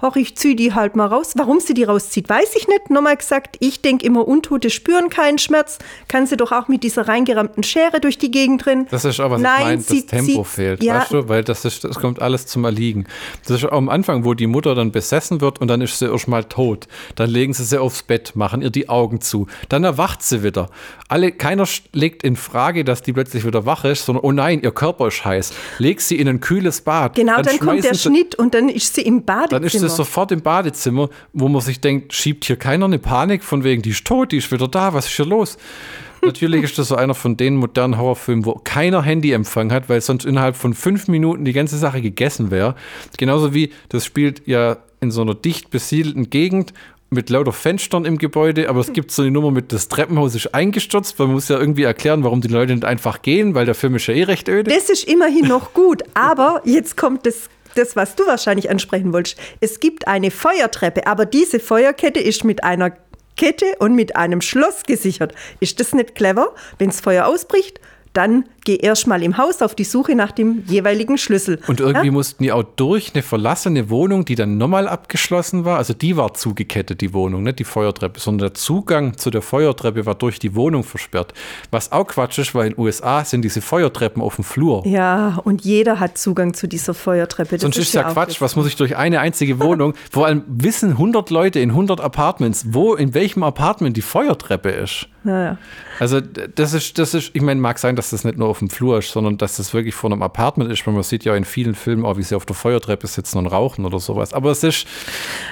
Ach, 0.00 0.14
ich 0.16 0.36
ziehe 0.36 0.54
die 0.54 0.74
halt 0.74 0.94
mal 0.94 1.06
raus. 1.06 1.32
Warum 1.36 1.60
sie 1.60 1.74
die 1.74 1.84
rauszieht, 1.84 2.28
weiß 2.28 2.54
ich 2.56 2.68
nicht. 2.68 2.90
Nochmal 2.90 3.16
gesagt, 3.16 3.56
ich 3.60 3.82
denke 3.82 4.06
immer, 4.06 4.26
Untote 4.26 4.70
spüren 4.70 5.08
keinen 5.08 5.38
Schmerz. 5.38 5.78
Kann 6.06 6.26
sie 6.26 6.36
doch 6.36 6.52
auch 6.52 6.68
mit 6.68 6.84
dieser 6.84 7.08
reingerammten 7.08 7.62
Schere 7.62 8.00
durch 8.00 8.18
die 8.18 8.30
Gegend 8.30 8.64
drin. 8.64 8.86
Das 8.90 9.04
ist 9.04 9.20
auch, 9.20 9.30
was 9.30 9.40
Nein, 9.40 9.80
ich 9.80 9.88
meine, 9.90 10.00
das 10.00 10.06
Tempo 10.06 10.44
fehlt, 10.44 10.84
ja. 10.84 11.00
weißt 11.00 11.12
du? 11.12 11.28
Weil 11.28 11.42
das, 11.42 11.64
ist, 11.64 11.84
das 11.84 11.98
kommt 11.98 12.22
alles 12.22 12.46
zum 12.46 12.64
Erliegen. 12.64 13.06
Das 13.42 13.56
ist 13.56 13.64
auch 13.64 13.72
am 13.72 13.88
Anfang, 13.88 14.24
wo 14.24 14.34
die 14.34 14.46
Mutter 14.46 14.74
dann 14.74 14.92
besessen 14.92 15.40
wird 15.40 15.60
und 15.60 15.68
dann 15.68 15.80
ist 15.80 15.98
sie 15.98 16.06
erstmal 16.06 16.44
tot. 16.44 16.86
Dann 17.16 17.28
legen 17.28 17.52
sie 17.52 17.64
sie 17.64 17.80
aufs 17.80 18.02
Bett, 18.04 18.36
machen 18.36 18.62
ihr 18.62 18.70
die 18.70 18.88
Augen 18.88 19.20
zu. 19.20 19.46
Dann 19.68 19.84
erwacht 19.84 20.22
sie 20.22 20.42
wieder. 20.44 20.70
Alle, 21.08 21.32
keiner 21.32 21.66
legt 21.92 22.22
in 22.22 22.36
Frage, 22.36 22.67
dass 22.72 23.02
die 23.02 23.12
plötzlich 23.12 23.44
wieder 23.44 23.66
wach 23.66 23.84
ist, 23.84 24.04
sondern, 24.04 24.24
oh 24.24 24.32
nein, 24.32 24.60
ihr 24.62 24.70
Körper 24.70 25.08
ist 25.08 25.24
heiß. 25.24 25.52
Leg 25.78 26.00
sie 26.00 26.16
in 26.18 26.28
ein 26.28 26.40
kühles 26.40 26.80
Bad. 26.80 27.14
Genau, 27.14 27.40
dann, 27.42 27.58
kommt 27.58 27.84
der 27.84 27.94
sie- 27.94 28.08
Schnitt 28.08 28.34
und 28.36 28.54
dann 28.54 28.68
ist 28.68 28.94
sie 28.94 29.02
im 29.02 29.24
Badezimmer. 29.24 29.60
Dann 29.60 29.62
ist 29.64 29.78
sie 29.78 29.88
sofort 29.88 30.32
im 30.32 30.42
Badezimmer, 30.42 31.08
wo 31.32 31.48
man 31.48 31.60
sich 31.60 31.80
denkt, 31.80 32.12
schiebt 32.12 32.44
hier 32.44 32.56
keiner 32.56 32.84
eine 32.86 32.98
Panik 32.98 33.42
von 33.44 33.64
wegen, 33.64 33.82
die 33.82 33.90
ist 33.90 34.04
tot, 34.06 34.32
die 34.32 34.38
ist 34.38 34.50
wieder 34.52 34.68
da, 34.68 34.94
was 34.94 35.06
ist 35.06 35.16
hier 35.16 35.26
los? 35.26 35.56
Natürlich 36.22 36.64
ist 36.64 36.78
das 36.78 36.88
so 36.88 36.96
einer 36.96 37.14
von 37.14 37.36
den 37.36 37.54
modernen 37.56 37.96
Horrorfilmen, 37.96 38.44
wo 38.44 38.54
keiner 38.54 39.02
Handyempfang 39.02 39.70
hat, 39.72 39.88
weil 39.88 40.00
sonst 40.00 40.24
innerhalb 40.24 40.56
von 40.56 40.74
fünf 40.74 41.06
Minuten 41.08 41.44
die 41.44 41.52
ganze 41.52 41.78
Sache 41.78 42.02
gegessen 42.02 42.50
wäre. 42.50 42.74
Genauso 43.16 43.54
wie 43.54 43.70
das 43.88 44.04
spielt 44.04 44.42
ja 44.46 44.78
in 45.00 45.12
so 45.12 45.22
einer 45.22 45.34
dicht 45.34 45.70
besiedelten 45.70 46.28
Gegend 46.28 46.72
mit 47.10 47.30
lauter 47.30 47.52
Fenstern 47.52 48.04
im 48.04 48.18
Gebäude, 48.18 48.68
aber 48.68 48.80
es 48.80 48.92
gibt 48.92 49.10
so 49.10 49.22
eine 49.22 49.30
Nummer 49.30 49.50
mit, 49.50 49.72
das 49.72 49.88
Treppenhaus 49.88 50.34
ist 50.34 50.54
eingestürzt, 50.54 51.18
man 51.18 51.32
muss 51.32 51.48
ja 51.48 51.58
irgendwie 51.58 51.84
erklären, 51.84 52.22
warum 52.22 52.40
die 52.40 52.48
Leute 52.48 52.74
nicht 52.74 52.84
einfach 52.84 53.22
gehen, 53.22 53.54
weil 53.54 53.64
der 53.64 53.74
Film 53.74 53.94
ist 53.96 54.06
ja 54.06 54.14
eh 54.14 54.24
recht 54.24 54.48
öde. 54.48 54.70
Das 54.70 54.90
ist 54.90 55.04
immerhin 55.04 55.46
noch 55.46 55.72
gut, 55.72 56.02
aber 56.14 56.60
jetzt 56.64 56.96
kommt 56.96 57.24
das, 57.24 57.48
das, 57.74 57.96
was 57.96 58.14
du 58.14 58.26
wahrscheinlich 58.26 58.70
ansprechen 58.70 59.12
wolltest. 59.12 59.38
Es 59.60 59.80
gibt 59.80 60.06
eine 60.06 60.30
Feuertreppe, 60.30 61.06
aber 61.06 61.24
diese 61.24 61.60
Feuerkette 61.60 62.20
ist 62.20 62.44
mit 62.44 62.62
einer 62.62 62.92
Kette 63.36 63.66
und 63.78 63.94
mit 63.94 64.16
einem 64.16 64.40
Schloss 64.42 64.82
gesichert. 64.82 65.32
Ist 65.60 65.80
das 65.80 65.94
nicht 65.94 66.14
clever? 66.14 66.54
Wenn 66.78 66.88
das 66.88 67.00
Feuer 67.00 67.26
ausbricht, 67.26 67.80
dann 68.12 68.44
geh 68.64 68.76
erst 68.76 69.06
mal 69.06 69.22
im 69.22 69.38
Haus 69.38 69.62
auf 69.62 69.74
die 69.74 69.84
Suche 69.84 70.14
nach 70.14 70.32
dem 70.32 70.62
jeweiligen 70.66 71.18
Schlüssel. 71.18 71.60
Und 71.68 71.80
irgendwie 71.80 72.06
Ja? 72.06 72.12
mussten 72.12 72.42
die 72.42 72.52
auch 72.52 72.64
durch 72.76 73.12
eine 73.14 73.22
verlassene 73.22 73.88
Wohnung, 73.90 74.24
die 74.24 74.34
dann 74.34 74.58
nochmal 74.58 74.88
abgeschlossen 74.88 75.64
war. 75.64 75.78
Also 75.78 75.94
die 75.94 76.16
war 76.16 76.34
zugekettet, 76.34 77.00
die 77.00 77.14
Wohnung, 77.14 77.42
nicht 77.42 77.58
die 77.58 77.64
Feuertreppe, 77.64 78.20
sondern 78.20 78.48
der 78.48 78.54
Zugang 78.54 79.16
zu 79.16 79.30
der 79.30 79.42
Feuertreppe 79.42 80.04
war 80.06 80.14
durch 80.14 80.38
die 80.38 80.54
Wohnung 80.54 80.84
versperrt. 80.84 81.32
Was 81.70 81.92
auch 81.92 82.06
Quatsch 82.06 82.38
ist, 82.38 82.54
weil 82.54 82.66
in 82.68 82.72
den 82.74 82.80
USA 82.80 83.24
sind 83.24 83.42
diese 83.42 83.60
Feuertreppen 83.60 84.22
auf 84.22 84.36
dem 84.36 84.44
Flur. 84.44 84.86
Ja, 84.86 85.40
und 85.44 85.62
jeder 85.64 86.00
hat 86.00 86.18
Zugang 86.18 86.54
zu 86.54 86.66
dieser 86.66 86.94
Feuertreppe. 86.94 87.56
Das 87.56 87.62
Sonst 87.62 87.78
ist 87.78 87.94
ja 87.94 88.08
auch 88.08 88.12
Quatsch, 88.12 88.40
was 88.40 88.56
muss 88.56 88.66
ich 88.66 88.76
durch 88.76 88.96
eine 88.96 89.20
einzige 89.20 89.60
Wohnung? 89.60 89.94
Vor 90.10 90.26
allem 90.26 90.42
wissen 90.46 90.90
100 90.90 91.30
Leute 91.30 91.60
in 91.60 91.70
100 91.70 92.00
Apartments, 92.00 92.66
wo 92.70 92.94
in 92.94 93.14
welchem 93.14 93.42
Apartment 93.42 93.96
die 93.96 94.02
Feuertreppe 94.02 94.70
ist. 94.70 95.08
Ja, 95.24 95.44
ja. 95.44 95.58
Also 95.98 96.20
das 96.20 96.74
ist, 96.74 96.96
das 96.98 97.12
ist, 97.12 97.30
ich 97.32 97.42
meine, 97.42 97.60
mag 97.60 97.78
sein, 97.78 97.96
dass 97.96 98.10
das 98.10 98.22
nicht 98.24 98.38
nur 98.38 98.48
auf 98.48 98.60
dem 98.60 98.70
Flur 98.70 98.98
ist, 98.98 99.10
sondern 99.10 99.36
dass 99.36 99.56
das 99.56 99.74
wirklich 99.74 99.94
vor 99.94 100.12
einem 100.12 100.22
Apartment 100.22 100.70
ist, 100.70 100.86
weil 100.86 100.94
man 100.94 101.02
sieht 101.02 101.24
ja 101.24 101.34
in 101.34 101.44
vielen 101.44 101.74
Filmen 101.74 102.04
auch, 102.04 102.16
wie 102.18 102.22
sie 102.22 102.36
auf 102.36 102.46
der 102.46 102.54
Feuertreppe 102.54 103.08
sitzen 103.08 103.38
und 103.38 103.46
rauchen 103.46 103.84
oder 103.84 103.98
sowas. 103.98 104.32
Aber 104.32 104.52
es 104.52 104.62
ist, 104.62 104.86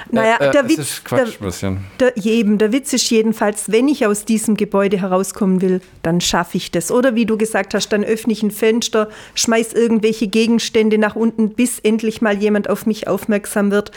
Naja, 0.09 0.37
äh, 0.39 0.51
der 0.51 0.63
es 0.63 0.69
Witz, 0.69 0.79
ist 0.79 1.05
Quatsch 1.05 1.19
der, 1.19 1.41
ein 1.41 1.45
bisschen. 1.45 1.77
Der, 1.99 2.13
jedem, 2.15 2.57
der 2.57 2.71
Witz 2.71 2.93
ist 2.93 3.09
jedenfalls, 3.09 3.69
wenn 3.69 3.89
ich 3.89 4.05
aus 4.05 4.23
diesem 4.23 4.55
Gebäude 4.55 5.01
herauskommen 5.01 5.61
will, 5.61 5.81
dann 6.01 6.21
schaffe 6.21 6.55
ich 6.55 6.71
das. 6.71 6.89
Oder 6.89 7.15
wie 7.15 7.25
du 7.25 7.37
gesagt 7.37 7.73
hast, 7.73 7.89
dann 7.89 8.05
öffne 8.05 8.31
ich 8.31 8.41
ein 8.41 8.51
Fenster, 8.51 9.09
schmeiß 9.35 9.73
irgendwelche 9.73 10.27
Gegenstände 10.27 10.97
nach 10.97 11.17
unten, 11.17 11.49
bis 11.49 11.79
endlich 11.79 12.21
mal 12.21 12.37
jemand 12.37 12.69
auf 12.69 12.85
mich 12.85 13.07
aufmerksam 13.07 13.71
wird 13.71 13.91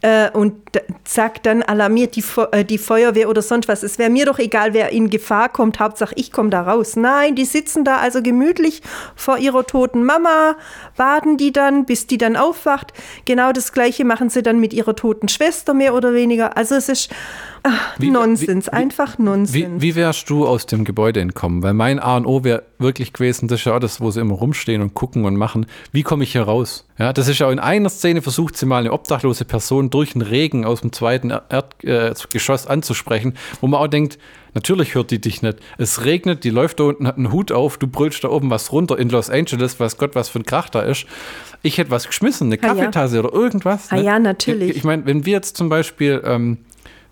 äh, 0.00 0.30
und 0.30 0.54
zack, 1.04 1.42
dann 1.42 1.62
alarmiert 1.62 2.16
die, 2.16 2.24
äh, 2.52 2.64
die 2.64 2.78
Feuerwehr 2.78 3.28
oder 3.28 3.42
sonst 3.42 3.68
was. 3.68 3.82
Es 3.82 3.98
wäre 3.98 4.08
mir 4.08 4.24
doch 4.24 4.38
egal, 4.38 4.72
wer 4.72 4.90
in 4.90 5.09
Gefahr 5.10 5.48
kommt, 5.48 5.80
Hauptsache 5.80 6.14
ich 6.16 6.32
komme 6.32 6.50
da 6.50 6.62
raus. 6.62 6.96
Nein, 6.96 7.34
die 7.34 7.44
sitzen 7.44 7.84
da 7.84 7.96
also 7.98 8.22
gemütlich 8.22 8.80
vor 9.16 9.38
ihrer 9.38 9.66
toten 9.66 10.04
Mama, 10.04 10.56
baden 10.96 11.36
die 11.36 11.52
dann, 11.52 11.84
bis 11.84 12.06
die 12.06 12.18
dann 12.18 12.36
aufwacht. 12.36 12.92
Genau 13.24 13.52
das 13.52 13.72
Gleiche 13.72 14.04
machen 14.04 14.30
sie 14.30 14.42
dann 14.42 14.60
mit 14.60 14.72
ihrer 14.72 14.96
toten 14.96 15.28
Schwester, 15.28 15.74
mehr 15.74 15.94
oder 15.94 16.14
weniger. 16.14 16.56
Also 16.56 16.74
es 16.76 16.88
ist 16.88 17.10
ach, 17.62 17.98
Wie- 17.98 18.10
Nonsens, 18.10 18.66
wie- 18.66 18.70
einfach 18.72 19.18
Wie, 19.18 19.22
Nonsens. 19.22 19.82
wie 19.82 19.94
wärst 19.96 20.30
du 20.30 20.46
aus 20.46 20.66
dem 20.66 20.84
Gebäude 20.84 21.20
entkommen? 21.20 21.62
Weil 21.62 21.74
mein 21.74 21.98
A 21.98 22.16
und 22.16 22.26
O 22.26 22.44
wäre 22.44 22.62
wirklich 22.78 23.12
gewesen, 23.12 23.48
das 23.48 23.60
ist 23.60 23.66
ja 23.66 23.76
auch 23.76 23.80
das, 23.80 24.00
wo 24.00 24.10
sie 24.10 24.20
immer 24.20 24.34
rumstehen 24.36 24.80
und 24.80 24.94
gucken 24.94 25.24
und 25.26 25.36
machen. 25.36 25.66
Wie 25.92 26.02
komme 26.02 26.24
ich 26.24 26.32
hier 26.32 26.42
raus? 26.44 26.86
Ja, 26.98 27.12
das 27.12 27.28
ist 27.28 27.38
ja 27.38 27.46
auch 27.48 27.50
in 27.52 27.58
einer 27.58 27.88
Szene 27.90 28.22
versucht 28.22 28.56
sie 28.56 28.66
mal 28.66 28.78
eine 28.78 28.92
obdachlose 28.92 29.44
Person 29.44 29.90
durch 29.90 30.12
den 30.12 30.22
Regen 30.22 30.64
aus 30.64 30.80
dem 30.82 30.92
zweiten 30.92 31.30
Erdgeschoss 31.30 32.66
äh, 32.66 32.68
anzusprechen, 32.68 33.34
wo 33.60 33.66
man 33.66 33.80
auch 33.80 33.88
denkt, 33.88 34.18
natürlich 34.54 34.94
hört 34.94 35.10
die 35.10 35.20
dich 35.20 35.42
nicht. 35.42 35.58
Es 35.78 36.04
regnet, 36.04 36.44
die 36.44 36.50
läuft 36.50 36.80
da 36.80 36.84
unten, 36.84 37.06
hat 37.06 37.16
einen 37.16 37.32
Hut 37.32 37.52
auf, 37.52 37.78
du 37.78 37.86
brüllst 37.86 38.24
da 38.24 38.28
oben 38.28 38.50
was 38.50 38.72
runter 38.72 38.98
in 38.98 39.08
Los 39.08 39.30
Angeles, 39.30 39.78
weiß 39.78 39.96
Gott, 39.98 40.14
was 40.14 40.28
für 40.28 40.40
ein 40.40 40.44
Krach 40.46 40.68
da 40.68 40.80
ist. 40.82 41.06
Ich 41.62 41.78
hätte 41.78 41.90
was 41.90 42.06
geschmissen, 42.06 42.48
eine 42.48 42.56
Ah, 42.62 42.66
ja. 42.66 42.74
Kaffeetasse 42.74 43.18
oder 43.18 43.32
irgendwas. 43.32 43.88
Ah, 43.90 43.96
ja, 43.96 44.18
natürlich. 44.18 44.70
Ich, 44.70 44.76
ich 44.78 44.84
meine, 44.84 45.04
wenn 45.06 45.24
wir 45.26 45.32
jetzt 45.32 45.56
zum 45.56 45.68
Beispiel, 45.68 46.22
ähm, 46.24 46.58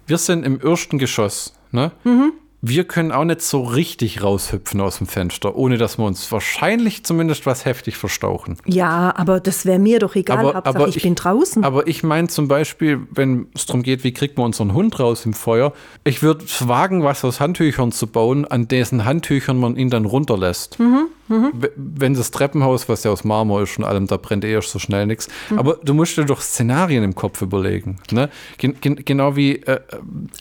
wir 0.06 0.18
sind 0.18 0.44
im 0.46 0.60
ersten 0.60 0.98
Geschoss, 0.98 1.52
ne? 1.70 1.92
Mhm. 2.04 2.32
Wir 2.60 2.84
können 2.84 3.12
auch 3.12 3.24
nicht 3.24 3.40
so 3.42 3.62
richtig 3.62 4.22
raushüpfen 4.22 4.80
aus 4.80 4.98
dem 4.98 5.06
Fenster, 5.06 5.54
ohne 5.54 5.78
dass 5.78 5.96
wir 5.96 6.04
uns 6.04 6.30
wahrscheinlich 6.32 7.04
zumindest 7.04 7.46
was 7.46 7.64
heftig 7.64 7.96
verstauchen. 7.96 8.56
Ja, 8.66 9.14
aber 9.16 9.38
das 9.38 9.64
wäre 9.64 9.78
mir 9.78 10.00
doch 10.00 10.14
egal. 10.16 10.38
Aber- 10.38 10.54
Hauptsache, 10.54 10.76
aber 10.76 10.88
ich, 10.88 10.96
ich- 10.96 11.02
bin 11.04 11.14
draußen. 11.14 11.62
Aber 11.64 11.86
ich 11.86 12.02
meine 12.02 12.28
zum 12.28 12.48
Beispiel, 12.48 13.00
wenn 13.12 13.46
es 13.54 13.66
darum 13.66 13.82
geht, 13.82 14.02
wie 14.02 14.12
kriegt 14.12 14.36
man 14.38 14.46
unseren 14.46 14.72
Hund 14.74 14.98
raus 14.98 15.24
im 15.24 15.34
Feuer, 15.34 15.72
ich 16.04 16.22
würde 16.22 16.44
wagen, 16.60 17.04
was 17.04 17.24
aus 17.24 17.38
Handtüchern 17.40 17.92
zu 17.92 18.06
bauen, 18.08 18.44
an 18.44 18.66
dessen 18.66 19.04
Handtüchern 19.04 19.58
man 19.58 19.76
ihn 19.76 19.90
dann 19.90 20.04
runterlässt. 20.04 20.78
W- 21.28 21.68
Wenn 21.76 22.14
das 22.14 22.30
Treppenhaus, 22.30 22.88
was 22.88 23.04
ja 23.04 23.10
aus 23.10 23.24
Marmor 23.24 23.62
ist 23.62 23.78
und 23.78 23.84
allem, 23.84 24.06
da 24.06 24.16
brennt 24.16 24.44
eh 24.44 24.52
erst 24.52 24.70
so 24.70 24.78
schnell 24.78 25.06
nichts. 25.06 25.28
Aber 25.56 25.78
du 25.82 25.94
musst 25.94 26.16
dir 26.16 26.24
doch 26.24 26.40
Szenarien 26.40 27.04
im 27.04 27.14
Kopf 27.14 27.42
überlegen. 27.42 27.98
Ne? 28.10 28.30
Gen 28.56 28.80
gen 28.80 28.96
genau 29.04 29.36
wie 29.36 29.56
äh, 29.56 29.80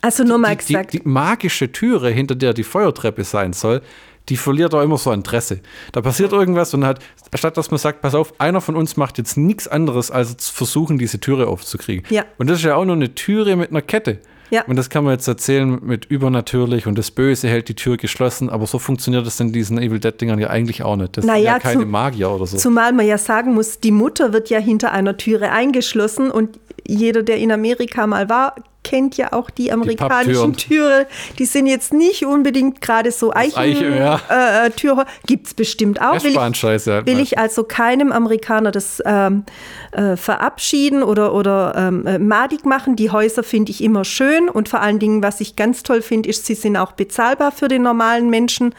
also 0.02 0.24
nur 0.24 0.38
mal 0.38 0.56
die, 0.56 0.64
die, 0.66 0.72
gesagt, 0.72 0.92
die 0.94 1.02
magische 1.04 1.70
Türe, 1.72 2.10
hinter 2.10 2.34
der 2.34 2.54
die 2.54 2.64
Feuertreppe 2.64 3.24
sein 3.24 3.52
soll, 3.52 3.82
die 4.28 4.36
verliert 4.36 4.74
auch 4.74 4.82
immer 4.82 4.98
so 4.98 5.10
Interesse. 5.12 5.60
Da 5.92 6.02
passiert 6.02 6.32
irgendwas 6.32 6.74
und 6.74 6.84
hat, 6.84 7.00
statt 7.34 7.56
dass 7.56 7.70
man 7.70 7.78
sagt, 7.78 8.02
pass 8.02 8.14
auf, 8.14 8.38
einer 8.38 8.60
von 8.60 8.76
uns 8.76 8.96
macht 8.96 9.16
jetzt 9.18 9.36
nichts 9.38 9.66
anderes, 9.68 10.10
als 10.10 10.36
zu 10.36 10.52
versuchen, 10.54 10.98
diese 10.98 11.18
Türe 11.18 11.46
aufzukriegen. 11.46 12.04
Ja. 12.10 12.24
Und 12.36 12.48
das 12.50 12.58
ist 12.58 12.64
ja 12.64 12.74
auch 12.76 12.84
nur 12.84 12.96
eine 12.96 13.14
Türe 13.14 13.56
mit 13.56 13.70
einer 13.70 13.80
Kette. 13.82 14.18
Ja. 14.50 14.64
Und 14.66 14.76
das 14.76 14.88
kann 14.90 15.04
man 15.04 15.12
jetzt 15.12 15.28
erzählen 15.28 15.78
mit 15.82 16.04
übernatürlich 16.06 16.86
und 16.86 16.96
das 16.98 17.10
Böse 17.10 17.48
hält 17.48 17.68
die 17.68 17.74
Tür 17.74 17.96
geschlossen, 17.96 18.48
aber 18.50 18.66
so 18.66 18.78
funktioniert 18.78 19.26
das 19.26 19.38
in 19.40 19.52
diesen 19.52 19.78
Evil 19.78 20.00
Dead 20.00 20.18
Dingern 20.20 20.38
ja 20.38 20.48
eigentlich 20.50 20.82
auch 20.82 20.96
nicht. 20.96 21.16
Das 21.16 21.24
sind 21.24 21.32
Naja, 21.32 21.52
ja 21.54 21.58
keine 21.58 21.80
zu- 21.82 21.86
Magier 21.86 22.30
oder 22.30 22.46
so. 22.46 22.56
zumal 22.56 22.92
man 22.92 23.06
ja 23.06 23.18
sagen 23.18 23.54
muss, 23.54 23.78
die 23.80 23.90
Mutter 23.92 24.32
wird 24.32 24.50
ja 24.50 24.58
hinter 24.58 24.92
einer 24.92 25.16
Türe 25.16 25.50
eingeschlossen 25.52 26.30
und 26.30 26.58
jeder, 26.86 27.22
der 27.22 27.36
in 27.38 27.52
Amerika 27.52 28.06
mal 28.06 28.28
war, 28.30 28.54
kennt 28.88 29.18
ja 29.18 29.34
auch 29.34 29.50
die 29.50 29.70
amerikanischen 29.70 30.52
Papptüren. 30.52 30.56
Türen. 30.56 31.06
Die 31.38 31.44
sind 31.44 31.66
jetzt 31.66 31.92
nicht 31.92 32.24
unbedingt 32.24 32.80
gerade 32.80 33.12
so 33.12 33.34
Eiche, 33.34 33.58
Eichen, 33.58 33.94
ja. 33.94 34.18
äh, 34.30 34.66
äh, 34.66 34.70
Tür. 34.70 35.04
Gibt 35.26 35.46
es 35.46 35.54
bestimmt 35.54 36.00
auch. 36.00 36.24
Will 36.24 36.30
ich, 36.30 36.36
halt 36.38 37.06
will 37.06 37.20
ich 37.20 37.38
also 37.38 37.64
keinem 37.64 38.12
Amerikaner 38.12 38.70
das 38.70 39.02
ähm, 39.04 39.44
äh, 39.92 40.16
verabschieden 40.16 41.02
oder, 41.02 41.34
oder 41.34 41.74
ähm, 41.76 42.06
äh, 42.06 42.18
madig 42.18 42.64
machen. 42.64 42.96
Die 42.96 43.10
Häuser 43.10 43.42
finde 43.42 43.72
ich 43.72 43.84
immer 43.84 44.06
schön 44.06 44.48
und 44.48 44.70
vor 44.70 44.80
allen 44.80 44.98
Dingen, 44.98 45.22
was 45.22 45.42
ich 45.42 45.54
ganz 45.54 45.82
toll 45.82 46.00
finde, 46.00 46.30
ist, 46.30 46.46
sie 46.46 46.54
sind 46.54 46.78
auch 46.78 46.92
bezahlbar 46.92 47.52
für 47.52 47.68
den 47.68 47.82
normalen 47.82 48.30
Menschen, 48.30 48.74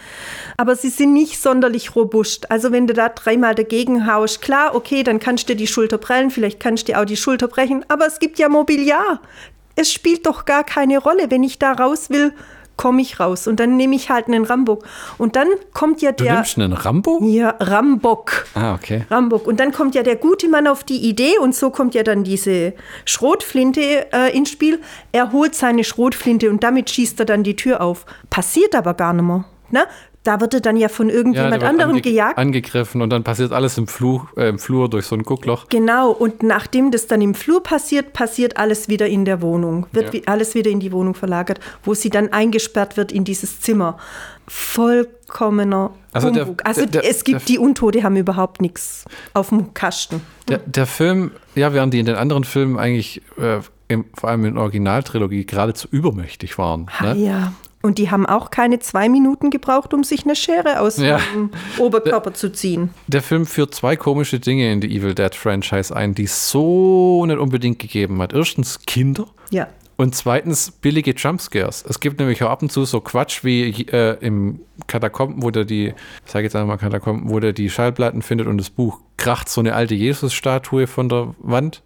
aber 0.58 0.76
sie 0.76 0.90
sind 0.90 1.14
nicht 1.14 1.40
sonderlich 1.40 1.96
robust. 1.96 2.50
Also 2.50 2.72
wenn 2.72 2.88
du 2.88 2.94
da 2.96 3.10
dreimal 3.10 3.54
dagegen 3.54 4.12
haust, 4.12 4.42
klar, 4.42 4.74
okay, 4.74 5.04
dann 5.04 5.20
kannst 5.20 5.48
du 5.48 5.54
dir 5.54 5.58
die 5.58 5.68
Schulter 5.68 6.00
prellen, 6.00 6.32
vielleicht 6.32 6.60
kannst 6.60 6.88
du 6.88 6.94
dir 6.94 7.00
auch 7.00 7.06
die 7.06 7.18
Schulter 7.18 7.48
brechen, 7.48 7.86
aber 7.90 8.08
es 8.08 8.18
gibt 8.18 8.40
ja 8.40 8.50
Mobiliar. 8.50 9.22
Es 9.80 9.94
spielt 9.94 10.26
doch 10.26 10.44
gar 10.44 10.66
keine 10.66 10.98
Rolle. 10.98 11.32
Wenn 11.32 11.42
ich 11.42 11.58
da 11.58 11.72
raus 11.72 12.10
will, 12.10 12.34
komme 12.76 13.02
ich 13.02 13.22
raus 13.22 13.48
und 13.48 13.62
dann 13.62 13.78
nehme 13.78 13.96
ich 13.96 14.10
halt 14.10 14.28
einen 14.28 14.44
Rambock. 14.44 14.84
Und 15.18 15.38
dann 15.38 15.48
kommt 15.74 16.02
ja 16.02 16.12
Du 16.12 16.26
der... 16.26 16.34
nimmst 16.34 16.58
einen 16.58 16.74
Rambo? 16.74 17.20
Ja, 17.24 17.56
Rambock. 17.62 18.46
Ah, 18.56 18.74
okay. 18.74 19.06
Rambock. 19.10 19.48
Und 19.48 19.62
dann 19.62 19.72
kommt 19.72 19.96
ja 19.96 20.04
der 20.04 20.18
gute 20.18 20.50
Mann 20.50 20.68
auf 20.68 20.84
die 20.84 20.98
Idee 20.98 21.38
und 21.40 21.56
so 21.56 21.70
kommt 21.70 21.96
ja 21.96 22.04
dann 22.04 22.26
diese 22.26 22.74
Schrotflinte 23.06 24.12
äh, 24.12 24.36
ins 24.36 24.50
Spiel. 24.50 24.82
Er 25.14 25.32
holt 25.32 25.56
seine 25.56 25.86
Schrotflinte 25.86 26.50
und 26.50 26.62
damit 26.62 26.90
schießt 26.90 27.18
er 27.22 27.26
dann 27.26 27.44
die 27.44 27.56
Tür 27.56 27.80
auf. 27.80 28.06
Passiert 28.30 28.76
aber 28.76 28.96
gar 28.96 29.14
nicht 29.14 29.24
mehr. 29.24 29.46
Ne? 29.72 29.86
Da 30.30 30.40
wird 30.40 30.54
er 30.54 30.60
dann 30.62 30.78
ja 30.78 30.90
von 30.90 31.10
irgendjemand 31.10 31.54
wird 31.54 31.64
anderem 31.64 31.96
ange- 31.96 32.02
gejagt. 32.02 32.38
Angegriffen 32.38 33.02
und 33.02 33.10
dann 33.10 33.24
passiert 33.24 33.52
alles 33.52 33.80
im, 33.80 33.88
Fluch, 33.88 34.28
äh, 34.38 34.50
im 34.50 34.60
Flur 34.60 34.88
durch 34.88 35.08
so 35.08 35.16
ein 35.16 35.24
Guckloch. 35.24 35.66
Genau, 35.70 36.12
und 36.12 36.44
nachdem 36.44 36.92
das 36.92 37.08
dann 37.08 37.20
im 37.22 37.34
Flur 37.34 37.64
passiert, 37.64 38.14
passiert 38.14 38.58
alles 38.58 38.90
wieder 38.90 39.08
in 39.08 39.26
der 39.26 39.42
Wohnung. 39.42 39.88
Wird 39.92 40.14
Ja. 40.14 40.22
alles 40.28 40.54
wieder 40.54 40.70
in 40.70 40.80
die 40.80 40.92
Wohnung 40.92 41.16
verlagert, 41.16 41.60
wo 41.84 41.96
sie 41.96 42.12
dann 42.12 42.32
eingesperrt 42.32 42.96
wird 42.96 43.12
in 43.12 43.24
dieses 43.24 43.60
Zimmer. 43.60 43.98
Vollkommener 44.48 45.92
Also 46.14 46.30
der- 46.30 46.48
also 46.64 46.86
der- 46.86 47.04
es 47.10 47.24
gibt 47.24 47.40
der- 47.42 47.46
die 47.48 47.58
Untote, 47.58 48.04
haben 48.04 48.16
überhaupt 48.16 48.62
nichts 48.62 49.06
auf 49.34 49.50
dem 49.50 49.74
Kasten. 49.74 50.22
Der, 50.48 50.86
Film, 50.86 51.32
ja, 51.56 51.74
während 51.74 51.94
die 51.94 52.00
in 52.00 52.06
den 52.06 52.16
anderen 52.16 52.44
Filmen 52.44 52.78
eigentlich, 52.78 53.22
äh, 53.40 53.60
im, 53.88 54.06
vor 54.14 54.30
allem 54.30 54.46
in 54.46 54.54
der 54.54 54.62
Originaltrilogie, 54.64 55.46
geradezu 55.46 55.88
übermächtig 55.90 56.58
waren. 56.60 56.88
Ah, 57.00 57.14
Ne? 57.14 57.20
ja. 57.26 57.54
Und 57.82 57.98
die 57.98 58.12
haben 58.12 58.26
auch 58.26 58.52
keine 58.52 58.80
zwei 58.80 59.08
Minuten 59.08 59.50
gebraucht, 59.52 59.94
um 59.94 60.04
sich 60.04 60.26
eine 60.26 60.36
Schere 60.36 60.82
aus 60.82 60.98
Ja. 60.98 61.20
dem 61.34 61.50
Oberkörper 61.78 62.34
zu 62.34 62.52
ziehen. 62.52 62.90
Der 63.08 63.22
Film 63.22 63.46
führt 63.46 63.74
zwei 63.74 63.96
komische 63.96 64.40
Dinge 64.40 64.72
in 64.72 64.82
die 64.82 64.96
Evil 64.96 65.16
Dead 65.16 65.34
Franchise 65.34 65.96
ein, 65.96 66.14
die 66.14 66.24
es 66.24 66.50
so 66.52 67.26
nicht 67.26 67.40
unbedingt 67.40 67.80
gegeben 67.80 68.22
hat. 68.22 68.34
Erstens 68.34 68.80
Kinder. 68.86 69.28
Ja. 69.50 69.68
Und 69.96 70.16
zweitens 70.16 70.72
billige 70.72 71.12
Jumpscares. 71.12 71.84
Es 71.88 72.00
gibt 72.00 72.20
nämlich 72.20 72.42
auch 72.44 72.50
ab 72.50 72.62
und 72.62 72.72
zu 72.72 72.86
so 72.86 73.02
Quatsch 73.02 73.44
wie 73.44 73.70
äh, 73.88 74.18
im 74.22 74.62
Katakomben, 74.88 75.44
wo 75.44 75.52
der 75.52 75.66
die, 75.66 75.88
ich 76.26 76.32
sage 76.32 76.46
jetzt 76.46 76.56
einmal 76.56 76.78
Katakomben, 76.78 77.30
wo 77.30 77.40
der 77.42 77.52
die 77.52 77.70
Schallplatten 77.70 78.22
findet 78.22 78.48
und 78.48 78.58
das 78.58 78.70
Buch 78.70 79.00
kracht 79.18 79.50
so 79.50 79.60
eine 79.60 79.74
alte 79.76 79.96
Jesus-Statue 79.96 80.88
von 80.88 81.10
der 81.10 81.36
Wand. 81.40 81.82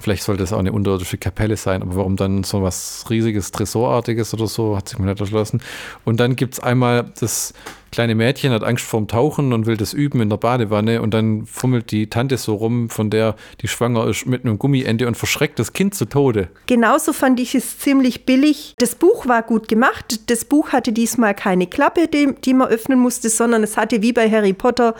Vielleicht 0.00 0.22
sollte 0.22 0.42
es 0.42 0.52
auch 0.52 0.58
eine 0.58 0.72
unterirdische 0.72 1.18
Kapelle 1.18 1.56
sein, 1.56 1.82
aber 1.82 1.96
warum 1.96 2.16
dann 2.16 2.44
so 2.44 2.62
was 2.62 3.04
riesiges, 3.10 3.52
Tresorartiges 3.52 4.32
oder 4.32 4.46
so, 4.46 4.76
hat 4.76 4.88
sich 4.88 4.98
mir 4.98 5.06
nicht 5.06 5.20
erschlossen. 5.20 5.60
Und 6.04 6.20
dann 6.20 6.36
gibt 6.36 6.54
es 6.54 6.60
einmal 6.60 7.12
das 7.20 7.52
kleine 7.90 8.14
Mädchen 8.14 8.52
hat 8.52 8.62
Angst 8.62 8.84
vorm 8.84 9.08
Tauchen 9.08 9.52
und 9.52 9.66
will 9.66 9.76
das 9.76 9.92
üben 9.92 10.20
in 10.20 10.28
der 10.28 10.36
Badewanne 10.36 11.02
und 11.02 11.12
dann 11.12 11.46
fummelt 11.46 11.90
die 11.90 12.08
Tante 12.08 12.36
so 12.36 12.54
rum, 12.54 12.88
von 12.90 13.10
der 13.10 13.34
die 13.60 13.68
schwanger 13.68 14.06
ist, 14.06 14.26
mit 14.26 14.44
einem 14.44 14.58
Gummiende 14.58 15.06
und 15.06 15.16
verschreckt 15.16 15.58
das 15.58 15.72
Kind 15.72 15.94
zu 15.94 16.04
Tode. 16.04 16.48
Genauso 16.66 17.12
fand 17.12 17.40
ich 17.40 17.54
es 17.54 17.78
ziemlich 17.78 18.26
billig. 18.26 18.74
Das 18.78 18.94
Buch 18.94 19.26
war 19.26 19.42
gut 19.42 19.68
gemacht. 19.68 20.30
Das 20.30 20.44
Buch 20.44 20.70
hatte 20.70 20.92
diesmal 20.92 21.34
keine 21.34 21.66
Klappe, 21.66 22.08
die, 22.08 22.34
die 22.44 22.54
man 22.54 22.68
öffnen 22.68 22.98
musste, 22.98 23.28
sondern 23.28 23.62
es 23.62 23.76
hatte 23.76 24.02
wie 24.02 24.12
bei 24.12 24.30
Harry 24.30 24.52
Potter 24.52 24.94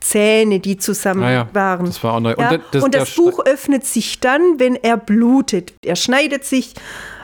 Zähne, 0.00 0.60
die 0.60 0.76
zusammen 0.76 1.20
Naja, 1.20 1.48
waren. 1.52 1.86
das 1.86 2.02
war 2.04 2.14
auch 2.14 2.20
neu. 2.20 2.34
Ja? 2.38 2.50
Und 2.52 2.60
das- 2.72 2.82
Und 2.84 2.94
das, 2.94 3.14
Buch 3.14 3.40
öffnet 3.44 3.84
sich 3.84 4.20
dann, 4.20 4.58
wenn 4.58 4.76
er 4.76 4.96
blutet. 4.96 5.74
Er 5.84 5.96
schneidet 5.96 6.44
sich 6.44 6.74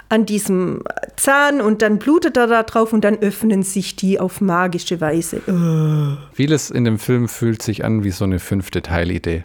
an 0.08 0.26
diesem 0.26 0.82
Zahn 1.16 1.60
und 1.62 1.80
dann 1.80 1.98
blutet 1.98 2.36
er 2.36 2.46
da 2.46 2.62
drauf 2.64 2.92
und 2.92 3.02
dann 3.02 3.16
öffnen 3.18 3.62
sich 3.62 3.96
die 3.96 4.20
auf 4.20 4.40
magische 4.42 5.00
Weise. 5.00 5.40
Vieles 6.32 6.70
in 6.70 6.84
dem 6.84 6.98
Film 6.98 7.28
fühlt 7.28 7.62
sich 7.62 7.84
an 7.84 8.04
wie 8.04 8.10
so 8.10 8.24
eine 8.24 8.38
fünfte 8.38 8.82
Teilidee. 8.82 9.44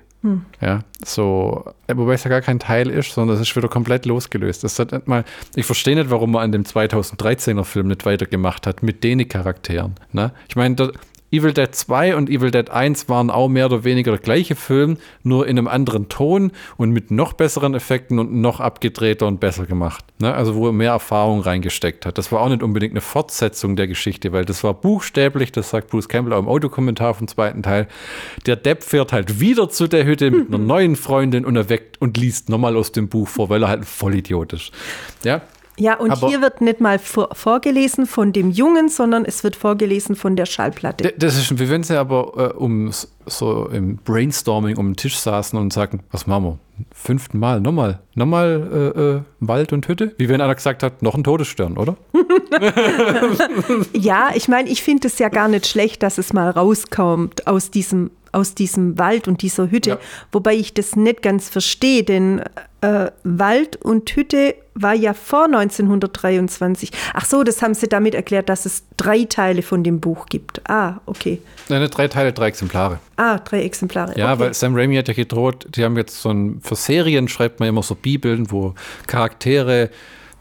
Ja, 0.60 0.82
so, 1.06 1.64
äh, 1.86 1.96
wobei 1.96 2.16
es 2.16 2.24
ja 2.26 2.30
gar 2.30 2.42
kein 2.42 2.60
Teil 2.60 2.90
ist, 2.90 3.14
sondern 3.14 3.38
es 3.38 3.44
ist 3.44 3.56
wieder 3.56 3.70
komplett 3.70 4.06
losgelöst. 4.06 4.62
Das 4.62 4.78
hat 4.78 4.92
nicht 4.92 5.08
mal, 5.08 5.24
ich 5.56 5.66
verstehe 5.66 5.96
nicht, 5.96 6.10
warum 6.10 6.32
man 6.32 6.42
an 6.44 6.52
dem 6.52 6.64
2013er 6.66 7.64
Film 7.64 7.88
nicht 7.88 8.06
weitergemacht 8.06 8.68
hat 8.68 8.84
mit 8.84 9.06
den 9.06 9.26
Charakteren. 9.30 9.96
Ne? 10.12 10.34
Ich 10.50 10.58
meine, 10.58 10.92
Evil 11.30 11.54
Dead 11.54 11.74
2 11.74 12.16
und 12.16 12.30
Evil 12.30 12.52
Dead 12.52 12.70
1 12.70 13.10
waren 13.10 13.30
auch 13.30 13.50
mehr 13.50 13.66
oder 13.66 13.84
weniger 13.84 14.12
der 14.12 14.22
gleiche 14.22 14.56
Film, 14.56 14.98
nur 15.24 15.46
in 15.46 15.58
einem 15.58 15.68
anderen 15.68 16.08
Ton 16.08 16.52
und 16.78 16.92
mit 16.92 17.12
noch 17.12 17.34
besseren 17.34 17.74
Effekten 17.74 18.18
und 18.18 18.34
noch 18.34 18.62
abgedrehter 18.62 19.28
und 19.28 19.40
besser 19.40 19.66
gemacht. 19.66 20.06
Ne? 20.20 20.34
Also 20.34 20.56
wo 20.56 20.68
er 20.68 20.74
mehr 20.74 20.92
Erfahrung 20.92 21.42
reingesteckt 21.42 22.06
hat. 22.06 22.18
Das 22.18 22.32
war 22.32 22.42
auch 22.42 22.50
nicht 22.50 22.64
unbedingt 22.64 22.94
eine 22.94 23.02
Fortsetzung 23.02 23.76
der 23.76 23.88
Geschichte, 23.88 24.32
weil 24.32 24.46
das 24.46 24.64
war 24.64 24.74
buchstäblich, 24.74 25.52
das 25.52 25.70
sagt 25.70 25.90
Bruce 25.90 26.08
Campbell 26.08 26.34
auch 26.34 26.40
im 26.40 26.48
Autokommentar 26.48 27.14
vom 27.14 27.28
zweiten 27.28 27.62
Teil. 27.62 27.88
Der 28.46 28.56
Depp 28.56 28.84
fährt 28.84 29.12
halt 29.12 29.42
wieder 29.42 29.70
zu 29.70 29.88
der 29.88 30.06
Hütte 30.06 30.32
mit 30.32 30.48
einer 30.54 30.60
neuen 30.60 30.96
Freundin 30.96 31.46
und 31.46 31.58
erweckt 31.58 32.00
und 32.02 32.18
liest 32.18 32.48
nochmal 32.48 32.78
aus 32.78 32.94
dem 32.94 33.10
Buch 33.10 33.28
vor, 33.28 33.50
weil 33.50 33.64
er 33.64 33.70
halt 33.70 33.82
ein 33.82 33.86
Vollidiot 33.86 34.54
ist. 34.54 34.72
Ja, 35.24 35.42
Ja, 35.80 35.96
und 36.00 36.12
Aber- 36.12 36.28
hier 36.28 36.42
wird 36.42 36.62
nicht 36.62 36.82
mal 36.82 36.98
vor, 37.00 37.30
vorgelesen 37.34 38.06
von 38.08 38.34
dem 38.34 38.50
Jungen, 38.52 38.90
sondern 38.90 39.26
es 39.26 39.44
wird 39.44 39.56
vorgelesen 39.56 40.16
von 40.16 40.36
der 40.36 40.46
Schallplatte. 40.48 41.14
Das 41.18 41.38
ist, 41.38 41.60
wie 41.60 41.70
wenn 41.70 41.84
sie 41.84 41.98
aber 42.00 42.52
äh, 42.56 42.58
um 42.58 42.92
so 43.28 43.68
im 43.68 43.98
Brainstorming 43.98 44.78
um 44.78 44.90
den 44.90 44.96
Tisch 44.96 45.18
saßen 45.20 45.58
und 45.60 45.72
sagten, 45.74 46.00
was 46.12 46.26
machen 46.26 46.44
wir? 46.46 46.58
Fünften 46.92 47.40
Mal, 47.40 47.60
nochmal, 47.60 48.00
nochmal 48.16 48.94
äh, 48.96 49.02
äh, 49.02 49.22
Wald 49.40 49.74
und 49.74 49.88
Hütte? 49.88 50.14
Wie 50.18 50.30
wenn 50.30 50.42
einer 50.42 50.56
gesagt 50.56 50.82
hat, 50.84 51.02
noch 51.02 51.16
ein 51.16 51.24
Todesstern, 51.24 51.78
oder? 51.78 51.96
Ja, 53.94 54.30
ich 54.36 54.48
meine, 54.48 54.70
ich 54.70 54.82
finde 54.84 55.08
es 55.08 55.20
ja 55.20 55.30
gar 55.30 55.48
nicht 55.48 55.68
schlecht, 55.68 56.04
dass 56.04 56.18
es 56.18 56.34
mal 56.34 56.50
rauskommt 56.50 57.48
aus 57.48 57.72
diesem, 57.72 58.12
aus 58.38 58.54
diesem 58.54 59.00
Wald 59.00 59.28
und 59.28 59.42
dieser 59.42 59.72
Hütte. 59.72 59.90
Ja. 59.92 60.00
Wobei 60.32 60.54
ich 60.54 60.76
das 60.76 60.96
nicht 60.96 61.24
ganz 61.24 61.50
verstehe, 61.50 62.04
denn 62.04 62.44
äh, 62.82 63.10
Wald 63.24 63.78
und 63.78 64.08
Hütte 64.16 64.54
war 64.76 64.94
ja 64.94 65.16
vor 65.16 65.46
1923. 65.46 66.92
Ach 67.16 67.26
so, 67.26 67.44
das 67.44 67.64
haben 67.64 67.74
sie 67.74 67.88
damit 67.88 68.14
erklärt, 68.14 68.48
dass 68.50 68.68
es 68.68 68.84
drei 68.96 69.24
Teile 69.24 69.64
von 69.64 69.84
dem 69.84 70.00
Buch 70.00 70.28
gibt. 70.28 70.62
Ah, 70.70 70.98
okay. 71.08 71.42
Nein, 71.68 71.90
drei 71.90 72.08
Teile, 72.08 72.32
drei 72.32 72.50
Exemplare. 72.50 73.00
Ah, 73.16 73.40
drei 73.40 73.64
Exemplare. 73.64 74.14
Ja, 74.16 74.34
okay. 74.34 74.40
weil 74.40 74.54
Sam 74.54 74.76
Raimi 74.76 74.96
hat 74.98 75.08
ja 75.08 75.16
gedroht, 75.16 75.66
die 75.76 75.84
haben 75.84 75.98
jetzt 75.98 76.22
so 76.22 76.30
ein, 76.30 76.62
für 76.62 76.76
Serien 76.76 77.28
schreibt 77.28 77.60
man 77.60 77.70
immer 77.70 77.82
so 77.82 77.96
Bibeln, 77.96 78.52
wo 78.52 78.76
Charaktere 79.08 79.90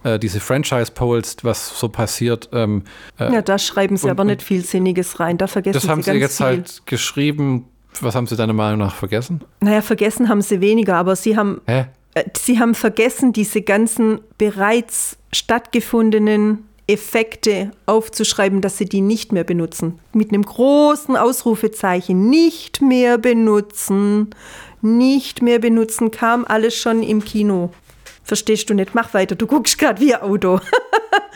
äh, 0.07 0.19
diese 0.19 0.41
Franchise 0.41 0.93
polst, 0.93 1.45
was 1.45 1.79
so 1.79 1.89
passiert. 1.89 2.49
Ähm, 2.53 2.83
äh, 3.19 3.33
ja, 3.33 3.43
da 3.43 3.59
schreiben 3.59 3.97
sie 3.97 4.05
und- 4.05 4.11
aber 4.11 4.25
nicht 4.25 4.43
viel 4.43 4.65
Sinniges 4.65 5.19
rein. 5.19 5.37
Da 5.39 5.47
vergessen 5.47 5.75
das 5.81 5.89
haben 5.89 6.03
sie 6.03 6.13
sie 6.13 6.21
ganz 6.21 6.33
jetzt 6.33 6.37
viel. 6.37 6.47
halt 6.47 6.83
geschrieben. 6.87 7.65
Was 8.03 8.15
haben 8.15 8.27
sie 8.27 8.37
deiner 8.37 8.53
Meinung 8.53 8.79
nach 8.79 8.95
vergessen? 8.95 9.43
Naja, 9.61 9.83
vergessen 9.83 10.29
haben 10.29 10.43
sie 10.43 10.61
weniger, 10.61 10.97
aber 10.97 11.17
sie 11.17 11.37
haben 11.37 11.61
Hä? 11.67 11.87
Äh, 12.15 12.25
Sie 12.37 12.59
haben 12.59 12.75
vergessen, 12.75 13.33
diese 13.33 13.61
ganzen 13.63 14.21
bereits 14.39 15.19
stattgefundenen 15.33 16.67
Effekte 16.89 17.73
aufzuschreiben, 17.87 18.61
dass 18.61 18.79
sie 18.79 18.85
die 18.87 19.01
nicht 19.01 19.33
mehr 19.33 19.45
benutzen. 19.45 19.99
Mit 20.13 20.31
einem 20.31 20.45
großen 20.45 21.17
Ausrufezeichen. 21.17 22.31
Nicht 22.31 22.81
mehr 22.81 23.19
benutzen. 23.19 24.31
Nicht 24.83 25.43
mehr 25.43 25.59
benutzen 25.59 26.11
kam 26.11 26.45
alles 26.45 26.77
schon 26.77 27.03
im 27.03 27.25
Kino. 27.25 27.71
Verstehst 28.27 28.69
du 28.69 28.75
nicht? 28.75 28.95
Mach 28.95 29.15
weiter. 29.15 29.37
Du 29.37 29.47
guckst 29.47 29.79
gerade 29.79 30.01
wie 30.01 30.13
ein 30.13 30.21
Auto. 30.21 30.61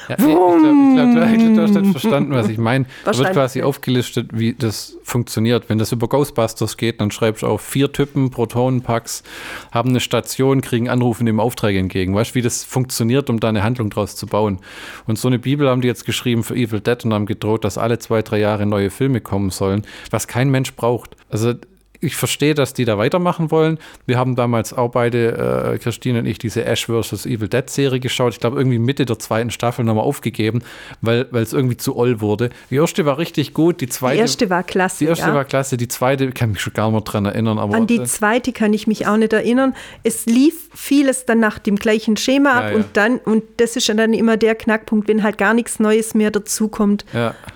Ja, 0.09 0.17
ich 0.19 0.25
glaube, 0.25 0.61
glaub, 0.61 0.63
du, 0.63 0.95
glaub, 0.95 1.55
du 1.55 1.63
hast 1.63 1.75
nicht 1.75 1.91
verstanden, 1.93 2.33
was 2.33 2.49
ich 2.49 2.59
meine. 2.59 2.87
Da 3.05 3.17
wird 3.17 3.33
quasi 3.33 3.63
aufgelistet, 3.63 4.31
wie 4.33 4.55
das 4.55 4.97
funktioniert. 5.03 5.69
Wenn 5.69 5.79
das 5.79 5.93
über 5.93 6.09
Ghostbusters 6.09 6.77
geht, 6.79 7.01
dann 7.01 7.11
schreibst 7.11 7.43
du 7.43 7.47
auf 7.47 7.61
vier 7.61 7.93
Typen, 7.93 8.31
Protonenpacks, 8.31 9.23
haben 9.71 9.91
eine 9.91 10.01
Station, 10.01 10.63
kriegen 10.63 10.89
Anrufe, 10.89 11.23
nehmen 11.23 11.39
Aufträge 11.39 11.79
entgegen. 11.79 12.15
Weißt 12.15 12.31
du, 12.31 12.35
wie 12.37 12.43
das 12.43 12.65
funktioniert, 12.65 13.31
um 13.31 13.39
da 13.39 13.51
eine 13.51 13.63
Handlung 13.63 13.91
draus 13.91 14.17
zu 14.17 14.27
bauen? 14.27 14.59
Und 15.07 15.19
so 15.19 15.29
eine 15.29 15.39
Bibel 15.39 15.69
haben 15.69 15.83
die 15.83 15.89
jetzt 15.89 16.07
geschrieben 16.07 16.43
für 16.43 16.55
Evil 16.55 16.81
Dead 16.81 17.05
und 17.05 17.13
haben 17.13 17.27
gedroht, 17.27 17.65
dass 17.65 17.79
alle 17.79 17.99
zwei, 17.99 18.23
drei 18.23 18.39
Jahre 18.39 18.67
neue 18.67 18.91
Filme 18.91 19.21
kommen 19.21 19.51
sollen, 19.51 19.87
was 20.11 20.27
kein 20.27 20.51
Mensch 20.51 20.75
braucht. 20.75 21.15
Also 21.29 21.55
ich 22.01 22.17
verstehe, 22.17 22.55
dass 22.55 22.73
die 22.73 22.85
da 22.85 22.97
weitermachen 22.97 23.51
wollen. 23.51 23.79
Wir 24.07 24.19
haben 24.19 24.35
damals 24.35 24.73
auch 24.73 24.91
beide, 24.91 25.75
äh, 25.75 25.79
Christine 25.79 26.21
und 26.21 26.27
ich, 26.27 26.39
diese 26.39 26.65
Ash 26.65 26.87
vs. 26.87 27.27
Evil 27.27 27.49
Dead 27.49 27.69
Serie 27.69 28.01
geschaut. 28.01 28.33
Ich 28.33 28.41
glaube, 28.41 28.57
irgendwie 28.57 28.79
Mitte 28.79 29.05
der 29.05 29.19
zweiten 29.19 29.51
Staffel 29.51 29.85
nochmal 29.85 30.05
aufgegeben, 30.05 30.63
weil 31.03 31.27
es 31.33 31.53
irgendwie 31.53 31.77
zu 31.77 31.97
oll 31.97 32.21
wurde. 32.21 32.51
Die 32.71 32.77
erste 32.77 33.05
war 33.05 33.19
richtig 33.19 33.53
gut, 33.53 33.81
die 33.81 33.89
zweite. 33.89 34.17
Die 34.17 34.21
erste 34.23 34.49
war 34.49 34.63
klasse. 34.63 34.99
Die 35.01 35.09
erste 35.09 35.27
ja. 35.27 35.35
war 35.35 35.45
klasse, 35.45 35.77
die 35.77 35.89
zweite 35.89 36.33
kann 36.33 36.53
mich 36.53 36.61
schon 36.61 36.73
gar 36.73 36.91
nicht 36.91 37.05
dran 37.05 37.27
erinnern. 37.27 37.59
Aber 37.59 37.77
An 37.77 37.87
die 37.87 38.03
zweite 38.05 38.53
kann 38.53 38.73
ich 38.73 38.87
mich 38.87 39.07
auch 39.07 39.19
nicht 39.19 39.33
erinnern. 39.33 39.75
Es 40.03 40.25
lief 40.25 40.70
vieles 40.73 41.27
dann 41.27 41.41
nach 41.41 41.59
dem 41.59 41.77
gleichen 41.77 42.17
Schema 42.17 42.53
ab 42.53 42.65
ja, 42.65 42.71
ja. 42.71 42.77
und 42.77 42.87
dann, 42.95 43.19
und 43.19 43.43
das 43.57 43.77
ist 43.77 43.89
dann 43.89 44.13
immer 44.13 44.37
der 44.37 44.55
Knackpunkt, 44.55 45.09
wenn 45.09 45.23
halt 45.23 45.39
gar 45.39 45.55
nichts 45.55 45.81
Neues 45.81 46.15
mehr 46.15 46.31
dazukommt, 46.31 47.05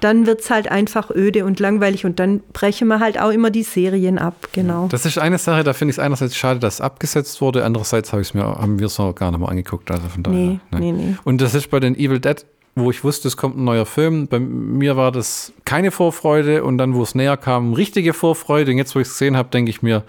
dann 0.01 0.27
wird 0.27 0.41
es 0.41 0.51
halt 0.51 0.71
einfach 0.71 1.11
öde 1.11 1.45
und 1.45 1.61
langweilig 1.61 2.05
und 2.05 2.19
dann 2.19 2.41
brechen 2.53 2.89
wir 2.89 3.01
halt 3.01 3.21
auch 3.21 3.31
immer 3.31 3.51
die 3.51 3.63
Serien 3.63 4.19
ab 4.19 4.49
genau. 4.53 4.89
Das 4.89 5.07
ist 5.07 5.19
eine 5.19 5.39
Sache, 5.39 5.65
da 5.65 5.73
finde 5.73 5.91
ich 5.91 5.99
es 5.99 6.05
einerseits 6.05 6.37
schade, 6.37 6.61
dass 6.61 6.75
es 6.75 6.81
abgesetzt 6.81 7.41
wurde, 7.41 7.65
andererseits 7.65 8.13
hab 8.13 8.35
mir, 8.35 8.43
haben 8.43 8.79
wir 8.79 8.87
es 8.87 8.99
noch 8.99 9.15
gar 9.15 9.31
nicht 9.31 9.41
mal 9.41 9.49
angeguckt. 9.49 9.91
Also 9.91 10.09
von 10.09 10.23
daher, 10.23 10.39
nee, 10.39 10.61
nee, 10.73 10.93
nee. 10.93 11.17
Und 11.25 11.41
das 11.41 11.55
ist 11.55 11.71
bei 11.71 11.81
den 11.81 11.97
Evil 11.97 12.21
Dead 12.21 12.45
wo 12.77 12.91
ich 12.91 13.05
wusste, 13.05 13.29
es 13.29 13.37
kommt 13.37 13.57
ein 13.57 13.65
neuer 13.65 13.87
Film. 13.87 14.27
Bei 14.27 14.41
mir 14.41 14.97
war 14.97 15.13
das 15.13 15.53
keine 15.65 15.91
Vorfreude 15.91 16.65
und 16.65 16.79
dann, 16.79 16.95
wo 16.95 17.03
es 17.03 17.15
näher 17.15 17.37
kam, 17.37 17.73
richtige 17.73 18.13
Vorfreude. 18.13 18.73
Und 18.73 18.79
jetzt, 18.79 18.95
wo 18.95 19.01
ich 19.01 19.07
es 19.07 19.13
gesehen 19.13 19.37
habe, 19.37 19.49
denke 19.51 19.71
ich 19.71 19.83
mir, 19.83 20.03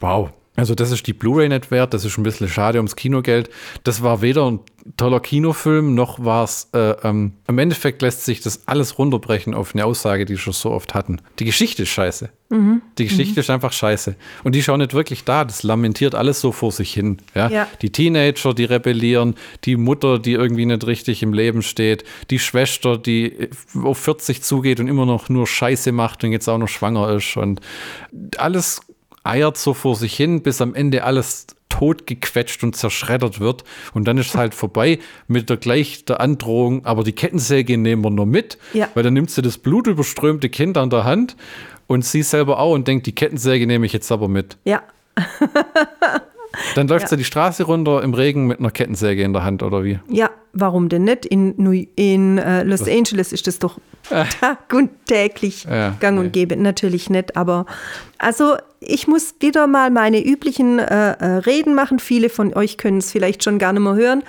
wow, 0.00 0.30
also 0.60 0.74
das 0.74 0.90
ist 0.90 1.06
die 1.06 1.14
Blu-ray 1.14 1.48
nicht 1.48 1.70
wert, 1.70 1.94
das 1.94 2.04
ist 2.04 2.18
ein 2.18 2.22
bisschen 2.22 2.46
schade 2.46 2.76
ums 2.76 2.94
Kinogeld. 2.94 3.48
Das 3.82 4.02
war 4.02 4.20
weder 4.20 4.50
ein 4.50 4.60
toller 4.98 5.20
Kinofilm, 5.20 5.94
noch 5.94 6.22
war 6.22 6.44
es, 6.44 6.68
äh, 6.74 6.90
ähm, 7.02 7.32
im 7.48 7.58
Endeffekt 7.58 8.02
lässt 8.02 8.26
sich 8.26 8.42
das 8.42 8.68
alles 8.68 8.98
runterbrechen 8.98 9.54
auf 9.54 9.74
eine 9.74 9.86
Aussage, 9.86 10.26
die 10.26 10.34
wir 10.34 10.38
schon 10.38 10.52
so 10.52 10.70
oft 10.70 10.92
hatten. 10.92 11.22
Die 11.38 11.46
Geschichte 11.46 11.84
ist 11.84 11.88
scheiße. 11.88 12.28
Mhm. 12.50 12.82
Die 12.98 13.04
Geschichte 13.04 13.34
mhm. 13.34 13.38
ist 13.38 13.48
einfach 13.48 13.72
scheiße. 13.72 14.16
Und 14.44 14.54
die 14.54 14.62
schauen 14.62 14.80
nicht 14.80 14.92
wirklich 14.92 15.24
da, 15.24 15.46
das 15.46 15.62
lamentiert 15.62 16.14
alles 16.14 16.42
so 16.42 16.52
vor 16.52 16.72
sich 16.72 16.92
hin. 16.92 17.22
Ja? 17.34 17.48
ja? 17.48 17.66
Die 17.80 17.90
Teenager, 17.90 18.52
die 18.52 18.64
rebellieren, 18.64 19.36
die 19.64 19.76
Mutter, 19.76 20.18
die 20.18 20.32
irgendwie 20.32 20.66
nicht 20.66 20.86
richtig 20.86 21.22
im 21.22 21.32
Leben 21.32 21.62
steht, 21.62 22.04
die 22.28 22.38
Schwester, 22.38 22.98
die 22.98 23.48
auf 23.82 23.96
40 23.96 24.42
zugeht 24.42 24.78
und 24.78 24.88
immer 24.88 25.06
noch 25.06 25.30
nur 25.30 25.46
Scheiße 25.46 25.90
macht 25.92 26.22
und 26.22 26.32
jetzt 26.32 26.48
auch 26.48 26.58
noch 26.58 26.68
schwanger 26.68 27.14
ist 27.14 27.38
und 27.38 27.62
alles 28.36 28.82
eiert 29.24 29.56
so 29.56 29.74
vor 29.74 29.96
sich 29.96 30.16
hin, 30.16 30.42
bis 30.42 30.60
am 30.60 30.74
Ende 30.74 31.04
alles 31.04 31.46
totgequetscht 31.68 32.62
und 32.62 32.76
zerschreddert 32.76 33.40
wird. 33.40 33.64
Und 33.94 34.06
dann 34.06 34.18
ist 34.18 34.28
es 34.28 34.34
halt 34.34 34.54
vorbei 34.54 34.98
mit 35.28 35.48
der 35.48 35.56
gleich 35.56 36.04
der 36.04 36.20
Androhung, 36.20 36.84
aber 36.84 37.04
die 37.04 37.12
Kettensäge 37.12 37.78
nehmen 37.78 38.02
wir 38.04 38.10
nur 38.10 38.26
mit, 38.26 38.58
ja. 38.74 38.88
weil 38.94 39.02
dann 39.02 39.14
nimmt 39.14 39.30
sie 39.30 39.42
das 39.42 39.58
blutüberströmte 39.58 40.50
Kind 40.50 40.76
an 40.76 40.90
der 40.90 41.04
Hand 41.04 41.36
und 41.86 42.04
sie 42.04 42.22
selber 42.22 42.58
auch 42.58 42.74
und 42.74 42.86
denkt, 42.86 43.06
die 43.06 43.14
Kettensäge 43.14 43.66
nehme 43.66 43.86
ich 43.86 43.92
jetzt 43.92 44.12
aber 44.12 44.28
mit. 44.28 44.58
Ja. 44.64 44.82
Dann 46.74 46.88
läuft 46.88 47.04
ja. 47.04 47.08
sie 47.08 47.16
die 47.16 47.24
Straße 47.24 47.64
runter 47.64 48.02
im 48.02 48.14
Regen 48.14 48.46
mit 48.46 48.58
einer 48.58 48.70
Kettensäge 48.70 49.22
in 49.22 49.32
der 49.32 49.44
Hand, 49.44 49.62
oder 49.62 49.84
wie? 49.84 49.98
Ja, 50.08 50.30
warum 50.52 50.88
denn 50.88 51.04
nicht? 51.04 51.26
In, 51.26 51.54
New 51.56 51.84
in 51.96 52.38
äh, 52.38 52.62
Los 52.62 52.88
Angeles 52.88 53.32
ist 53.32 53.46
das 53.46 53.58
doch 53.58 53.78
äh. 54.10 54.24
Tag 54.40 54.72
und 54.72 54.90
täglich 55.06 55.64
ja, 55.64 55.96
gang 56.00 56.18
und 56.18 56.32
gäbe. 56.32 56.56
Natürlich 56.56 57.10
nicht, 57.10 57.36
aber 57.36 57.66
also 58.18 58.56
ich 58.80 59.06
muss 59.06 59.34
wieder 59.40 59.66
mal 59.66 59.90
meine 59.90 60.24
üblichen 60.24 60.78
äh, 60.78 61.12
äh, 61.12 61.24
Reden 61.38 61.74
machen. 61.74 61.98
Viele 61.98 62.30
von 62.30 62.54
euch 62.54 62.78
können 62.78 62.98
es 62.98 63.12
vielleicht 63.12 63.44
schon 63.44 63.58
gar 63.58 63.72
nicht 63.72 63.82
mehr 63.82 63.94
hören. 63.94 64.22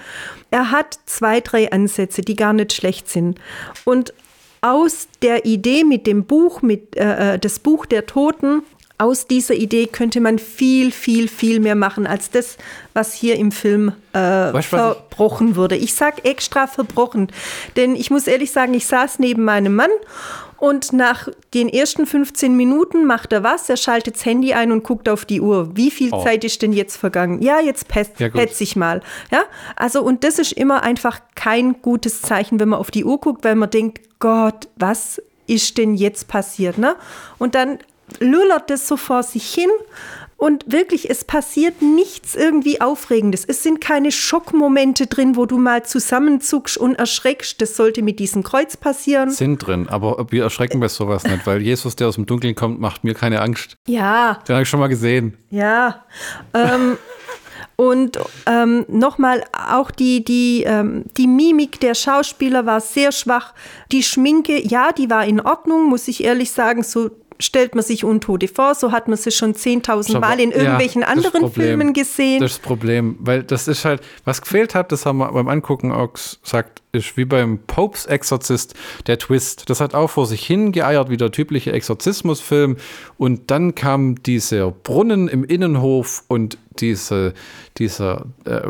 Er 0.51 0.71
hat 0.71 0.99
zwei, 1.05 1.39
drei 1.39 1.71
Ansätze, 1.71 2.21
die 2.21 2.35
gar 2.35 2.53
nicht 2.53 2.73
schlecht 2.73 3.09
sind. 3.09 3.39
Und 3.85 4.13
aus 4.59 5.07
der 5.21 5.45
Idee 5.45 5.83
mit 5.83 6.05
dem 6.05 6.25
Buch, 6.25 6.61
mit 6.61 6.95
äh, 6.95 7.35
äh 7.35 7.39
das 7.39 7.59
Buch 7.59 7.85
der 7.85 8.05
Toten, 8.05 8.63
aus 9.01 9.25
dieser 9.25 9.55
Idee 9.55 9.87
könnte 9.87 10.21
man 10.21 10.37
viel, 10.37 10.91
viel, 10.91 11.27
viel 11.27 11.59
mehr 11.59 11.73
machen 11.73 12.05
als 12.05 12.29
das, 12.29 12.57
was 12.93 13.13
hier 13.13 13.35
im 13.35 13.51
Film 13.51 13.93
äh, 14.13 14.19
weißt, 14.19 14.67
verbrochen 14.67 15.49
ich? 15.49 15.55
wurde. 15.55 15.75
Ich 15.75 15.95
sage 15.95 16.23
extra 16.23 16.67
verbrochen, 16.67 17.31
denn 17.75 17.95
ich 17.95 18.11
muss 18.11 18.27
ehrlich 18.27 18.51
sagen, 18.51 18.75
ich 18.75 18.85
saß 18.85 19.17
neben 19.17 19.43
meinem 19.43 19.75
Mann 19.75 19.89
und 20.57 20.93
nach 20.93 21.27
den 21.55 21.67
ersten 21.67 22.05
15 22.05 22.55
Minuten 22.55 23.07
macht 23.07 23.33
er 23.33 23.41
was, 23.41 23.67
er 23.69 23.77
schaltet 23.77 24.17
das 24.17 24.25
Handy 24.25 24.53
ein 24.53 24.71
und 24.71 24.83
guckt 24.83 25.09
auf 25.09 25.25
die 25.25 25.41
Uhr. 25.41 25.75
Wie 25.75 25.89
viel 25.89 26.13
oh. 26.13 26.23
Zeit 26.23 26.43
ist 26.43 26.61
denn 26.61 26.71
jetzt 26.71 26.97
vergangen? 26.97 27.41
Ja, 27.41 27.59
jetzt 27.59 27.87
petz, 27.87 28.11
ja, 28.19 28.29
petz 28.29 28.61
ich 28.61 28.75
mal. 28.75 29.01
Ja, 29.31 29.41
also 29.75 30.03
und 30.03 30.23
das 30.23 30.37
ist 30.37 30.51
immer 30.51 30.83
einfach 30.83 31.21
kein 31.33 31.81
gutes 31.81 32.21
Zeichen, 32.21 32.59
wenn 32.59 32.69
man 32.69 32.79
auf 32.79 32.91
die 32.91 33.03
Uhr 33.03 33.19
guckt, 33.19 33.43
weil 33.43 33.55
man 33.55 33.71
denkt, 33.71 34.19
Gott, 34.19 34.67
was 34.75 35.19
ist 35.47 35.79
denn 35.79 35.95
jetzt 35.95 36.27
passiert? 36.27 36.77
Ne? 36.77 36.95
Und 37.39 37.55
dann 37.55 37.79
lullert 38.19 38.69
das 38.69 38.87
so 38.87 38.97
vor 38.97 39.23
sich 39.23 39.53
hin 39.53 39.69
und 40.41 40.71
wirklich, 40.71 41.07
es 41.07 41.23
passiert 41.23 41.83
nichts 41.83 42.33
irgendwie 42.33 42.81
Aufregendes. 42.81 43.45
Es 43.45 43.61
sind 43.61 43.79
keine 43.79 44.11
Schockmomente 44.11 45.05
drin, 45.05 45.35
wo 45.35 45.45
du 45.45 45.59
mal 45.59 45.85
zusammenzuckst 45.85 46.79
und 46.79 46.95
erschreckst. 46.95 47.61
Das 47.61 47.75
sollte 47.75 48.01
mit 48.01 48.17
diesem 48.17 48.41
Kreuz 48.41 48.75
passieren. 48.75 49.29
Sind 49.29 49.59
drin, 49.59 49.87
aber 49.87 50.25
wir 50.31 50.41
erschrecken 50.41 50.79
bei 50.79 50.87
sowas 50.87 51.25
nicht, 51.25 51.45
weil 51.45 51.61
Jesus, 51.61 51.95
der 51.95 52.07
aus 52.07 52.15
dem 52.15 52.25
Dunkeln 52.25 52.55
kommt, 52.55 52.79
macht 52.79 53.03
mir 53.03 53.13
keine 53.13 53.39
Angst. 53.39 53.77
Ja. 53.85 54.39
Den 54.47 54.55
habe 54.55 54.63
ich 54.63 54.69
schon 54.69 54.79
mal 54.79 54.87
gesehen. 54.87 55.37
Ja. 55.51 56.05
Ähm, 56.55 56.97
und 57.75 58.19
ähm, 58.47 58.85
nochmal, 58.87 59.43
auch 59.53 59.91
die, 59.91 60.23
die, 60.23 60.63
ähm, 60.65 61.05
die 61.17 61.27
Mimik 61.27 61.79
der 61.79 61.93
Schauspieler 61.93 62.65
war 62.65 62.81
sehr 62.81 63.11
schwach. 63.11 63.53
Die 63.91 64.01
Schminke, 64.01 64.59
ja, 64.59 64.91
die 64.91 65.09
war 65.11 65.25
in 65.25 65.39
Ordnung, 65.39 65.87
muss 65.87 66.07
ich 66.07 66.23
ehrlich 66.23 66.51
sagen. 66.51 66.81
So 66.81 67.11
stellt 67.41 67.75
man 67.75 67.83
sich 67.83 68.03
Untote 68.03 68.47
vor. 68.47 68.75
So 68.75 68.91
hat 68.91 69.07
man 69.07 69.17
sie 69.17 69.31
schon 69.31 69.53
10.000 69.53 70.19
Mal 70.19 70.39
in 70.39 70.51
irgendwelchen 70.51 71.01
ja, 71.01 71.07
anderen 71.07 71.41
Problem, 71.41 71.67
Filmen 71.67 71.93
gesehen. 71.93 72.41
Das 72.41 72.51
ist 72.51 72.59
das 72.59 72.67
Problem, 72.67 73.17
weil 73.19 73.43
das 73.43 73.67
ist 73.67 73.85
halt, 73.85 74.01
was 74.25 74.41
gefehlt 74.41 74.75
hat, 74.75 74.91
das 74.91 75.05
haben 75.05 75.17
wir 75.17 75.31
beim 75.31 75.47
Angucken 75.47 75.91
auch 75.91 76.13
gesagt, 76.13 76.80
ist 76.91 77.17
wie 77.17 77.25
beim 77.25 77.59
Popes 77.59 78.05
Exorzist 78.05 78.73
der 79.07 79.17
Twist. 79.17 79.69
Das 79.69 79.81
hat 79.81 79.93
auch 79.93 80.09
vor 80.09 80.25
sich 80.25 80.45
hingeeiert, 80.45 81.09
wie 81.09 81.17
der 81.17 81.31
typische 81.31 81.71
Exorzismusfilm. 81.71 82.77
Und 83.17 83.51
dann 83.51 83.75
kam 83.75 84.21
dieser 84.23 84.71
Brunnen 84.71 85.27
im 85.27 85.43
Innenhof 85.43 86.23
und 86.27 86.57
diese, 86.79 87.33
dieser 87.77 88.25
äh, 88.45 88.61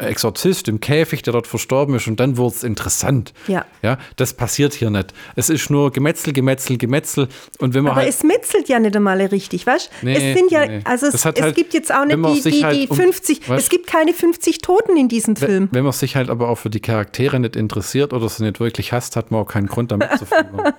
Exorzist 0.00 0.68
im 0.68 0.80
Käfig, 0.80 1.22
der 1.22 1.32
dort 1.32 1.46
verstorben 1.46 1.94
ist, 1.94 2.06
und 2.06 2.18
dann 2.20 2.36
wurde 2.36 2.54
es 2.56 2.64
interessant. 2.64 3.32
Ja. 3.46 3.64
ja. 3.82 3.98
Das 4.16 4.34
passiert 4.34 4.74
hier 4.74 4.90
nicht. 4.90 5.12
Es 5.36 5.50
ist 5.50 5.70
nur 5.70 5.92
Gemetzel, 5.92 6.32
Gemetzel, 6.32 6.78
Gemetzel. 6.78 7.28
Und 7.58 7.74
wenn 7.74 7.84
man 7.84 7.92
Aber 7.92 8.02
halt 8.02 8.10
es 8.10 8.22
metzelt 8.22 8.68
ja 8.68 8.78
nicht 8.78 8.96
einmal 8.96 9.20
richtig, 9.20 9.66
weißt 9.66 9.90
du? 10.00 10.06
Nee, 10.06 10.14
es 10.14 10.38
sind 10.38 10.50
ja, 10.50 10.66
nee. 10.66 10.80
also 10.84 11.06
es, 11.06 11.14
es 11.14 11.24
halt, 11.24 11.54
gibt 11.54 11.74
jetzt 11.74 11.92
auch 11.92 12.04
nicht 12.04 12.44
die, 12.44 12.50
die, 12.50 12.86
die 12.86 12.94
50, 12.94 13.48
um, 13.48 13.56
es 13.56 13.68
gibt 13.68 13.86
keine 13.86 14.12
50 14.12 14.58
Toten 14.58 14.96
in 14.96 15.08
diesem 15.08 15.36
Film. 15.36 15.68
Wenn 15.70 15.84
man 15.84 15.92
sich 15.92 16.16
halt 16.16 16.30
aber 16.30 16.48
auch 16.48 16.56
für 16.56 16.70
die 16.70 16.80
Charaktere 16.80 17.38
nicht 17.38 17.56
interessiert 17.60 18.12
oder 18.12 18.28
sie 18.28 18.42
nicht 18.42 18.58
wirklich 18.58 18.92
hasst, 18.92 19.16
hat 19.16 19.30
man 19.30 19.42
auch 19.42 19.46
keinen 19.46 19.68
Grund 19.68 19.92
damit 19.92 20.10
zu 20.18 20.26
finden. 20.26 20.56
ne? 20.56 20.74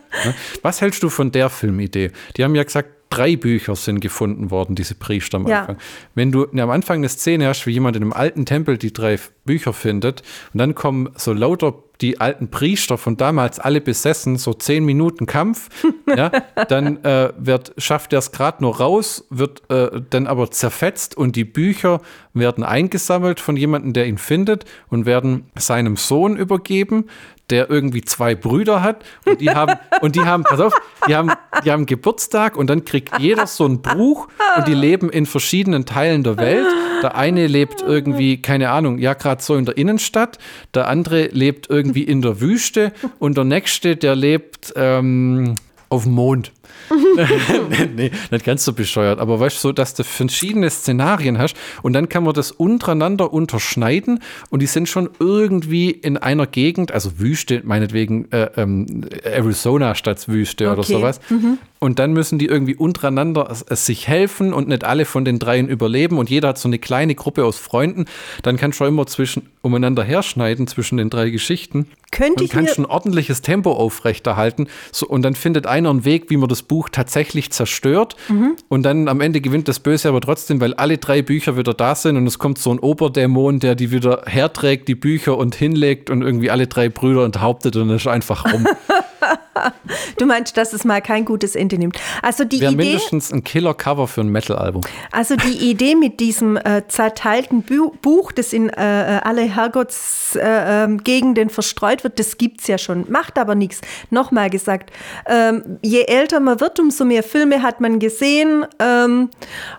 Was 0.61 0.81
hältst 0.81 1.01
du 1.03 1.09
von 1.09 1.31
der 1.31 1.49
Filmidee? 1.49 2.11
Die 2.35 2.43
haben 2.43 2.55
ja 2.55 2.63
gesagt, 2.63 2.89
drei 3.11 3.35
Bücher 3.35 3.75
sind 3.75 3.99
gefunden 3.99 4.49
worden, 4.49 4.75
diese 4.75 4.95
Priester 4.95 5.37
am 5.37 5.47
ja. 5.47 5.61
Anfang. 5.61 5.77
Wenn 6.15 6.31
du 6.31 6.47
am 6.47 6.69
Anfang 6.71 6.97
eine 6.97 7.09
Szene 7.09 7.47
hast, 7.47 7.67
wie 7.67 7.71
jemand 7.71 7.95
in 7.95 8.01
einem 8.01 8.13
alten 8.13 8.45
Tempel 8.45 8.77
die 8.77 8.93
drei 8.93 9.19
Bücher 9.45 9.73
findet 9.73 10.23
und 10.53 10.57
dann 10.57 10.73
kommen 10.73 11.09
so 11.15 11.33
lauter 11.33 11.75
die 12.01 12.19
alten 12.19 12.49
Priester 12.49 12.97
von 12.97 13.15
damals 13.15 13.59
alle 13.59 13.79
besessen, 13.79 14.37
so 14.37 14.53
zehn 14.53 14.83
Minuten 14.83 15.27
Kampf, 15.27 15.69
ja, 16.15 16.31
dann 16.67 17.03
äh, 17.03 17.31
wird, 17.37 17.73
schafft 17.77 18.13
er 18.13 18.19
es 18.19 18.31
gerade 18.31 18.63
nur 18.63 18.77
raus, 18.77 19.27
wird 19.29 19.69
äh, 19.69 20.01
dann 20.09 20.25
aber 20.25 20.49
zerfetzt 20.49 21.15
und 21.15 21.35
die 21.35 21.45
Bücher 21.45 22.01
werden 22.33 22.63
eingesammelt 22.63 23.39
von 23.39 23.55
jemandem, 23.55 23.93
der 23.93 24.07
ihn 24.07 24.17
findet 24.17 24.65
und 24.89 25.05
werden 25.05 25.51
seinem 25.55 25.95
Sohn 25.95 26.37
übergeben, 26.37 27.05
der 27.49 27.69
irgendwie 27.69 28.01
zwei 28.01 28.35
Brüder 28.35 28.81
hat 28.81 29.03
und 29.25 29.41
die 29.41 29.49
haben, 29.49 29.75
und 30.01 30.15
die 30.15 30.21
haben, 30.21 30.43
pass 30.43 30.59
auf, 30.59 30.73
die 31.07 31.15
haben, 31.15 31.31
die 31.65 31.71
haben 31.71 31.85
Geburtstag 31.85 32.55
und 32.55 32.69
dann 32.69 32.85
kriegt 32.85 33.19
jeder 33.19 33.47
so 33.47 33.65
ein 33.65 33.81
Buch 33.81 34.27
und 34.57 34.67
die 34.67 34.73
leben 34.73 35.09
in 35.09 35.25
verschiedenen 35.25 35.85
Teilen 35.85 36.23
der 36.23 36.37
Welt. 36.37 36.67
Der 37.01 37.15
eine 37.15 37.47
lebt 37.47 37.81
irgendwie, 37.81 38.41
keine 38.41 38.69
Ahnung, 38.69 38.99
ja, 38.99 39.13
gerade 39.13 39.41
so 39.41 39.55
in 39.55 39.65
der 39.65 39.77
Innenstadt, 39.77 40.37
der 40.73 40.87
andere 40.87 41.27
lebt 41.27 41.69
irgendwie 41.69 42.03
in 42.03 42.21
der 42.21 42.39
Wüste 42.39 42.93
und 43.19 43.37
der 43.37 43.43
nächste, 43.43 43.95
der 43.95 44.15
lebt 44.15 44.73
ähm, 44.75 45.55
auf 45.89 46.03
dem 46.03 46.13
Mond. 46.13 46.51
nee, 47.95 48.11
nicht 48.31 48.45
ganz 48.45 48.65
so 48.65 48.73
bescheuert, 48.73 49.19
aber 49.19 49.39
weißt 49.39 49.57
du, 49.57 49.59
so, 49.59 49.71
dass 49.71 49.93
du 49.93 50.03
verschiedene 50.03 50.69
Szenarien 50.69 51.37
hast 51.37 51.55
und 51.81 51.93
dann 51.93 52.09
kann 52.09 52.23
man 52.23 52.33
das 52.33 52.51
untereinander 52.51 53.31
unterschneiden 53.33 54.19
und 54.49 54.61
die 54.61 54.67
sind 54.67 54.89
schon 54.89 55.09
irgendwie 55.19 55.91
in 55.91 56.17
einer 56.17 56.47
Gegend, 56.47 56.91
also 56.91 57.19
Wüste, 57.19 57.61
meinetwegen 57.63 58.31
äh, 58.31 58.49
ähm, 58.57 59.05
Arizona 59.23 59.95
statt 59.95 60.27
Wüste 60.27 60.69
okay. 60.69 60.73
oder 60.73 60.83
sowas. 60.83 61.19
Mhm. 61.29 61.57
Und 61.83 61.97
dann 61.97 62.13
müssen 62.13 62.37
die 62.37 62.45
irgendwie 62.45 62.75
untereinander 62.75 63.51
es 63.67 63.87
sich 63.87 64.07
helfen 64.07 64.53
und 64.53 64.67
nicht 64.67 64.83
alle 64.83 65.03
von 65.05 65.25
den 65.25 65.39
dreien 65.39 65.67
überleben 65.67 66.19
und 66.19 66.29
jeder 66.29 66.49
hat 66.49 66.59
so 66.59 66.69
eine 66.69 66.77
kleine 66.77 67.15
Gruppe 67.15 67.43
aus 67.43 67.57
Freunden. 67.57 68.05
Dann 68.43 68.57
kannst 68.57 68.79
du 68.79 68.85
immer 68.85 69.07
zwischen, 69.07 69.49
umeinander 69.63 70.03
herschneiden 70.03 70.67
zwischen 70.67 70.97
den 70.97 71.09
drei 71.09 71.31
Geschichten. 71.31 71.87
Könnte 72.11 72.43
ich 72.43 72.51
und 72.51 72.55
kannst 72.55 72.77
ein 72.77 72.85
ordentliches 72.85 73.41
Tempo 73.41 73.71
aufrechterhalten. 73.71 74.67
So, 74.91 75.07
und 75.07 75.23
dann 75.23 75.33
findet 75.33 75.65
einer 75.65 75.89
einen 75.89 76.05
Weg, 76.05 76.29
wie 76.29 76.37
man 76.37 76.49
das 76.49 76.61
Buch 76.71 76.87
tatsächlich 76.87 77.51
zerstört. 77.51 78.15
Mhm. 78.29 78.55
Und 78.69 78.83
dann 78.83 79.09
am 79.09 79.19
Ende 79.19 79.41
gewinnt 79.41 79.67
das 79.67 79.81
Böse 79.81 80.07
aber 80.07 80.21
trotzdem, 80.21 80.61
weil 80.61 80.73
alle 80.75 80.99
drei 80.99 81.21
Bücher 81.21 81.57
wieder 81.57 81.73
da 81.73 81.95
sind 81.95 82.15
und 82.15 82.25
es 82.25 82.39
kommt 82.39 82.59
so 82.59 82.71
ein 82.71 82.79
Oberdämon, 82.79 83.59
der 83.59 83.75
die 83.75 83.91
wieder 83.91 84.21
herträgt, 84.25 84.87
die 84.87 84.95
Bücher 84.95 85.37
und 85.37 85.53
hinlegt 85.53 86.09
und 86.09 86.21
irgendwie 86.21 86.49
alle 86.49 86.67
drei 86.67 86.87
Brüder 86.87 87.25
enthauptet 87.25 87.75
und 87.75 87.89
ist 87.89 88.07
einfach 88.07 88.45
rum. 88.53 88.65
du 90.17 90.25
meinst, 90.25 90.57
dass 90.57 90.73
es 90.73 90.83
mal 90.83 91.01
kein 91.01 91.25
gutes 91.25 91.55
Ende 91.55 91.77
nimmt. 91.77 91.97
Also 92.21 92.43
die 92.43 92.61
Wäre 92.61 92.73
Idee, 92.73 92.83
mindestens 92.83 93.31
ein 93.31 93.43
Killer-Cover 93.43 94.07
für 94.07 94.21
ein 94.21 94.29
Metal-Album. 94.29 94.81
Also 95.11 95.35
die 95.35 95.69
Idee 95.69 95.95
mit 95.95 96.19
diesem 96.19 96.57
äh, 96.57 96.83
zerteilten 96.87 97.63
Bu 97.63 97.91
Buch, 98.01 98.31
das 98.31 98.53
in 98.53 98.69
äh, 98.69 99.17
äh 99.17 99.21
alle 99.21 99.43
Herrgottsgegenden 99.43 101.49
äh, 101.49 101.51
verstreut 101.51 102.03
wird, 102.03 102.19
das 102.19 102.37
gibt 102.37 102.61
es 102.61 102.67
ja 102.67 102.77
schon. 102.77 103.05
Macht 103.09 103.37
aber 103.37 103.55
nichts. 103.55 103.81
Nochmal 104.09 104.49
gesagt, 104.49 104.91
ähm, 105.27 105.77
je 105.81 106.03
älter 106.03 106.39
man 106.39 106.59
wird, 106.59 106.79
umso 106.79 107.05
mehr 107.05 107.23
Filme 107.23 107.61
hat 107.61 107.81
man 107.81 107.99
gesehen, 107.99 108.65
ähm, 108.79 109.29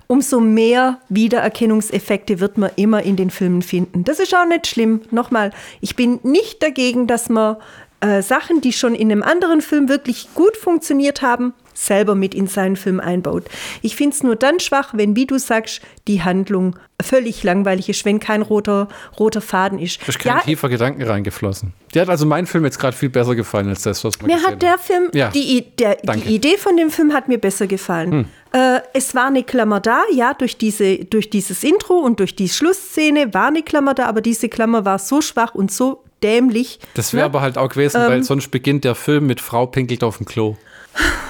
umso 0.07 0.41
mehr 0.41 1.01
Wiedererkennungseffekte 1.09 2.41
wird 2.41 2.59
man 2.59 2.71
immer 2.77 3.03
in 3.03 3.17
den 3.17 3.31
Filmen 3.31 3.63
finden. 3.63 4.05
Das 4.05 4.19
ist 4.19 4.35
auch 4.35 4.47
nicht 4.47 4.67
schlimm. 4.67 5.03
Nochmal, 5.11 5.53
ich 5.81 5.97
bin 5.97 6.21
nicht 6.23 6.63
dagegen, 6.63 7.07
dass 7.07 7.29
man 7.29 7.57
äh, 8.03 8.21
Sachen, 8.21 8.61
die 8.61 8.73
schon 8.73 8.95
in 8.95 9.11
einem 9.11 9.23
anderen 9.23 9.61
Film 9.61 9.89
wirklich 9.89 10.29
gut 10.35 10.57
funktioniert 10.57 11.23
haben, 11.23 11.55
selber 11.73 12.15
mit 12.15 12.35
in 12.35 12.47
seinen 12.49 12.77
Film 12.77 13.01
einbaut. 13.01 13.45
Ich 13.81 13.97
finde 13.97 14.15
es 14.15 14.23
nur 14.23 14.37
dann 14.37 14.61
schwach, 14.61 14.91
wenn, 14.95 15.17
wie 15.17 15.27
du 15.27 15.39
sagst, 15.39 15.81
die 16.09 16.23
Handlung 16.23 16.77
völlig 17.01 17.43
langweilig 17.43 17.89
ist, 17.89 18.05
wenn 18.05 18.21
kein 18.21 18.43
roter, 18.43 18.89
roter 19.19 19.41
Faden 19.41 19.79
ist. 19.79 20.01
Da 20.03 20.09
ist 20.09 20.19
kein 20.19 20.37
ja, 20.37 20.41
tiefer 20.41 20.69
Gedanken 20.69 21.03
reingeflossen. 21.03 21.73
Dir 21.95 22.03
hat 22.03 22.09
also 22.09 22.27
mein 22.27 22.47
Film 22.47 22.65
jetzt 22.65 22.79
gerade 22.79 22.97
viel 22.97 23.09
besser 23.09 23.35
gefallen 23.35 23.69
als 23.69 23.83
das, 23.83 24.05
was 24.05 24.21
man 24.21 24.27
Mir 24.27 24.43
hat 24.43 24.63
der 24.63 24.79
Film, 24.79 25.09
ja, 25.15 25.31
die, 25.31 25.65
der, 25.79 25.97
die 25.97 26.35
Idee 26.35 26.57
von 26.57 26.77
dem 26.77 26.91
Film 26.91 27.13
hat 27.13 27.29
mir 27.29 27.39
besser 27.39 27.67
gefallen. 27.67 28.13
Hm. 28.13 28.25
Äh, 28.53 28.81
es 28.93 29.15
war 29.15 29.27
eine 29.27 29.45
Klammer 29.45 29.81
da, 29.81 30.03
ja, 30.13 30.35
durch, 30.35 30.59
diese, 30.59 31.05
durch 31.05 31.31
dieses 31.31 31.65
Intro 31.65 31.95
und 31.95 32.21
durch 32.21 32.37
die 32.37 32.49
Schlussszene 32.49 33.33
war 33.33 33.49
eine 33.49 33.63
Klammer 33.63 33.95
da, 33.95 34.07
aber 34.07 34.21
diese 34.21 34.49
Klammer 34.49 34.85
war 34.85 34.99
so 34.99 35.21
schwach 35.21 35.55
und 35.55 35.71
so 35.73 36.02
dämlich. 36.23 36.79
Das 36.95 37.13
wäre 37.13 37.23
ne? 37.23 37.27
aber 37.27 37.41
halt 37.41 37.59
auch 37.59 37.69
gewesen, 37.69 38.01
ähm, 38.01 38.09
weil 38.09 38.23
sonst 38.23 38.51
beginnt 38.51 38.85
der 38.85 38.95
Film 38.95 39.27
mit 39.27 39.41
Frau 39.41 39.67
pinkelt 39.67 40.05
auf 40.05 40.19
dem 40.19 40.27
Klo. 40.27 40.57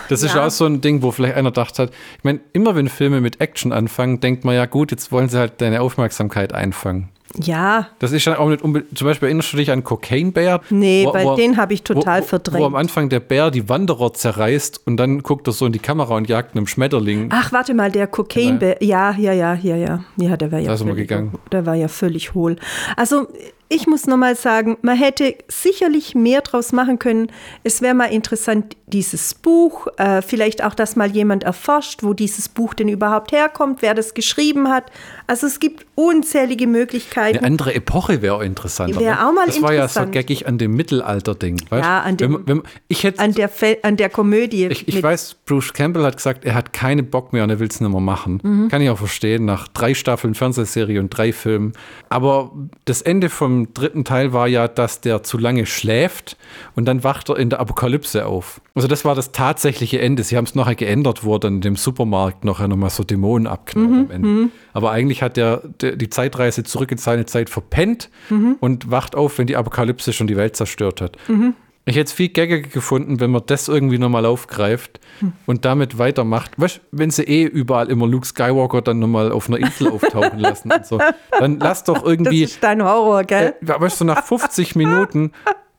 Das 0.09 0.23
ist 0.23 0.35
ja. 0.35 0.47
auch 0.47 0.51
so 0.51 0.67
ein 0.67 0.81
Ding, 0.81 1.03
wo 1.03 1.11
vielleicht 1.11 1.37
einer 1.37 1.51
gedacht 1.51 1.79
hat, 1.79 1.91
ich 2.19 2.25
meine, 2.25 2.41
immer 2.53 2.75
wenn 2.75 2.89
Filme 2.89 3.21
mit 3.21 3.41
Action 3.41 3.73
anfangen, 3.73 4.21
denkt 4.21 4.45
man 4.45 4.55
ja, 4.55 4.67
gut, 4.67 4.91
jetzt 4.91 5.13
wollen 5.13 5.29
sie 5.29 5.39
halt 5.39 5.61
deine 5.61 5.81
Aufmerksamkeit 5.81 6.53
einfangen. 6.53 7.09
Ja. 7.41 7.89
Das 7.99 8.13
ist 8.13 8.27
dann 8.27 8.37
auch 8.37 8.49
nicht 8.49 8.63
unbedingt, 8.63 8.99
zum 8.99 9.07
Beispiel 9.07 9.29
erinnerst 9.29 9.53
du 9.53 9.57
dich 9.57 9.71
an 9.71 9.85
Cocaine 9.85 10.33
Bear? 10.33 10.61
Nee, 10.71 11.05
wo, 11.07 11.13
bei 11.13 11.25
wo, 11.25 11.35
den 11.35 11.57
habe 11.57 11.73
ich 11.73 11.83
total 11.83 12.23
wo, 12.23 12.27
verdrängt. 12.27 12.63
Wo 12.63 12.67
am 12.67 12.75
Anfang 12.75 13.09
der 13.09 13.21
Bär 13.21 13.51
die 13.51 13.69
Wanderer 13.69 14.13
zerreißt 14.13 14.83
und 14.87 14.97
dann 14.97 15.23
guckt 15.23 15.47
er 15.47 15.53
so 15.53 15.67
in 15.67 15.73
die 15.73 15.79
Kamera 15.79 16.17
und 16.17 16.29
jagt 16.29 16.55
einem 16.55 16.67
Schmetterling. 16.67 17.29
Ach, 17.33 17.53
warte 17.53 17.75
mal, 17.75 17.91
der 17.91 18.07
Cocaine 18.07 18.59
Bär, 18.59 18.83
ja, 18.83 19.15
ja, 19.17 19.33
ja, 19.33 19.55
ja, 19.55 19.77
ja. 19.77 20.05
Ja, 20.17 20.37
der 20.37 20.53
war 20.53 20.59
ja, 20.59 20.77
völlig, 20.77 20.97
gegangen. 20.97 21.39
der 21.51 21.65
war 21.65 21.75
ja 21.75 21.89
völlig 21.89 22.35
hohl. 22.35 22.57
Also 22.97 23.29
ich 23.73 23.87
muss 23.87 24.07
nochmal 24.07 24.37
sagen, 24.37 24.77
man 24.83 24.99
hätte 24.99 25.35
sicherlich 25.49 26.15
mehr 26.15 26.43
draus 26.43 26.73
machen 26.73 26.99
können. 26.99 27.33
Es 27.65 27.81
wäre 27.81 27.95
mal 27.95 28.13
interessant, 28.13 28.77
dieses 28.93 29.35
Buch, 29.35 29.87
äh, 29.97 30.23
vielleicht 30.23 30.63
auch, 30.63 30.75
dass 30.75 30.97
mal 30.97 31.11
jemand 31.11 31.45
erforscht, 31.45 32.03
wo 32.03 32.13
dieses 32.13 32.49
Buch 32.49 32.75
denn 32.75 32.89
überhaupt 32.89 33.33
herkommt, 33.33 33.83
wer 33.83 33.95
das 33.95 34.15
geschrieben 34.15 34.69
hat. 34.69 34.85
Also 35.27 35.47
es 35.47 35.61
gibt 35.61 35.87
unzählige 35.95 36.67
Möglichkeiten. 36.67 37.39
Eine 37.39 37.47
andere 37.47 37.75
Epoche 37.75 38.23
wäre 38.23 38.35
auch 38.35 38.43
interessant. 38.43 38.99
Wäre 38.99 39.27
auch 39.27 39.33
mal 39.33 39.47
das 39.47 39.57
interessant. 39.57 39.63
Das 39.63 39.97
war 39.97 40.03
ja 40.03 40.07
so 40.07 40.11
geckig 40.11 40.47
an 40.47 40.59
dem 40.59 40.75
Mittelalter-Ding. 40.75 41.63
Ja, 41.71 42.01
an, 42.01 42.17
dem, 42.17 42.35
wenn, 42.35 42.47
wenn, 42.47 42.63
ich 42.89 43.05
hätte, 43.05 43.21
an, 43.21 43.33
der, 43.33 43.51
an 43.83 43.97
der 43.97 44.11
Komödie. 44.11 44.67
Ich, 44.67 44.89
ich 44.89 45.03
weiß, 45.03 45.37
Bruce 45.47 45.73
Campbell 45.73 46.05
hat 46.05 46.17
gesagt, 46.17 46.45
er 46.45 46.55
hat 46.55 46.73
keinen 46.73 47.09
Bock 47.09 47.33
mehr 47.33 47.45
und 47.45 47.51
er 47.51 47.61
will 47.61 47.69
es 47.69 47.81
nicht 47.81 47.91
mehr 47.91 48.01
machen. 48.01 48.41
Mhm. 48.43 48.69
Kann 48.69 48.83
ich 48.83 48.91
auch 48.91 48.99
verstehen, 48.99 49.45
nach 49.45 49.69
drei 49.69 49.95
Staffeln 49.95 50.35
Fernsehserie 50.35 51.01
und 51.01 51.11
drei 51.11 51.33
Filmen. 51.33 51.73
Aber 52.09 52.53
das 52.85 53.03
Ende 53.03 53.31
vom 53.31 53.73
dritten 53.73 54.05
Teil 54.05 54.33
war 54.33 54.49
ja, 54.49 54.69
dass 54.69 55.01
der 55.01 55.23
zu 55.23 55.39
lange 55.39 55.67
schläft 55.67 56.37
und 56.75 56.85
dann 56.85 57.05
wacht 57.05 57.31
er 57.31 57.39
in 57.39 57.51
der 57.51 57.61
Apokalypse 57.61 58.27
auf. 58.27 58.61
Also 58.83 58.89
das 58.89 59.05
war 59.05 59.15
das 59.15 59.31
tatsächliche 59.31 60.01
Ende. 60.01 60.25
Sie 60.25 60.37
haben 60.37 60.45
es 60.45 60.57
nachher 60.57 60.75
geändert, 60.75 61.23
wo 61.23 61.37
er 61.37 61.39
dann 61.39 61.55
in 61.55 61.61
dem 61.61 61.77
Supermarkt 61.77 62.45
nachher 62.45 62.67
nochmal 62.67 62.91
so 62.91 63.05
Dämonen 63.05 63.47
abknallt 63.47 63.89
mhm, 63.89 63.95
am 63.95 64.11
Ende. 64.11 64.29
Mhm. 64.29 64.51
Aber 64.73 64.91
eigentlich 64.91 65.23
hat 65.23 65.37
der, 65.37 65.63
der, 65.81 65.95
die 65.95 66.11
Zeitreise 66.11 66.65
zurück 66.65 66.91
in 66.91 66.99
seine 66.99 67.25
Zeit 67.25 67.49
verpennt 67.49 68.11
mhm. 68.29 68.57
und 68.59 68.91
wacht 68.91 69.15
auf, 69.15 69.39
wenn 69.39 69.47
die 69.47 69.55
Apokalypse 69.55 70.13
schon 70.13 70.27
die 70.27 70.37
Welt 70.37 70.57
zerstört 70.57 71.01
hat. 71.01 71.17
Mhm. 71.29 71.55
Ich 71.85 71.95
hätte 71.95 72.07
es 72.07 72.13
viel 72.13 72.31
gaggiger 72.31 72.69
gefunden, 72.69 73.21
wenn 73.21 73.31
man 73.31 73.43
das 73.47 73.69
irgendwie 73.69 73.99
nochmal 73.99 74.27
aufgreift 74.27 74.99
hm. 75.19 75.33
und 75.47 75.65
damit 75.65 75.99
weitermacht. 75.99 76.53
Weißt 76.57 76.81
wenn 76.93 77.11
sie 77.11 77.25
eh 77.25 77.43
überall 77.43 77.91
immer 77.91 78.07
Luke 78.07 78.25
Skywalker 78.25 78.83
dann 78.83 79.01
nochmal 79.01 79.33
auf 79.33 79.49
einer 79.49 79.59
Insel 79.59 79.89
auftauchen 79.89 80.39
lassen 80.39 80.71
und 80.71 80.87
so, 80.87 81.01
dann 81.41 81.59
lass 81.59 81.83
doch 81.83 82.05
irgendwie. 82.05 82.43
Das 82.43 82.53
ist 82.53 82.63
dein 82.63 82.85
Horror, 82.85 83.25
gell? 83.25 83.55
Äh, 83.61 83.81
weißt 83.81 84.01
du, 84.01 84.05
nach 84.05 84.23
50 84.23 84.77
Minuten 84.77 85.33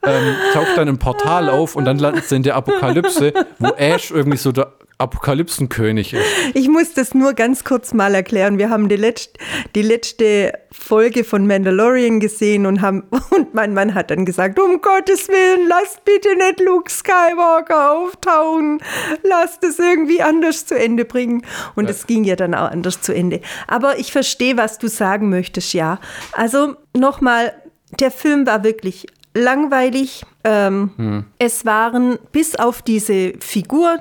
ähm, 0.06 0.36
taucht 0.54 0.78
dann 0.78 0.88
ein 0.88 0.97
Portal 0.97 1.49
auf 1.49 1.76
und 1.76 1.86
dann 1.86 1.97
landet 1.97 2.26
sie 2.26 2.36
in 2.36 2.43
der 2.43 2.56
Apokalypse, 2.56 3.34
wo 3.60 3.68
Ash 3.70 4.12
irgendwie 4.12 4.38
so 4.38 4.51
der 4.51 4.74
Apokalypsenkönig 5.04 6.14
ist. 6.14 6.26
Ich 6.54 6.70
muss 6.70 6.93
das 6.93 7.14
nur 7.14 7.34
ganz 7.34 7.64
kurz 7.64 7.93
mal 7.93 8.14
erklären. 8.16 8.58
Wir 8.58 8.70
haben 8.70 8.89
die, 8.89 8.95
letzt, 8.95 9.38
die 9.76 9.82
letzte 9.82 10.54
Folge 10.72 11.24
von 11.24 11.45
Mandalorian 11.47 12.20
gesehen 12.20 12.66
und 12.66 12.82
haben 12.82 13.04
und 13.32 13.54
mein 13.54 13.74
Mann 13.74 13.95
hat 13.95 14.12
dann 14.12 14.26
gesagt, 14.26 14.60
um 14.60 14.82
Gottes 14.82 15.28
Willen, 15.28 15.68
lasst 15.68 16.06
bitte 16.06 16.36
nicht 16.38 16.60
Luke 16.62 16.89
Skywalker 16.89 17.91
auftauchen. 17.91 18.82
Lasst 19.24 19.64
es 19.64 19.80
irgendwie 19.80 20.22
anders 20.22 20.66
zu 20.66 20.78
Ende 20.78 21.06
bringen. 21.06 21.43
Und 21.76 21.89
es 21.89 22.01
ja. 22.01 22.08
ging 22.08 22.24
ja 22.24 22.36
dann 22.36 22.54
auch 22.54 22.72
anders 22.72 23.01
zu 23.01 23.14
Ende. 23.14 23.41
Aber 23.68 23.97
ich 23.97 24.12
verstehe, 24.12 24.58
was 24.58 24.78
du 24.78 24.88
sagen 24.88 25.30
möchtest, 25.30 25.74
ja. 25.74 25.99
Also 26.34 26.76
nochmal, 26.95 27.54
der 27.99 28.12
Film 28.12 28.45
war 28.45 28.64
wirklich 28.64 29.08
langweilig. 29.34 30.25
Ähm, 30.43 30.91
hm. 30.97 31.25
Es 31.39 31.65
waren 31.65 32.19
bis 32.31 32.55
auf 32.55 32.81
diese 32.81 33.34
Figur, 33.39 33.99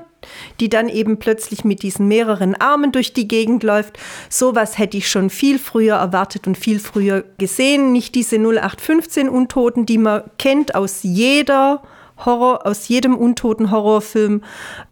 die 0.60 0.68
dann 0.68 0.88
eben 0.88 1.18
plötzlich 1.18 1.64
mit 1.64 1.82
diesen 1.82 2.08
mehreren 2.08 2.54
Armen 2.54 2.92
durch 2.92 3.12
die 3.12 3.28
Gegend 3.28 3.62
läuft. 3.62 3.98
Sowas 4.28 4.78
hätte 4.78 4.96
ich 4.96 5.08
schon 5.08 5.30
viel 5.30 5.58
früher 5.58 5.96
erwartet 5.96 6.46
und 6.46 6.56
viel 6.56 6.78
früher 6.78 7.24
gesehen. 7.38 7.92
Nicht 7.92 8.14
diese 8.14 8.36
0815 8.36 9.28
Untoten, 9.28 9.86
die 9.86 9.98
man 9.98 10.22
kennt 10.38 10.74
aus 10.74 11.00
jeder 11.02 11.82
Horror, 12.24 12.66
aus 12.66 12.88
jedem 12.88 13.16
untoten 13.16 13.70
Horrorfilm. 13.70 14.42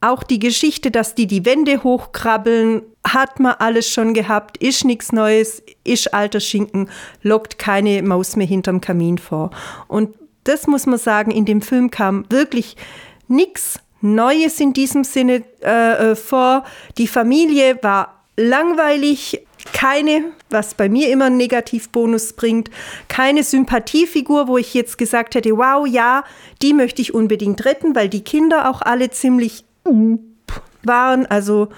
Auch 0.00 0.22
die 0.22 0.38
Geschichte, 0.38 0.90
dass 0.90 1.14
die 1.14 1.26
die 1.26 1.44
Wände 1.44 1.82
hochkrabbeln, 1.84 2.82
hat 3.06 3.40
man 3.40 3.54
alles 3.58 3.88
schon 3.88 4.14
gehabt, 4.14 4.56
ist 4.58 4.84
nichts 4.84 5.12
Neues, 5.12 5.62
ist 5.84 6.12
alter 6.12 6.40
Schinken, 6.40 6.90
lockt 7.22 7.58
keine 7.58 8.02
Maus 8.02 8.36
mehr 8.36 8.46
hinterm 8.46 8.80
Kamin 8.80 9.18
vor. 9.18 9.50
Und 9.88 10.10
das 10.50 10.66
muss 10.66 10.86
man 10.86 10.98
sagen, 10.98 11.30
in 11.30 11.44
dem 11.44 11.62
Film 11.62 11.90
kam 11.90 12.24
wirklich 12.28 12.76
nichts 13.28 13.78
Neues 14.00 14.58
in 14.58 14.72
diesem 14.72 15.04
Sinne 15.04 15.44
äh, 15.62 16.10
äh, 16.10 16.16
vor. 16.16 16.64
Die 16.98 17.06
Familie 17.06 17.78
war 17.82 18.24
langweilig, 18.36 19.46
keine, 19.72 20.24
was 20.48 20.74
bei 20.74 20.88
mir 20.88 21.10
immer 21.10 21.26
einen 21.26 21.36
Negativbonus 21.36 22.32
bringt, 22.32 22.70
keine 23.08 23.44
Sympathiefigur, 23.44 24.48
wo 24.48 24.58
ich 24.58 24.74
jetzt 24.74 24.98
gesagt 24.98 25.34
hätte, 25.34 25.56
wow, 25.56 25.86
ja, 25.86 26.24
die 26.62 26.72
möchte 26.72 27.02
ich 27.02 27.14
unbedingt 27.14 27.64
retten, 27.64 27.94
weil 27.94 28.08
die 28.08 28.24
Kinder 28.24 28.68
auch 28.70 28.82
alle 28.82 29.10
ziemlich 29.10 29.64
waren. 30.84 31.26
Also 31.26 31.68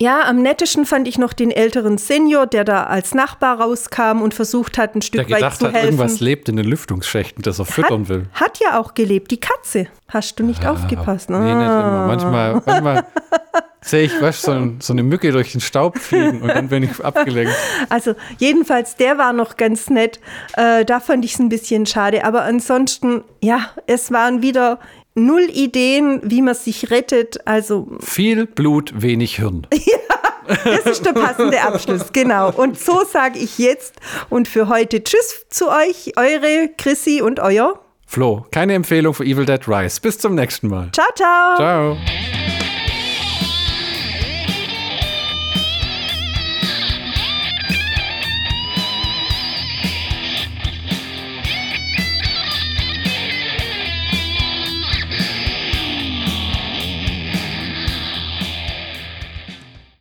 ja, 0.00 0.22
am 0.26 0.42
nettesten 0.42 0.86
fand 0.86 1.06
ich 1.06 1.18
noch 1.18 1.32
den 1.32 1.50
älteren 1.50 1.98
Senior, 1.98 2.46
der 2.46 2.64
da 2.64 2.84
als 2.84 3.14
Nachbar 3.14 3.60
rauskam 3.60 4.22
und 4.22 4.34
versucht 4.34 4.76
hat, 4.76 4.94
ein 4.94 5.02
Stück 5.02 5.26
der 5.28 5.30
weit 5.30 5.36
gedacht 5.36 5.58
zu 5.58 5.66
hat, 5.66 5.74
helfen. 5.74 5.86
irgendwas 5.86 6.20
lebt 6.20 6.48
in 6.48 6.56
den 6.56 6.66
Lüftungsschächten, 6.66 7.42
das 7.42 7.60
er 7.60 7.64
füttern 7.64 8.02
hat, 8.02 8.08
will. 8.08 8.26
Hat 8.32 8.58
ja 8.58 8.80
auch 8.80 8.94
gelebt, 8.94 9.30
die 9.30 9.38
Katze. 9.38 9.86
Hast 10.08 10.38
du 10.38 10.44
nicht 10.44 10.66
aufgepasst? 10.66 11.30
Nee, 11.30 11.38
nicht 11.38 11.48
immer. 11.48 11.64
Ah. 11.64 12.06
Manchmal, 12.08 12.62
manchmal 12.66 13.06
sehe 13.82 14.04
ich, 14.04 14.20
weißt, 14.20 14.42
so, 14.42 14.50
ein, 14.50 14.80
so 14.80 14.92
eine 14.92 15.04
Mücke 15.04 15.30
durch 15.30 15.52
den 15.52 15.60
Staub 15.60 15.98
fliegen 15.98 16.42
und 16.42 16.48
dann 16.48 16.68
bin 16.68 16.82
ich 16.82 17.04
abgelenkt. 17.04 17.54
Also 17.88 18.14
jedenfalls, 18.38 18.96
der 18.96 19.16
war 19.18 19.32
noch 19.32 19.56
ganz 19.56 19.90
nett. 19.90 20.18
Äh, 20.56 20.84
da 20.84 20.98
fand 20.98 21.24
ich 21.24 21.34
es 21.34 21.38
ein 21.38 21.48
bisschen 21.48 21.86
schade. 21.86 22.24
Aber 22.24 22.42
ansonsten, 22.42 23.22
ja, 23.40 23.70
es 23.86 24.10
waren 24.10 24.42
wieder 24.42 24.80
null 25.14 25.48
Ideen, 25.52 26.20
wie 26.24 26.42
man 26.42 26.54
sich 26.54 26.90
rettet. 26.90 27.46
Also 27.46 27.88
Viel 28.00 28.46
Blut, 28.46 28.92
wenig 28.96 29.36
Hirn. 29.36 29.66
das 30.46 30.86
ist 30.86 31.06
der 31.06 31.12
passende 31.12 31.60
Abschluss, 31.60 32.12
genau. 32.12 32.50
Und 32.52 32.78
so 32.78 33.04
sage 33.04 33.38
ich 33.38 33.58
jetzt 33.58 33.96
und 34.28 34.48
für 34.48 34.68
heute 34.68 35.02
Tschüss 35.02 35.46
zu 35.48 35.68
euch, 35.68 36.12
eure 36.16 36.70
Chrissy 36.76 37.22
und 37.22 37.40
euer. 37.40 37.80
Flo, 38.06 38.46
keine 38.50 38.74
Empfehlung 38.74 39.14
für 39.14 39.24
Evil 39.24 39.46
Dead 39.46 39.66
Rise. 39.66 40.00
Bis 40.00 40.18
zum 40.18 40.34
nächsten 40.34 40.68
Mal. 40.68 40.90
Ciao, 40.92 41.08
ciao. 41.14 41.56
Ciao. 41.56 42.53